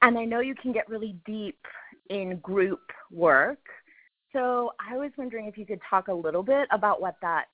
and 0.00 0.16
I 0.16 0.24
know 0.24 0.40
you 0.40 0.54
can 0.54 0.72
get 0.72 0.88
really 0.88 1.14
deep 1.26 1.58
in 2.08 2.38
group 2.38 2.80
work. 3.10 3.58
So 4.32 4.72
I 4.80 4.96
was 4.96 5.10
wondering 5.18 5.46
if 5.46 5.58
you 5.58 5.66
could 5.66 5.80
talk 5.88 6.08
a 6.08 6.14
little 6.14 6.42
bit 6.42 6.66
about 6.70 7.02
what 7.02 7.16
that 7.20 7.44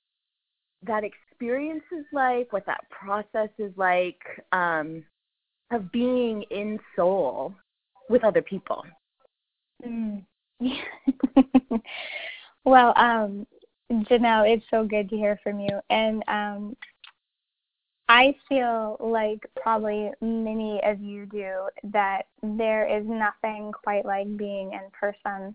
that 0.84 1.02
experience 1.02 1.82
is 1.90 2.06
like, 2.12 2.52
what 2.52 2.64
that 2.66 2.88
process 2.88 3.50
is 3.58 3.72
like 3.76 4.20
um, 4.52 5.04
of 5.72 5.90
being 5.90 6.44
in 6.52 6.78
soul 6.94 7.52
with 8.08 8.22
other 8.22 8.40
people. 8.40 8.84
Mm. 9.84 10.24
well, 12.64 12.94
um, 12.96 13.46
Janelle, 13.90 14.52
it's 14.52 14.64
so 14.70 14.84
good 14.84 15.10
to 15.10 15.16
hear 15.16 15.38
from 15.42 15.58
you. 15.60 15.80
And 15.90 16.22
um, 16.28 16.76
I 18.08 18.34
feel 18.48 18.96
like 19.00 19.40
probably 19.60 20.10
many 20.20 20.80
of 20.84 21.00
you 21.00 21.26
do 21.26 21.68
that 21.84 22.22
there 22.42 22.88
is 22.88 23.04
nothing 23.06 23.72
quite 23.72 24.04
like 24.04 24.36
being 24.36 24.72
in 24.72 24.82
person. 24.92 25.54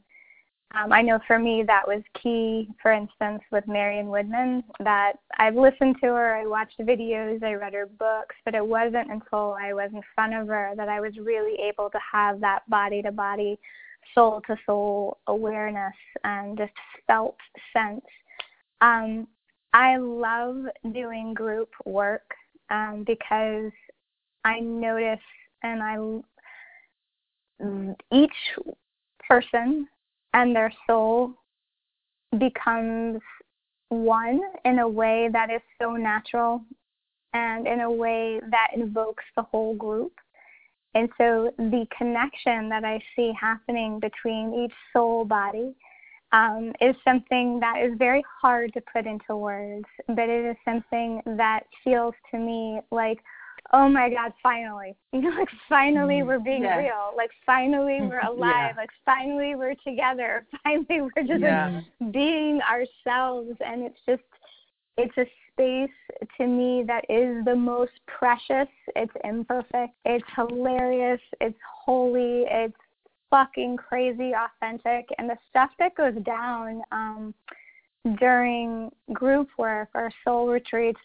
Um, 0.73 0.91
I 0.91 1.01
know 1.01 1.19
for 1.27 1.39
me 1.39 1.63
that 1.67 1.88
was 1.88 2.01
key, 2.21 2.67
for 2.81 2.91
instance, 2.91 3.41
with 3.51 3.65
Marion 3.67 4.07
Woodman, 4.07 4.63
that 4.79 5.13
I've 5.38 5.55
listened 5.55 5.95
to 6.01 6.07
her, 6.07 6.36
I 6.36 6.45
watched 6.45 6.79
videos, 6.79 7.41
I 7.43 7.53
read 7.53 7.73
her 7.73 7.86
books, 7.86 8.36
but 8.43 8.55
it 8.55 8.65
wasn't 8.65 9.11
until 9.11 9.55
I 9.61 9.73
was 9.73 9.91
in 9.93 10.01
front 10.13 10.33
of 10.33 10.47
her 10.47 10.73
that 10.75 10.89
I 10.89 10.99
was 10.99 11.13
really 11.17 11.57
able 11.61 11.89
to 11.91 11.99
have 12.11 12.41
that 12.41 12.69
body 12.69 13.01
to 13.03 13.11
body, 13.11 13.57
soul 14.13 14.41
to 14.47 14.57
soul 14.65 15.17
awareness 15.27 15.93
and 16.23 16.57
just 16.57 16.73
felt 17.07 17.38
sense 17.71 18.03
um, 18.82 19.28
I 19.73 19.97
love 19.97 20.65
doing 20.93 21.34
group 21.34 21.69
work 21.86 22.34
um, 22.69 23.03
because 23.05 23.71
I 24.43 24.59
notice 24.59 25.19
and 25.63 25.82
I 25.82 25.97
each 28.11 28.32
person 29.28 29.88
and 30.34 30.55
their 30.55 30.71
soul 30.88 31.34
becomes 32.38 33.21
one 33.89 34.41
in 34.65 34.80
a 34.80 34.88
way 34.88 35.30
that 35.32 35.49
is 35.49 35.61
so 35.82 35.93
natural 35.93 36.61
and 37.34 37.67
in 37.67 37.82
a 37.82 37.91
way 37.91 38.39
that 38.49 38.67
invokes 38.76 39.23
the 39.36 39.43
whole 39.43 39.76
group. 39.76 40.13
And 40.93 41.09
so 41.17 41.51
the 41.57 41.86
connection 41.97 42.69
that 42.69 42.86
I 42.86 43.01
see 43.15 43.34
happening 43.39 43.99
between 43.99 44.53
each 44.53 44.73
soul 44.93 45.26
body 45.26 45.76
um, 46.36 46.73
is 46.81 46.95
something 47.05 47.59
that 47.61 47.81
is 47.81 47.93
very 47.97 48.23
hard 48.41 48.73
to 48.73 48.81
put 48.81 49.05
into 49.05 49.38
words, 49.38 49.86
but 50.07 50.27
it 50.27 50.45
is 50.45 50.57
something 50.65 51.21
that 51.25 51.61
feels 51.83 52.13
to 52.31 52.38
me 52.38 52.81
like, 52.91 53.19
oh 53.71 53.88
my 53.88 54.09
God, 54.09 54.33
finally. 54.43 54.95
You 55.13 55.21
know, 55.21 55.29
like 55.29 55.47
finally 55.69 56.15
mm-hmm. 56.15 56.27
we're 56.27 56.39
being 56.39 56.63
yes. 56.63 56.77
real. 56.77 57.11
Like 57.15 57.31
finally 57.45 57.99
we're 58.01 58.19
alive. 58.27 58.71
yeah. 58.71 58.73
Like 58.75 58.89
finally 59.05 59.55
we're 59.55 59.75
together. 59.75 60.45
Finally 60.63 61.01
we're 61.15 61.23
just 61.25 61.39
yeah. 61.39 61.81
like 62.01 62.11
being 62.11 62.59
ourselves. 62.61 63.57
And 63.65 63.83
it's 63.83 63.99
just, 64.05 64.23
it's 64.97 65.17
a 65.17 65.25
space 65.53 66.27
to 66.38 66.47
me 66.47 66.83
that 66.86 67.05
is 67.09 67.45
the 67.45 67.55
most 67.55 67.93
precious. 68.07 68.67
It's 68.97 69.13
imperfect. 69.23 69.93
It's 70.03 70.25
hilarious. 70.36 71.21
It's 71.39 71.57
holy. 71.86 72.43
It's 72.49 72.75
fucking 73.36 73.75
crazy 73.75 74.31
authentic. 74.33 75.09
And 75.17 75.29
the 75.29 75.36
stuff 75.49 75.69
that 75.79 75.95
goes 75.95 76.15
down 76.23 76.81
um 76.91 77.33
during 78.19 78.89
group 79.13 79.49
work 79.57 79.89
or 79.95 80.11
soul 80.23 80.47
retreats 80.47 80.99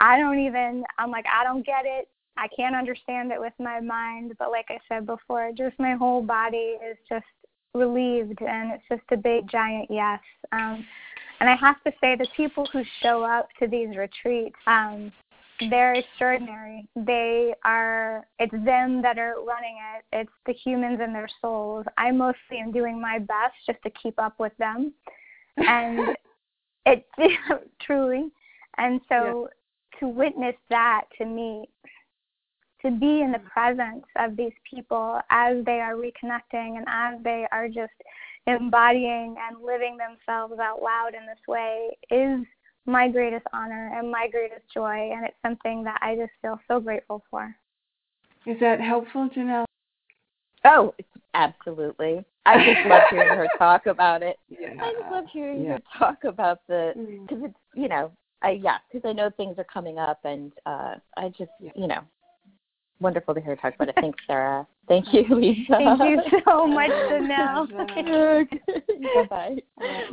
i 0.00 0.16
don't 0.16 0.38
even 0.38 0.82
i'm 0.98 1.10
like 1.10 1.26
i 1.30 1.44
don't 1.44 1.64
get 1.66 1.84
it. 1.84 2.08
I 2.38 2.48
can't 2.54 2.74
understand 2.74 3.30
it 3.30 3.40
with 3.40 3.52
my 3.58 3.78
mind. 3.80 4.32
But 4.38 4.50
like 4.50 4.66
i 4.70 4.78
said 4.88 5.06
before 5.06 5.52
just 5.56 5.78
my 5.78 5.94
whole 5.94 6.22
body 6.22 6.76
is 6.90 6.96
just 7.08 7.26
relieved 7.74 8.40
and 8.40 8.72
it's 8.72 8.84
just 8.88 9.02
a 9.12 9.16
big 9.16 9.48
giant 9.50 9.88
yes. 9.90 10.20
Um 10.52 10.84
and 11.40 11.48
i 11.50 11.54
have 11.54 11.82
to 11.84 11.92
say 12.00 12.16
the 12.16 12.26
people 12.36 12.66
who 12.72 12.82
show 13.02 13.22
up 13.22 13.48
to 13.60 13.68
these 13.68 13.94
retreats 13.96 14.56
um 14.66 15.12
they're 15.70 15.94
extraordinary. 15.94 16.88
They 16.94 17.54
are, 17.64 18.26
it's 18.38 18.52
them 18.64 19.02
that 19.02 19.18
are 19.18 19.36
running 19.44 19.78
it. 19.96 20.04
It's 20.12 20.32
the 20.46 20.52
humans 20.52 20.98
and 21.02 21.14
their 21.14 21.28
souls. 21.40 21.86
I 21.98 22.10
mostly 22.10 22.58
am 22.62 22.72
doing 22.72 23.00
my 23.00 23.18
best 23.18 23.54
just 23.66 23.82
to 23.82 23.90
keep 23.90 24.18
up 24.18 24.38
with 24.38 24.52
them. 24.58 24.92
And 25.56 26.16
it 26.86 27.06
truly. 27.82 28.30
And 28.78 29.00
so 29.08 29.48
yeah. 29.94 30.00
to 30.00 30.08
witness 30.08 30.56
that 30.70 31.02
to 31.18 31.24
me, 31.24 31.68
to 32.82 32.90
be 32.90 33.22
in 33.22 33.32
the 33.32 33.40
presence 33.40 34.04
of 34.18 34.36
these 34.36 34.52
people 34.68 35.20
as 35.30 35.64
they 35.64 35.80
are 35.80 35.94
reconnecting 35.94 36.76
and 36.76 36.84
as 36.88 37.22
they 37.24 37.46
are 37.50 37.68
just 37.68 37.92
embodying 38.46 39.34
and 39.48 39.64
living 39.64 39.96
themselves 39.96 40.54
out 40.60 40.80
loud 40.80 41.10
in 41.18 41.26
this 41.26 41.38
way 41.48 41.88
is 42.10 42.46
my 42.86 43.08
greatest 43.08 43.46
honor 43.52 43.90
and 43.94 44.10
my 44.10 44.28
greatest 44.30 44.62
joy 44.72 45.10
and 45.12 45.24
it's 45.24 45.36
something 45.42 45.82
that 45.84 45.98
I 46.02 46.16
just 46.16 46.32
feel 46.40 46.58
so 46.68 46.80
grateful 46.80 47.22
for. 47.30 47.54
Is 48.46 48.58
that 48.60 48.80
helpful, 48.80 49.28
Janelle? 49.34 49.64
Oh, 50.64 50.94
absolutely. 51.34 52.24
I 52.44 52.64
just 52.64 52.86
love 52.86 53.02
hearing 53.10 53.28
her 53.28 53.48
talk 53.58 53.86
about 53.86 54.22
it. 54.22 54.38
Yeah. 54.48 54.68
I 54.80 54.92
just 54.92 55.10
love 55.10 55.24
hearing 55.32 55.64
Yeah. 55.64 55.72
her 55.72 55.80
talk 55.98 56.24
about 56.24 56.60
the 56.68 56.92
Mm. 56.96 57.26
because 57.28 57.44
it's 57.44 57.58
you 57.74 57.88
know 57.88 58.10
I 58.42 58.50
yeah 58.50 58.78
because 58.90 59.08
I 59.08 59.12
know 59.12 59.30
things 59.30 59.58
are 59.58 59.64
coming 59.64 59.98
up 59.98 60.20
and 60.24 60.52
uh 60.64 60.94
I 61.16 61.28
just 61.30 61.50
Yeah. 61.60 61.72
you 61.74 61.86
know 61.88 62.00
wonderful 63.00 63.34
to 63.34 63.40
hear 63.40 63.56
her 63.56 63.56
talk 63.56 63.74
about 63.74 63.88
it. 63.88 63.94
Thanks, 64.00 64.18
Sera. 64.26 64.66
Thank 64.88 65.12
you, 65.12 65.24
Lisa. 65.34 65.76
Thank 65.78 66.00
you 66.00 66.40
so 66.46 66.66
much, 66.78 66.90
Janelle. 66.90 68.46
bye 69.14 69.22
bye. 69.28 69.56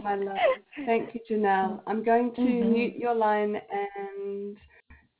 My 0.03 0.15
love. 0.15 0.37
Thank 0.85 1.13
you, 1.13 1.21
Janelle. 1.29 1.81
I'm 1.87 2.03
going 2.03 2.33
to 2.35 2.41
Mhm. 2.41 2.71
mute 2.71 2.95
your 2.95 3.13
line, 3.13 3.55
and 3.55 4.57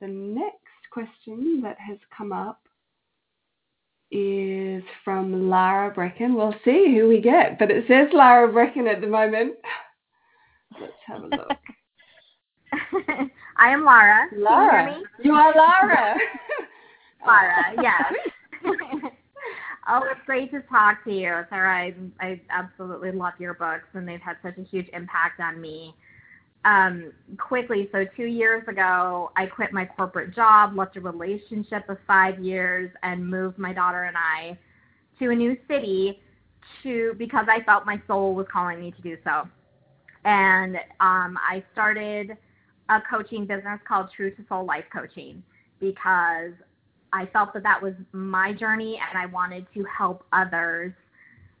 the 0.00 0.08
next 0.08 0.58
question 0.90 1.60
that 1.62 1.78
has 1.78 1.98
come 2.16 2.32
up 2.32 2.60
is 4.10 4.82
from 5.04 5.48
Lara 5.48 5.92
Brecken. 5.92 6.34
We'll 6.36 6.54
see 6.64 6.94
who 6.96 7.08
we 7.08 7.20
get, 7.20 7.58
but 7.58 7.70
it 7.70 7.84
says 7.88 8.08
Lara 8.12 8.48
Brecken 8.52 8.86
at 8.92 9.00
the 9.00 9.06
moment. 9.08 9.54
Let's 10.80 10.92
have 11.06 11.22
a 11.24 11.26
look. 11.26 11.58
I 13.58 13.70
am 13.70 13.84
Lara. 13.84 14.28
Can 14.28 14.38
you 14.38 14.44
Lara, 14.44 15.00
you 15.22 15.32
are 15.32 15.54
Lara. 15.54 16.16
Lara, 17.26 17.74
yes. 17.82 18.12
oh, 19.88 20.00
it's 20.10 20.20
great 20.26 20.50
to 20.52 20.60
talk 20.62 21.04
to 21.04 21.12
you, 21.12 21.42
Sera. 21.50 21.74
I, 21.74 21.94
I 22.20 22.40
absolutely 22.50 23.12
love 23.12 23.34
your 23.38 23.54
books, 23.54 23.86
and 23.94 24.08
they've 24.08 24.20
had 24.20 24.36
such 24.42 24.58
a 24.58 24.62
huge 24.62 24.88
impact 24.92 25.40
on 25.40 25.60
me. 25.60 25.94
Um, 26.64 27.12
quickly, 27.38 27.90
so 27.92 28.06
two 28.16 28.24
years 28.24 28.66
ago, 28.68 29.30
I 29.36 29.46
quit 29.46 29.72
my 29.72 29.84
corporate 29.84 30.34
job, 30.34 30.76
left 30.76 30.96
a 30.96 31.00
relationship 31.00 31.88
of 31.90 31.98
five 32.06 32.38
years, 32.40 32.90
and 33.02 33.28
moved 33.28 33.58
my 33.58 33.72
daughter 33.74 34.04
and 34.04 34.16
I 34.16 34.58
to 35.18 35.30
a 35.30 35.34
new 35.34 35.56
city 35.68 36.20
to 36.82 37.14
because 37.18 37.46
I 37.50 37.62
felt 37.64 37.84
my 37.84 38.00
soul 38.06 38.34
was 38.34 38.46
calling 38.50 38.80
me 38.80 38.92
to 38.92 39.02
do 39.02 39.18
so. 39.24 39.46
And 40.24 40.76
um, 41.00 41.38
I 41.46 41.62
started 41.72 42.36
a 42.88 43.00
coaching 43.08 43.44
business 43.44 43.78
called 43.86 44.08
True 44.16 44.30
to 44.34 44.44
Soul 44.48 44.64
Life 44.64 44.84
Coaching 44.90 45.42
because 45.80 46.52
I 47.14 47.26
felt 47.32 47.54
that 47.54 47.62
that 47.62 47.80
was 47.80 47.94
my 48.12 48.52
journey 48.52 48.98
and 49.08 49.18
I 49.18 49.26
wanted 49.26 49.66
to 49.74 49.84
help 49.84 50.24
others 50.32 50.92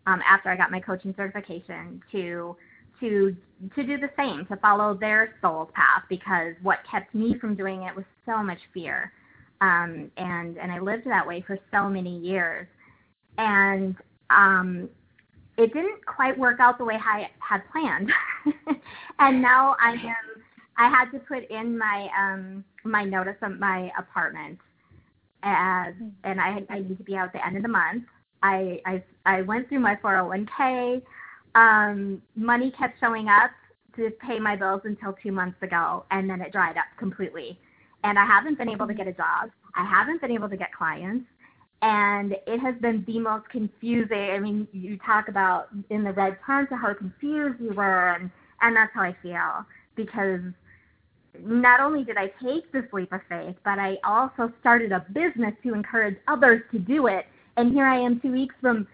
um, 0.06 0.20
after 0.28 0.50
I 0.50 0.56
got 0.56 0.70
my 0.70 0.80
coaching 0.80 1.14
certification 1.16 2.02
to 2.12 2.56
to 3.00 3.36
to 3.74 3.82
do 3.82 3.98
the 3.98 4.10
same 4.16 4.46
to 4.46 4.56
follow 4.56 4.94
their 4.94 5.34
soul's 5.40 5.70
path 5.74 6.02
because 6.08 6.54
what 6.62 6.80
kept 6.90 7.14
me 7.14 7.36
from 7.40 7.54
doing 7.54 7.82
it 7.82 7.94
was 7.94 8.04
so 8.26 8.42
much 8.42 8.58
fear 8.72 9.12
um, 9.60 10.10
and 10.16 10.58
and 10.58 10.70
I 10.72 10.78
lived 10.78 11.06
that 11.06 11.26
way 11.26 11.42
for 11.46 11.58
so 11.72 11.88
many 11.88 12.18
years. 12.18 12.66
And 13.38 13.96
um, 14.30 14.88
it 15.56 15.72
didn't 15.72 16.04
quite 16.06 16.38
work 16.38 16.60
out 16.60 16.78
the 16.78 16.84
way 16.84 16.94
I 16.94 17.28
had 17.38 17.62
planned. 17.70 18.10
And 19.20 19.40
now 19.40 19.76
I 19.80 19.92
am 19.92 20.42
I 20.76 20.88
had 20.88 21.10
to 21.12 21.20
put 21.20 21.48
in 21.48 21.78
my 21.78 22.08
um 22.18 22.64
my 22.84 23.04
notice 23.04 23.36
of 23.42 23.60
my 23.60 23.90
apartment 23.96 24.58
as 25.44 25.94
and 26.24 26.40
I 26.40 26.62
I 26.70 26.80
need 26.80 26.98
to 26.98 27.04
be 27.04 27.16
out 27.16 27.26
at 27.26 27.32
the 27.32 27.46
end 27.46 27.56
of 27.56 27.62
the 27.62 27.68
month. 27.68 28.04
I 28.42 28.80
I 28.86 29.02
I 29.26 29.42
went 29.42 29.68
through 29.68 29.80
my 29.80 29.96
401k. 29.96 31.02
Um 31.54 32.22
money 32.34 32.72
kept 32.78 32.98
showing 33.00 33.28
up 33.28 33.50
to 33.96 34.10
pay 34.26 34.38
my 34.40 34.56
bills 34.56 34.82
until 34.84 35.14
2 35.22 35.30
months 35.30 35.62
ago 35.62 36.04
and 36.10 36.28
then 36.28 36.40
it 36.40 36.52
dried 36.52 36.76
up 36.76 36.86
completely. 36.98 37.58
And 38.02 38.18
I 38.18 38.26
haven't 38.26 38.58
been 38.58 38.68
able 38.68 38.86
to 38.86 38.94
get 38.94 39.06
a 39.06 39.12
job. 39.12 39.50
I 39.76 39.84
haven't 39.84 40.20
been 40.20 40.30
able 40.30 40.48
to 40.48 40.56
get 40.56 40.72
clients. 40.72 41.26
And 41.82 42.32
it 42.46 42.58
has 42.60 42.74
been 42.80 43.04
the 43.06 43.18
most 43.18 43.48
confusing. 43.50 44.30
I 44.30 44.38
mean, 44.38 44.66
you 44.72 44.98
talk 45.04 45.28
about 45.28 45.68
in 45.90 46.02
the 46.02 46.12
red 46.12 46.38
tent 46.46 46.68
how 46.70 46.94
confused 46.94 47.60
you 47.60 47.74
were, 47.74 48.14
and, 48.14 48.30
and 48.62 48.74
that's 48.74 48.92
how 48.94 49.02
I 49.02 49.14
feel 49.22 49.66
because 49.96 50.40
not 51.42 51.80
only 51.80 52.04
did 52.04 52.16
I 52.16 52.32
take 52.42 52.70
this 52.72 52.84
leap 52.92 53.12
of 53.12 53.20
faith, 53.28 53.56
but 53.64 53.78
I 53.78 53.96
also 54.04 54.52
started 54.60 54.92
a 54.92 55.04
business 55.12 55.54
to 55.62 55.74
encourage 55.74 56.16
others 56.28 56.62
to 56.72 56.78
do 56.78 57.06
it. 57.06 57.26
And 57.56 57.72
here 57.72 57.86
I 57.86 57.98
am 57.98 58.20
two 58.20 58.32
weeks 58.32 58.54
from 58.60 58.86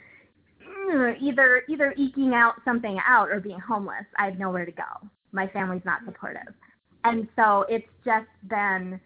mm, 0.62 1.16
either 1.20 1.62
either 1.68 1.94
eking 1.96 2.34
out 2.34 2.54
something 2.64 2.98
out 3.06 3.30
or 3.30 3.40
being 3.40 3.60
homeless. 3.60 4.04
I 4.18 4.26
have 4.26 4.38
nowhere 4.38 4.66
to 4.66 4.72
go. 4.72 5.08
My 5.32 5.46
family's 5.48 5.84
not 5.84 6.00
supportive. 6.04 6.54
And 7.04 7.28
so 7.36 7.64
it's 7.68 7.88
just 8.04 8.28
been 8.48 9.00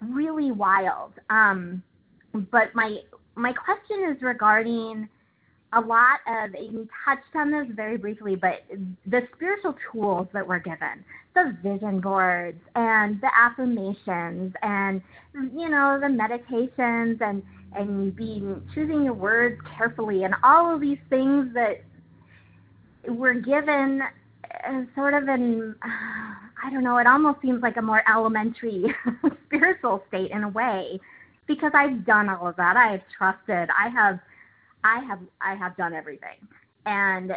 really 0.00 0.52
wild. 0.52 1.12
Um, 1.30 1.82
but 2.50 2.74
my 2.74 2.98
my 3.34 3.52
question 3.52 4.10
is 4.10 4.22
regarding 4.22 5.08
a 5.74 5.80
lot 5.80 6.20
of 6.26 6.50
you 6.54 6.88
touched 7.04 7.34
on 7.34 7.50
this 7.50 7.66
very 7.74 7.96
briefly, 7.96 8.36
but 8.36 8.64
the 9.06 9.20
spiritual 9.34 9.74
tools 9.92 10.26
that 10.32 10.46
we're 10.46 10.60
given, 10.60 11.04
the 11.34 11.56
vision 11.62 12.00
boards 12.00 12.58
and 12.74 13.20
the 13.20 13.30
affirmations 13.36 14.54
and 14.62 15.02
you 15.34 15.68
know 15.68 15.98
the 16.00 16.08
meditations 16.08 17.18
and 17.20 17.42
and 17.74 18.16
being 18.16 18.62
choosing 18.74 19.04
your 19.04 19.12
words 19.12 19.60
carefully 19.76 20.24
and 20.24 20.34
all 20.42 20.74
of 20.74 20.80
these 20.80 20.98
things 21.10 21.52
that 21.52 21.82
we're 23.06 23.34
given 23.34 24.00
sort 24.94 25.14
of 25.14 25.28
in 25.28 25.74
I 26.64 26.70
don't 26.70 26.82
know, 26.82 26.98
it 26.98 27.06
almost 27.06 27.40
seems 27.40 27.62
like 27.62 27.76
a 27.76 27.82
more 27.82 28.02
elementary 28.10 28.84
spiritual 29.46 30.02
state 30.08 30.32
in 30.32 30.42
a 30.42 30.48
way 30.48 30.98
because 31.46 31.72
I've 31.74 32.04
done 32.04 32.28
all 32.28 32.48
of 32.48 32.56
that. 32.56 32.76
I 32.76 32.92
have 32.92 33.02
trusted. 33.16 33.68
I 33.70 33.88
have 33.90 34.18
I 34.84 35.00
have 35.00 35.20
I 35.40 35.54
have 35.54 35.76
done 35.76 35.92
everything. 35.94 36.36
And 36.86 37.32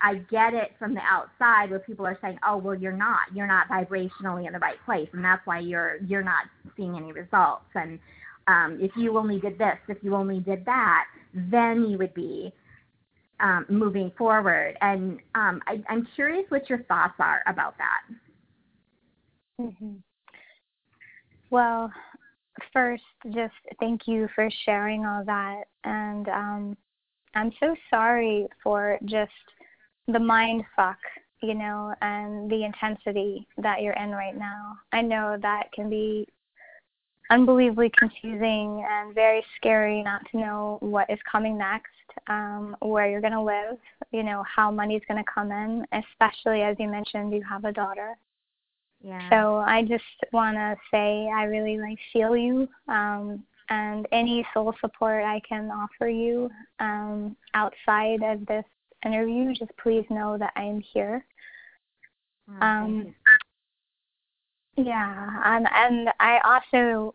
I 0.00 0.16
get 0.30 0.54
it 0.54 0.72
from 0.78 0.94
the 0.94 1.00
outside 1.00 1.70
where 1.70 1.78
people 1.78 2.06
are 2.06 2.18
saying, 2.20 2.38
"Oh, 2.46 2.58
well, 2.58 2.74
you're 2.74 2.92
not. 2.92 3.20
You're 3.34 3.46
not 3.46 3.68
vibrationally 3.68 4.46
in 4.46 4.52
the 4.52 4.58
right 4.58 4.76
place, 4.84 5.08
and 5.12 5.24
that's 5.24 5.44
why 5.46 5.60
you're 5.60 5.96
you're 6.06 6.22
not 6.22 6.44
seeing 6.76 6.96
any 6.96 7.12
results." 7.12 7.64
And 7.74 7.98
um, 8.46 8.78
if 8.80 8.90
you 8.96 9.16
only 9.18 9.40
did 9.40 9.58
this, 9.58 9.78
if 9.88 9.98
you 10.02 10.14
only 10.14 10.40
did 10.40 10.64
that, 10.66 11.06
then 11.34 11.84
you 11.88 11.98
would 11.98 12.14
be 12.14 12.52
um, 13.40 13.66
moving 13.68 14.12
forward. 14.18 14.76
And 14.80 15.18
um, 15.34 15.62
I, 15.66 15.82
I'm 15.88 16.06
curious 16.14 16.44
what 16.50 16.68
your 16.68 16.82
thoughts 16.84 17.14
are 17.18 17.42
about 17.46 17.74
that. 17.78 18.02
hmm 19.58 19.96
Well, 21.50 21.92
first, 22.72 23.02
just 23.32 23.54
thank 23.80 24.06
you 24.06 24.28
for 24.34 24.48
sharing 24.64 25.04
all 25.04 25.24
that. 25.24 25.64
And 25.84 26.28
um, 26.28 26.76
I'm 27.34 27.52
so 27.60 27.74
sorry 27.90 28.46
for 28.62 28.98
just 29.04 29.32
the 30.08 30.18
mind 30.18 30.64
fuck, 30.76 30.98
you 31.42 31.54
know, 31.54 31.94
and 32.00 32.50
the 32.50 32.64
intensity 32.64 33.46
that 33.58 33.82
you're 33.82 33.94
in 33.94 34.10
right 34.10 34.36
now. 34.36 34.78
I 34.92 35.02
know 35.02 35.36
that 35.40 35.72
can 35.72 35.88
be 35.90 36.26
unbelievably 37.30 37.90
confusing 37.98 38.84
and 38.88 39.14
very 39.14 39.44
scary 39.56 40.02
not 40.02 40.22
to 40.30 40.38
know 40.38 40.78
what 40.80 41.08
is 41.08 41.18
coming 41.30 41.56
next, 41.56 41.88
um, 42.28 42.76
where 42.80 43.08
you're 43.08 43.20
going 43.20 43.32
to 43.32 43.42
live, 43.42 43.78
you 44.12 44.22
know, 44.22 44.44
how 44.44 44.70
money's 44.70 45.02
going 45.08 45.22
to 45.22 45.30
come 45.32 45.50
in, 45.50 45.86
especially 45.92 46.62
as 46.62 46.76
you 46.78 46.88
mentioned, 46.88 47.32
you 47.32 47.42
have 47.48 47.64
a 47.64 47.72
daughter. 47.72 48.16
Yeah. 49.04 49.28
So 49.28 49.56
I 49.56 49.82
just 49.82 50.02
want 50.32 50.56
to 50.56 50.76
say 50.90 51.28
I 51.28 51.44
really 51.44 51.78
like 51.78 51.98
feel 52.10 52.34
you, 52.34 52.66
um, 52.88 53.44
and 53.68 54.08
any 54.12 54.46
soul 54.54 54.74
support 54.80 55.24
I 55.24 55.40
can 55.46 55.70
offer 55.70 56.08
you 56.08 56.50
um, 56.80 57.36
outside 57.52 58.22
of 58.22 58.46
this 58.46 58.64
interview, 59.04 59.52
just 59.54 59.72
please 59.82 60.04
know 60.08 60.38
that 60.38 60.52
I 60.56 60.62
am 60.62 60.80
here. 60.80 61.24
Oh, 62.48 62.66
Um, 62.66 63.14
yeah, 64.76 65.40
and 65.44 65.68
and 65.74 66.08
I 66.18 66.38
also 66.42 67.12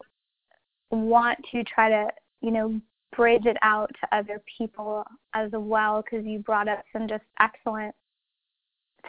want 0.91 1.39
to 1.51 1.63
try 1.63 1.89
to 1.89 2.07
you 2.41 2.51
know 2.51 2.79
bridge 3.15 3.47
it 3.47 3.57
out 3.63 3.89
to 3.99 4.15
other 4.15 4.43
people 4.57 5.03
as 5.33 5.49
well 5.53 6.03
because 6.03 6.23
you 6.23 6.37
brought 6.37 6.67
up 6.67 6.83
some 6.93 7.07
just 7.07 7.23
excellent 7.39 7.95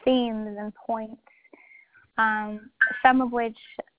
themes 0.02 0.56
and 0.58 0.72
points 0.74 1.20
um, 2.20 2.70
some 3.02 3.22
of 3.22 3.32
which 3.32 3.56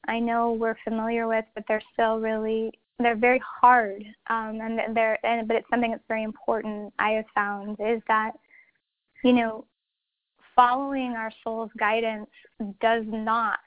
I 0.08 0.20
know 0.20 0.54
we're 0.54 0.78
familiar 0.84 1.28
with, 1.28 1.46
but 1.56 1.64
they're 1.68 1.84
still 1.94 2.20
really 2.20 2.72
they're 3.00 3.16
very 3.16 3.42
hard, 3.62 4.04
um, 4.30 4.60
and 4.62 4.96
they're 4.96 5.18
and 5.26 5.48
but 5.48 5.58
it's 5.58 5.68
something 5.72 5.92
that's 5.92 6.04
very 6.08 6.24
important. 6.24 6.94
I 7.00 7.12
have 7.12 7.26
found 7.34 7.78
is 7.80 8.02
that 8.08 8.34
you 9.24 9.34
know 9.34 9.66
following 10.56 11.14
our 11.14 11.32
soul's 11.44 11.72
guidance 11.80 12.30
does 12.80 13.06
not 13.08 13.60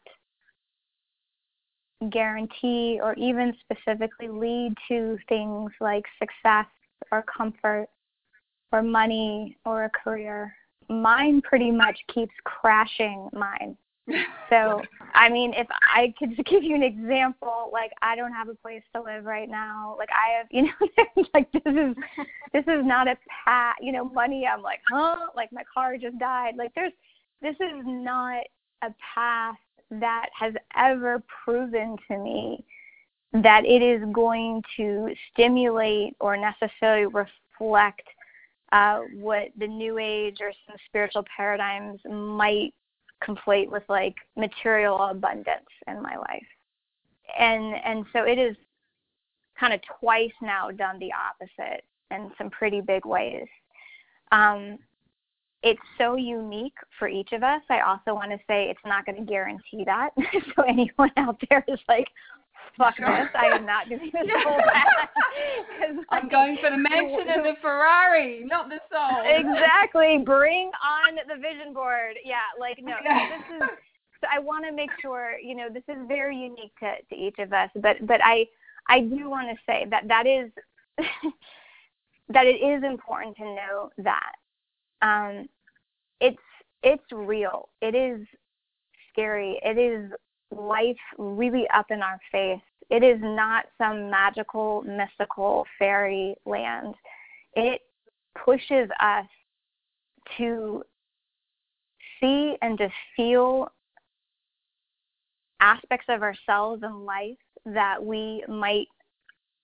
guarantee 2.10 3.00
or 3.02 3.14
even 3.14 3.54
specifically 3.60 4.28
lead 4.28 4.74
to 4.88 5.18
things 5.28 5.72
like 5.80 6.04
success 6.20 6.66
or 7.10 7.22
comfort 7.22 7.88
or 8.70 8.82
money 8.82 9.56
or 9.64 9.84
a 9.84 9.90
career. 9.90 10.54
Mine 10.88 11.40
pretty 11.40 11.70
much 11.70 11.98
keeps 12.12 12.34
crashing 12.44 13.28
mine. 13.32 13.76
So, 14.50 14.82
I 15.14 15.28
mean, 15.28 15.54
if 15.54 15.66
I 15.70 16.12
could 16.18 16.36
just 16.36 16.44
give 16.48 16.62
you 16.62 16.74
an 16.74 16.82
example, 16.82 17.70
like 17.72 17.92
I 18.02 18.16
don't 18.16 18.32
have 18.32 18.48
a 18.48 18.54
place 18.54 18.82
to 18.94 19.02
live 19.02 19.24
right 19.24 19.48
now. 19.48 19.96
Like 19.98 20.10
I 20.10 20.38
have, 20.38 20.46
you 20.50 20.62
know, 20.62 21.24
like 21.34 21.50
this 21.52 21.62
is 21.66 21.94
this 22.52 22.64
is 22.64 22.84
not 22.84 23.08
a 23.08 23.16
path. 23.44 23.76
You 23.80 23.92
know, 23.92 24.04
money. 24.04 24.46
I'm 24.46 24.62
like, 24.62 24.80
huh? 24.90 25.16
Like 25.34 25.52
my 25.52 25.62
car 25.72 25.96
just 25.96 26.18
died. 26.18 26.56
Like 26.56 26.72
there's 26.74 26.92
this 27.42 27.56
is 27.56 27.82
not 27.84 28.44
a 28.82 28.94
path 29.14 29.56
that 29.90 30.26
has 30.38 30.54
ever 30.76 31.22
proven 31.44 31.96
to 32.08 32.18
me 32.18 32.64
that 33.32 33.64
it 33.64 33.82
is 33.82 34.00
going 34.12 34.62
to 34.76 35.12
stimulate 35.32 36.14
or 36.20 36.36
necessarily 36.36 37.06
reflect 37.06 38.06
uh, 38.72 39.00
what 39.16 39.48
the 39.58 39.66
new 39.66 39.98
age 39.98 40.38
or 40.40 40.52
some 40.66 40.76
spiritual 40.86 41.24
paradigms 41.36 42.00
might 42.08 42.72
conflate 43.22 43.70
with 43.70 43.82
like 43.88 44.16
material 44.36 44.98
abundance 44.98 45.68
in 45.86 46.02
my 46.02 46.16
life 46.16 46.46
and 47.38 47.74
and 47.84 48.04
so 48.12 48.24
it 48.24 48.38
is 48.38 48.56
kind 49.58 49.72
of 49.72 49.80
twice 50.00 50.32
now 50.42 50.70
done 50.70 50.98
the 50.98 51.10
opposite 51.12 51.84
in 52.10 52.30
some 52.38 52.50
pretty 52.50 52.80
big 52.80 53.06
ways 53.06 53.46
um, 54.32 54.78
it's 55.64 55.80
so 55.96 56.16
unique 56.16 56.76
for 56.98 57.08
each 57.08 57.32
of 57.32 57.42
us. 57.42 57.62
I 57.70 57.80
also 57.80 58.14
want 58.14 58.30
to 58.32 58.38
say 58.46 58.68
it's 58.68 58.80
not 58.84 59.06
going 59.06 59.16
to 59.16 59.24
guarantee 59.24 59.84
that. 59.86 60.10
so 60.56 60.62
anyone 60.62 61.10
out 61.16 61.40
there 61.48 61.64
is 61.66 61.78
like, 61.88 62.06
fuck 62.76 62.96
sure. 62.96 63.06
this, 63.06 63.28
I 63.34 63.46
am 63.46 63.66
not 63.66 63.88
doing 63.88 64.10
this 64.12 64.30
whole 64.44 64.58
path. 64.58 65.08
I'm 66.10 66.28
going 66.28 66.56
for 66.60 66.70
the 66.70 66.78
mansion 66.78 67.28
and 67.28 67.44
the 67.44 67.54
Ferrari, 67.60 68.44
not 68.44 68.68
the 68.68 68.80
soul. 68.90 69.22
Exactly. 69.24 70.18
Bring 70.24 70.70
on 70.82 71.16
the 71.28 71.36
vision 71.36 71.72
board. 71.72 72.16
Yeah, 72.24 72.36
like 72.58 72.78
no, 72.82 72.94
this 73.04 73.62
is 73.62 73.68
so 74.20 74.28
I 74.32 74.38
want 74.38 74.64
to 74.64 74.72
make 74.72 74.90
sure, 75.02 75.36
you 75.42 75.54
know, 75.54 75.68
this 75.68 75.82
is 75.88 75.96
very 76.08 76.36
unique 76.36 76.72
to, 76.80 76.94
to 77.10 77.14
each 77.14 77.38
of 77.38 77.52
us, 77.52 77.70
but 77.76 78.06
but 78.06 78.20
I 78.24 78.46
I 78.88 79.00
do 79.00 79.28
want 79.28 79.48
to 79.48 79.56
say 79.66 79.86
that 79.90 80.08
that 80.08 80.26
is 80.26 80.50
that 82.28 82.46
it 82.46 82.56
is 82.56 82.82
important 82.84 83.36
to 83.36 83.44
know 83.44 83.90
that 83.98 84.32
um, 85.02 85.46
it's 86.20 86.38
it's 86.82 87.04
real. 87.12 87.68
It 87.80 87.94
is 87.94 88.26
scary. 89.10 89.60
It 89.62 89.78
is 89.78 90.10
life 90.56 90.96
really 91.18 91.66
up 91.74 91.86
in 91.90 92.02
our 92.02 92.18
face. 92.30 92.60
It 92.90 93.02
is 93.02 93.18
not 93.20 93.66
some 93.78 94.10
magical, 94.10 94.82
mystical 94.82 95.64
fairy 95.78 96.34
land. 96.44 96.94
It 97.54 97.80
pushes 98.44 98.88
us 99.00 99.26
to 100.38 100.82
see 102.20 102.56
and 102.62 102.78
to 102.78 102.88
feel 103.16 103.68
aspects 105.60 106.06
of 106.08 106.22
ourselves 106.22 106.82
and 106.82 107.04
life 107.04 107.36
that 107.64 108.02
we 108.02 108.44
might 108.48 108.86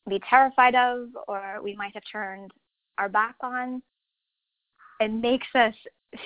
be 0.09 0.21
terrified 0.29 0.75
of 0.75 1.09
or 1.29 1.61
we 1.63 1.77
might 1.77 1.93
have 1.95 2.03
turned 2.11 2.51
our 2.99 3.09
back 3.09 3.35
on. 3.43 3.83
It 5.01 5.13
makes 5.13 5.47
us 5.55 5.75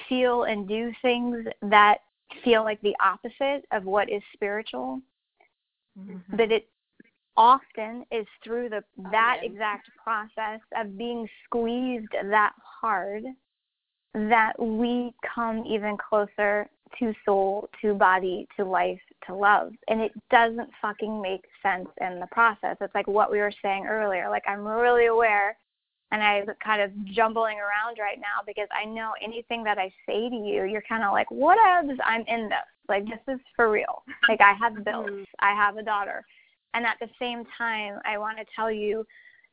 feel 0.09 0.45
and 0.45 0.67
do 0.69 0.93
things 1.03 1.47
that 1.63 1.99
feel 2.43 2.65
like 2.65 2.81
the 2.83 2.97
opposite 3.03 3.65
of 3.73 3.85
what 3.85 4.11
is 4.11 4.23
spiritual. 4.33 5.01
Mm-hmm. 5.99 6.37
But 6.37 6.51
it 6.51 6.69
often 7.37 8.05
is 8.11 8.27
through 8.43 8.69
the 8.69 8.83
that 9.11 9.41
exact 9.43 9.89
process 10.03 10.61
of 10.77 10.97
being 10.97 11.29
squeezed 11.45 12.13
that 12.13 12.53
hard 12.81 13.25
that 14.15 14.53
we 14.59 15.13
come 15.35 15.65
even 15.67 15.97
closer 15.97 16.69
to 16.99 17.13
soul, 17.25 17.69
to 17.83 17.95
body, 17.95 18.47
to 18.57 18.65
life, 18.65 19.01
to 19.27 19.35
love. 19.35 19.73
And 19.89 20.01
it 20.01 20.13
doesn't 20.31 20.71
fucking 20.81 21.21
make 21.21 21.43
sense 21.61 21.89
in 22.01 22.21
the 22.21 22.29
process. 22.31 22.77
It's 22.81 22.95
like 22.95 23.09
what 23.09 23.33
we 23.33 23.39
were 23.39 23.53
saying 23.63 23.87
earlier. 23.87 24.31
Like 24.31 24.45
I'm 24.47 24.65
really 24.65 25.07
aware 25.07 25.57
and 26.15 26.23
I'm 26.23 26.47
kind 26.65 26.81
of 26.81 26.93
jumbling 27.07 27.57
around 27.59 27.99
right 27.99 28.21
now 28.21 28.45
because 28.47 28.69
I 28.71 28.85
know 28.85 29.15
anything 29.21 29.65
that 29.65 29.79
I 29.79 29.93
say 30.07 30.31
to 30.31 30.37
you, 30.37 30.63
you're 30.63 30.85
kind 30.89 31.03
of 31.03 31.11
like, 31.11 31.29
what 31.29 31.59
else? 31.59 31.99
I'm 32.05 32.25
in 32.29 32.49
this. 32.49 32.59
Like, 32.89 33.05
this 33.07 33.19
is 33.27 33.41
for 33.57 33.69
real. 33.69 34.05
Like, 34.29 34.41
I 34.41 34.53
have 34.53 34.85
bills, 34.85 35.11
mm-hmm. 35.11 35.23
I 35.41 35.55
have 35.55 35.77
a 35.77 35.83
daughter. 35.83 36.25
And 36.73 36.87
at 36.87 36.99
the 37.01 37.09
same 37.19 37.43
time, 37.59 37.99
I 38.05 38.17
want 38.19 38.39
to 38.39 38.45
tell 38.55 38.71
you, 38.71 39.05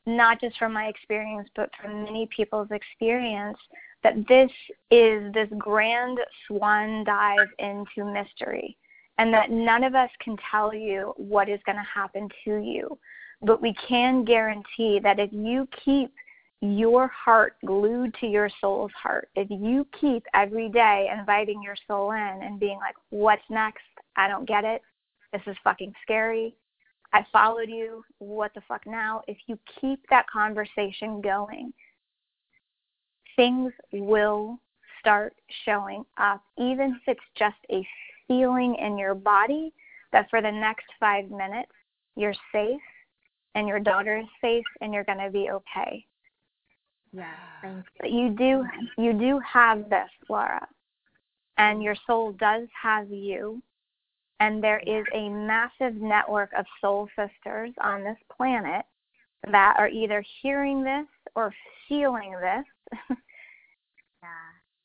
not 0.06 0.40
just 0.40 0.56
from 0.60 0.74
my 0.74 0.86
experience, 0.86 1.50
but 1.56 1.72
from 1.82 2.04
many 2.04 2.30
people's 2.36 2.70
experience, 2.70 3.58
that 4.04 4.28
this 4.28 4.52
is 4.92 5.34
this 5.34 5.50
grand 5.58 6.20
swan 6.46 7.04
dive 7.06 7.50
into 7.58 8.06
mystery. 8.06 8.78
And 9.18 9.34
that 9.34 9.50
none 9.50 9.84
of 9.84 9.96
us 9.96 10.12
can 10.24 10.38
tell 10.52 10.76
you 10.76 11.14
what 11.18 11.50
is 11.50 11.60
going 11.66 11.78
to 11.78 11.88
happen 11.92 12.30
to 12.46 12.58
you. 12.58 13.00
But 13.42 13.64
we 13.64 13.74
can 13.88 14.24
guarantee 14.24 15.00
that 15.02 15.20
if 15.20 15.34
you 15.34 15.68
keep 15.84 16.12
your 16.62 17.08
heart 17.08 17.56
glued 17.66 18.14
to 18.22 18.28
your 18.28 18.50
soul's 18.62 18.92
heart. 18.92 19.30
If 19.36 19.50
you 19.50 19.88
keep 20.00 20.24
every 20.36 20.70
day 20.70 21.10
inviting 21.18 21.62
your 21.62 21.76
soul 21.88 22.12
in 22.12 22.40
and 22.44 22.60
being 22.60 22.78
like, 22.78 22.96
what's 23.10 23.42
next? 23.50 23.82
I 24.16 24.28
don't 24.28 24.48
get 24.48 24.64
it. 24.64 24.82
This 25.34 25.42
is 25.48 25.58
fucking 25.64 25.94
scary. 26.04 26.56
I 27.14 27.26
followed 27.32 27.70
you. 27.70 28.04
What 28.20 28.54
the 28.54 28.62
fuck 28.68 28.86
now? 28.86 29.24
If 29.28 29.38
you 29.48 29.58
keep 29.80 30.00
that 30.10 30.30
conversation 30.30 31.20
going, 31.20 31.74
things 33.36 33.74
will 33.92 34.60
start 35.00 35.34
showing 35.66 36.06
up, 36.20 36.44
even 36.60 36.92
if 36.92 37.02
it's 37.08 37.20
just 37.38 37.58
a 37.72 37.86
feeling 38.28 38.76
in 38.76 39.00
your 39.00 39.16
body 39.16 39.74
that 40.12 40.30
for 40.30 40.42
the 40.42 40.52
next 40.52 40.86
five 41.00 41.30
minutes, 41.32 41.72
you're 42.16 42.36
safe 42.52 42.80
and 43.56 43.68
your 43.68 43.80
daughter 43.80 44.20
is 44.20 44.28
safe 44.42 44.66
and 44.82 44.94
you're 44.94 45.04
going 45.04 45.18
to 45.18 45.32
be 45.32 45.50
okay 45.50 46.06
yeah, 47.14 47.34
thank 47.62 47.86
you. 48.04 48.10
You 48.10 48.30
do 48.30 49.02
you 49.02 49.14
do 49.14 49.40
have 49.40 49.90
this, 49.90 50.10
Laura. 50.30 50.66
And 51.58 51.84
your 51.84 51.96
soul 52.08 52.32
does 52.34 52.68
have 52.82 53.10
you. 53.10 53.62
And 54.40 54.64
there 54.64 54.80
is 54.80 55.06
a 55.14 55.30
massive 55.30 55.96
network 56.02 56.52
of 56.58 56.66
soul 56.80 57.08
sisters 57.16 57.72
on 57.84 58.04
this 58.04 58.18
planet 58.36 58.86
that 59.52 59.76
are 59.78 59.90
either 59.90 60.24
hearing 60.42 60.84
this 60.84 61.06
or 61.36 61.54
feeling 61.88 62.32
this. 62.32 62.98
yeah. 64.24 64.28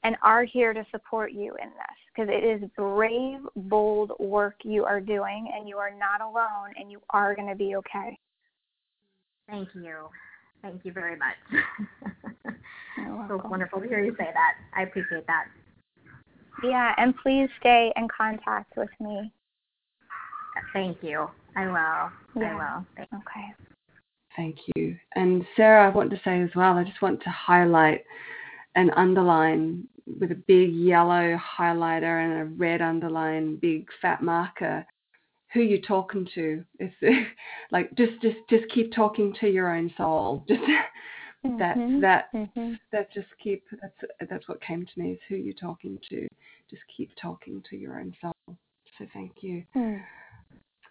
And 0.03 0.17
are 0.23 0.45
here 0.45 0.75
to 0.75 0.85
support 0.91 1.33
you 1.33 1.57
in 1.63 1.69
this 1.69 1.97
because 2.15 2.29
it 2.31 2.45
is 2.45 2.69
brave, 2.77 3.41
bold 3.57 4.13
work 4.19 4.57
you 4.63 4.85
are 4.85 5.01
doing, 5.01 5.51
and 5.55 5.69
you 5.69 5.79
are 5.79 5.93
not 5.97 6.21
alone, 6.21 6.75
and 6.79 6.91
you 6.91 7.01
are 7.11 7.35
going 7.35 7.49
to 7.49 7.55
be 7.55 7.77
okay. 7.77 8.19
Thank 9.49 9.69
you. 9.75 10.09
Thank 10.67 10.85
you 10.85 10.93
very 10.93 11.17
much. 11.17 11.37
so 13.29 13.41
wonderful 13.49 13.81
to 13.81 13.87
hear 13.87 14.03
you 14.03 14.17
say 14.19 14.29
that. 14.33 14.55
I 14.77 14.83
appreciate 14.83 15.25
that. 15.29 15.45
Yeah, 16.65 16.93
and 16.97 17.15
please 17.23 17.49
stay 17.61 17.93
in 17.97 18.09
contact 18.09 18.73
with 18.77 18.89
me. 18.99 19.33
Thank 20.73 20.99
you. 21.03 21.29
I 21.55 21.67
will. 21.67 22.43
Yeah. 22.43 22.53
I 22.53 22.55
will. 22.55 22.87
Thanks. 22.97 23.13
Okay. 23.13 23.71
Thank 24.35 24.57
you. 24.75 24.97
And 25.15 25.45
Sera, 25.55 25.87
I 25.87 25.95
want 25.95 26.11
to 26.11 26.21
say 26.25 26.41
as 26.41 26.51
well, 26.57 26.77
I 26.77 26.83
just 26.83 27.01
want 27.01 27.23
to 27.23 27.31
highlight 27.31 28.03
and 28.75 28.91
underline 28.97 29.87
with 30.19 30.33
a 30.33 30.43
big 30.49 30.73
yellow 30.73 31.39
highlighter 31.59 32.25
and 32.25 32.41
a 32.41 32.45
red 32.57 32.83
underline, 32.83 33.57
big 33.57 33.87
fat 34.03 34.21
marker 34.21 34.85
who 35.53 35.61
you're 35.61 35.79
talking 35.81 36.29
to. 36.35 36.65
It's 36.79 36.95
like 37.71 37.95
just 37.97 38.21
just 38.23 38.37
just 38.51 38.65
keep 38.73 38.93
talking 38.93 39.35
to 39.41 39.49
your 39.49 39.75
own 39.75 39.93
soul. 39.97 40.45
Just 41.43 41.53
mm-hmm. 41.61 42.01
that 42.01 42.31
that 42.33 42.39
mm-hmm. 42.39 42.73
that 42.91 43.13
just 43.13 43.29
keep 43.41 43.63
that's 43.81 44.31
that's 44.31 44.49
what 44.49 44.61
came 44.63 44.85
to 44.85 45.01
me 45.01 45.13
is 45.13 45.19
who 45.29 45.37
you're 45.37 45.55
talking 45.55 45.97
to. 46.09 46.27
Just 46.71 46.83
keep 46.97 47.11
talking 47.21 47.63
to 47.71 47.77
your 47.77 48.01
own 48.01 48.13
soul. 48.21 48.57
So 48.99 49.07
thank 49.13 49.33
you. 49.43 49.63
Mm. 49.77 50.01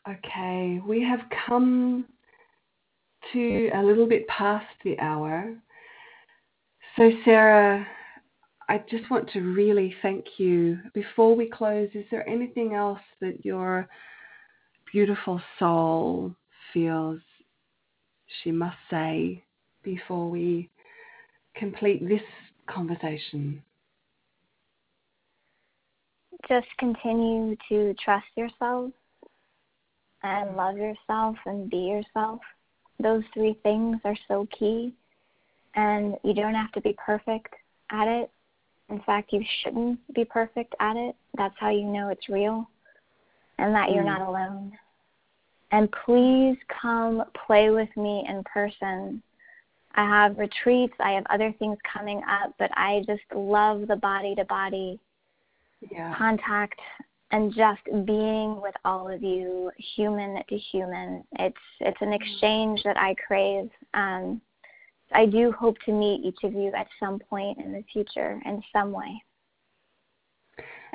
Okay, 0.07 0.79
we 0.87 1.01
have 1.03 1.21
come 1.47 2.05
to 3.33 3.69
a 3.73 3.83
little 3.83 4.07
bit 4.07 4.27
past 4.27 4.67
the 4.83 4.97
hour. 4.99 5.53
So 6.95 7.09
Sera, 7.25 7.85
I 8.69 8.83
just 8.89 9.09
want 9.09 9.29
to 9.31 9.41
really 9.41 9.93
thank 10.01 10.25
you. 10.37 10.79
Before 10.93 11.35
we 11.35 11.49
close, 11.49 11.89
is 11.93 12.05
there 12.11 12.27
anything 12.29 12.73
else 12.73 13.01
that 13.19 13.43
you're 13.43 13.89
beautiful 14.95 15.41
soul 15.59 16.33
feels 16.73 17.19
she 18.41 18.49
must 18.49 18.77
say 18.89 19.43
before 19.83 20.29
we 20.29 20.69
complete 21.53 22.07
this 22.07 22.21
conversation? 22.65 23.61
Just 26.47 26.67
continue 26.79 27.57
to 27.67 27.93
trust 27.95 28.25
yourself 28.37 28.89
and 30.23 30.55
love 30.55 30.77
yourself 30.77 31.35
and 31.45 31.69
be 31.69 31.75
yourself. 31.75 32.39
Those 33.03 33.23
three 33.33 33.59
things 33.63 33.97
are 34.05 34.15
so 34.29 34.47
key. 34.57 34.93
And 35.75 36.15
you 36.23 36.33
don't 36.33 36.55
have 36.55 36.71
to 36.71 36.79
be 36.79 36.95
perfect 37.05 37.53
at 37.91 38.07
it. 38.07 38.31
In 38.89 39.01
fact, 39.01 39.33
you 39.33 39.43
shouldn't 39.61 39.99
be 40.13 40.23
perfect 40.23 40.73
at 40.79 40.95
it. 40.95 41.17
That's 41.37 41.55
how 41.59 41.69
you 41.69 41.83
know 41.83 42.07
it's 42.07 42.29
real 42.29 42.69
and 43.57 43.73
that 43.75 43.89
mm. 43.89 43.95
you're 43.95 44.03
not 44.05 44.21
alone. 44.21 44.71
And 45.75 45.91
please 46.05 46.55
come 46.81 47.21
play 47.45 47.69
with 47.69 47.89
me 47.97 48.25
in 48.29 48.43
person. 48.45 49.21
I 49.95 50.07
have 50.07 50.37
retreats, 50.37 50.93
I 51.01 51.11
have 51.11 51.25
other 51.29 51.53
things 51.59 51.77
coming 51.91 52.21
up, 52.29 52.53
but 52.57 52.71
I 52.75 53.03
just 53.05 53.23
love 53.35 53.85
the 53.89 53.97
body 53.97 54.35
to 54.35 54.45
body 54.45 55.01
contact 56.17 56.79
and 57.31 57.53
just 57.53 57.81
being 58.05 58.61
with 58.61 58.73
all 58.85 59.09
of 59.09 59.21
you 59.21 59.69
human 59.97 60.41
to 60.47 60.57
human. 60.57 61.25
It's 61.39 61.57
it's 61.81 62.01
an 62.01 62.13
exchange 62.13 62.81
that 62.85 62.95
I 62.95 63.13
crave. 63.27 63.69
Um, 63.93 64.39
I 65.11 65.25
do 65.25 65.51
hope 65.51 65.75
to 65.87 65.91
meet 65.91 66.23
each 66.23 66.41
of 66.45 66.53
you 66.53 66.71
at 66.71 66.87
some 67.01 67.19
point 67.19 67.57
in 67.57 67.73
the 67.73 67.83
future 67.91 68.39
in 68.45 68.63
some 68.71 68.93
way. 68.93 69.21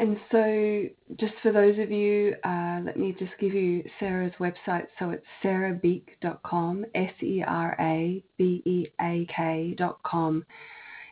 And 0.01 0.17
so, 0.33 0.85
just 1.21 1.35
for 1.43 1.53
those 1.53 1.79
of 1.79 1.91
you, 1.91 2.35
uh, 2.43 2.81
let 2.87 2.97
me 2.97 3.15
just 3.19 3.33
give 3.39 3.53
you 3.53 3.85
Sera's 3.99 4.33
website. 4.41 4.87
So 4.99 5.11
it's 5.11 5.27
serabeak.com, 5.45 6.87
S 6.95 7.13
E 7.23 7.45
R 7.47 7.77
A 7.79 8.25
B 8.39 8.63
E 8.65 8.87
A 8.99 9.27
K.com. 9.37 10.47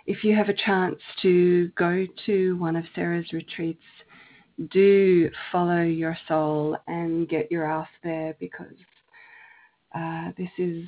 If 0.07 0.25
you 0.25 0.35
have 0.35 0.49
a 0.49 0.55
chance 0.55 0.97
to 1.21 1.69
go 1.77 2.07
to 2.25 2.57
one 2.57 2.77
of 2.77 2.85
Sera's 2.95 3.31
retreats, 3.35 3.85
do 4.71 5.29
follow 5.53 5.83
your 5.83 6.17
soul 6.27 6.75
and 6.87 7.29
get 7.29 7.53
your 7.53 7.71
ass 7.71 7.89
there 8.03 8.37
because 8.41 8.73
uh, 9.95 10.31
this 10.39 10.49
is 10.57 10.87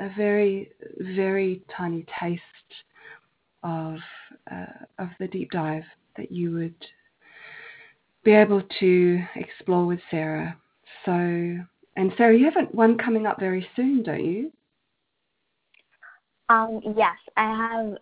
a 0.00 0.08
very, 0.16 0.72
very 0.98 1.60
tiny 1.76 2.06
taste 2.18 2.40
of 3.62 3.98
uh, 4.50 4.86
of 4.98 5.10
the 5.20 5.28
deep 5.28 5.50
dive 5.50 5.84
that 6.16 6.30
you 6.30 6.52
would 6.52 6.74
be 8.24 8.32
able 8.32 8.62
to 8.80 9.22
explore 9.36 9.86
with 9.86 10.00
Sera. 10.10 10.56
So, 11.04 11.12
and 11.12 12.12
Sera, 12.16 12.36
you 12.36 12.44
have 12.44 12.68
one 12.72 12.96
coming 12.96 13.26
up 13.26 13.40
very 13.40 13.66
soon, 13.74 14.02
don't 14.02 14.24
you? 14.24 14.52
Um, 16.48 16.80
yes, 16.96 17.16
I 17.36 17.56
have 17.56 17.96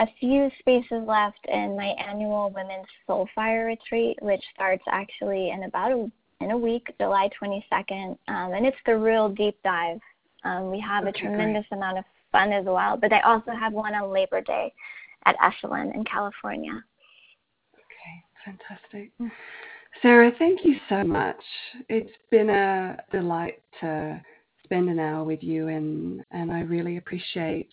a 0.00 0.06
few 0.18 0.50
spaces 0.58 1.04
left 1.06 1.44
in 1.48 1.76
my 1.76 1.94
annual 2.08 2.50
Women's 2.54 2.86
Soul 3.06 3.28
Fire 3.34 3.66
Retreat, 3.66 4.18
which 4.22 4.42
starts 4.54 4.82
actually 4.88 5.50
in 5.50 5.64
about 5.64 5.92
a, 5.92 6.10
in 6.42 6.50
a 6.50 6.58
week, 6.58 6.92
July 6.98 7.28
22nd, 7.40 8.18
um, 8.28 8.54
and 8.54 8.66
it's 8.66 8.76
the 8.86 8.96
real 8.96 9.28
deep 9.28 9.56
dive. 9.62 10.00
Um, 10.44 10.70
we 10.70 10.80
have 10.80 11.06
okay, 11.06 11.10
a 11.10 11.20
tremendous 11.20 11.66
great. 11.68 11.78
amount 11.78 11.98
of 11.98 12.04
fun 12.32 12.52
as 12.52 12.64
well, 12.64 12.96
but 12.96 13.12
I 13.12 13.20
also 13.20 13.52
have 13.52 13.72
one 13.72 13.94
on 13.94 14.10
Labor 14.10 14.40
Day 14.40 14.72
at 15.26 15.36
Esalen 15.38 15.94
in 15.94 16.04
California. 16.04 16.82
Fantastic. 18.44 19.12
Sera, 20.00 20.32
thank 20.38 20.64
you 20.64 20.76
so 20.88 21.04
much. 21.04 21.40
It's 21.88 22.10
been 22.30 22.50
a 22.50 22.96
delight 23.12 23.62
to 23.80 24.20
spend 24.64 24.88
an 24.88 24.98
hour 24.98 25.24
with 25.24 25.42
you, 25.42 25.68
and, 25.68 26.24
and 26.30 26.50
I 26.50 26.60
really 26.60 26.96
appreciate 26.96 27.70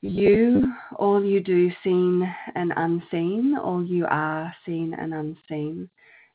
you, 0.00 0.72
all 0.96 1.24
you 1.24 1.40
do, 1.40 1.70
seen 1.82 2.28
and 2.54 2.72
unseen, 2.76 3.56
all 3.56 3.82
you 3.82 4.06
are, 4.06 4.54
seen 4.66 4.94
and 4.94 5.14
unseen, 5.14 5.88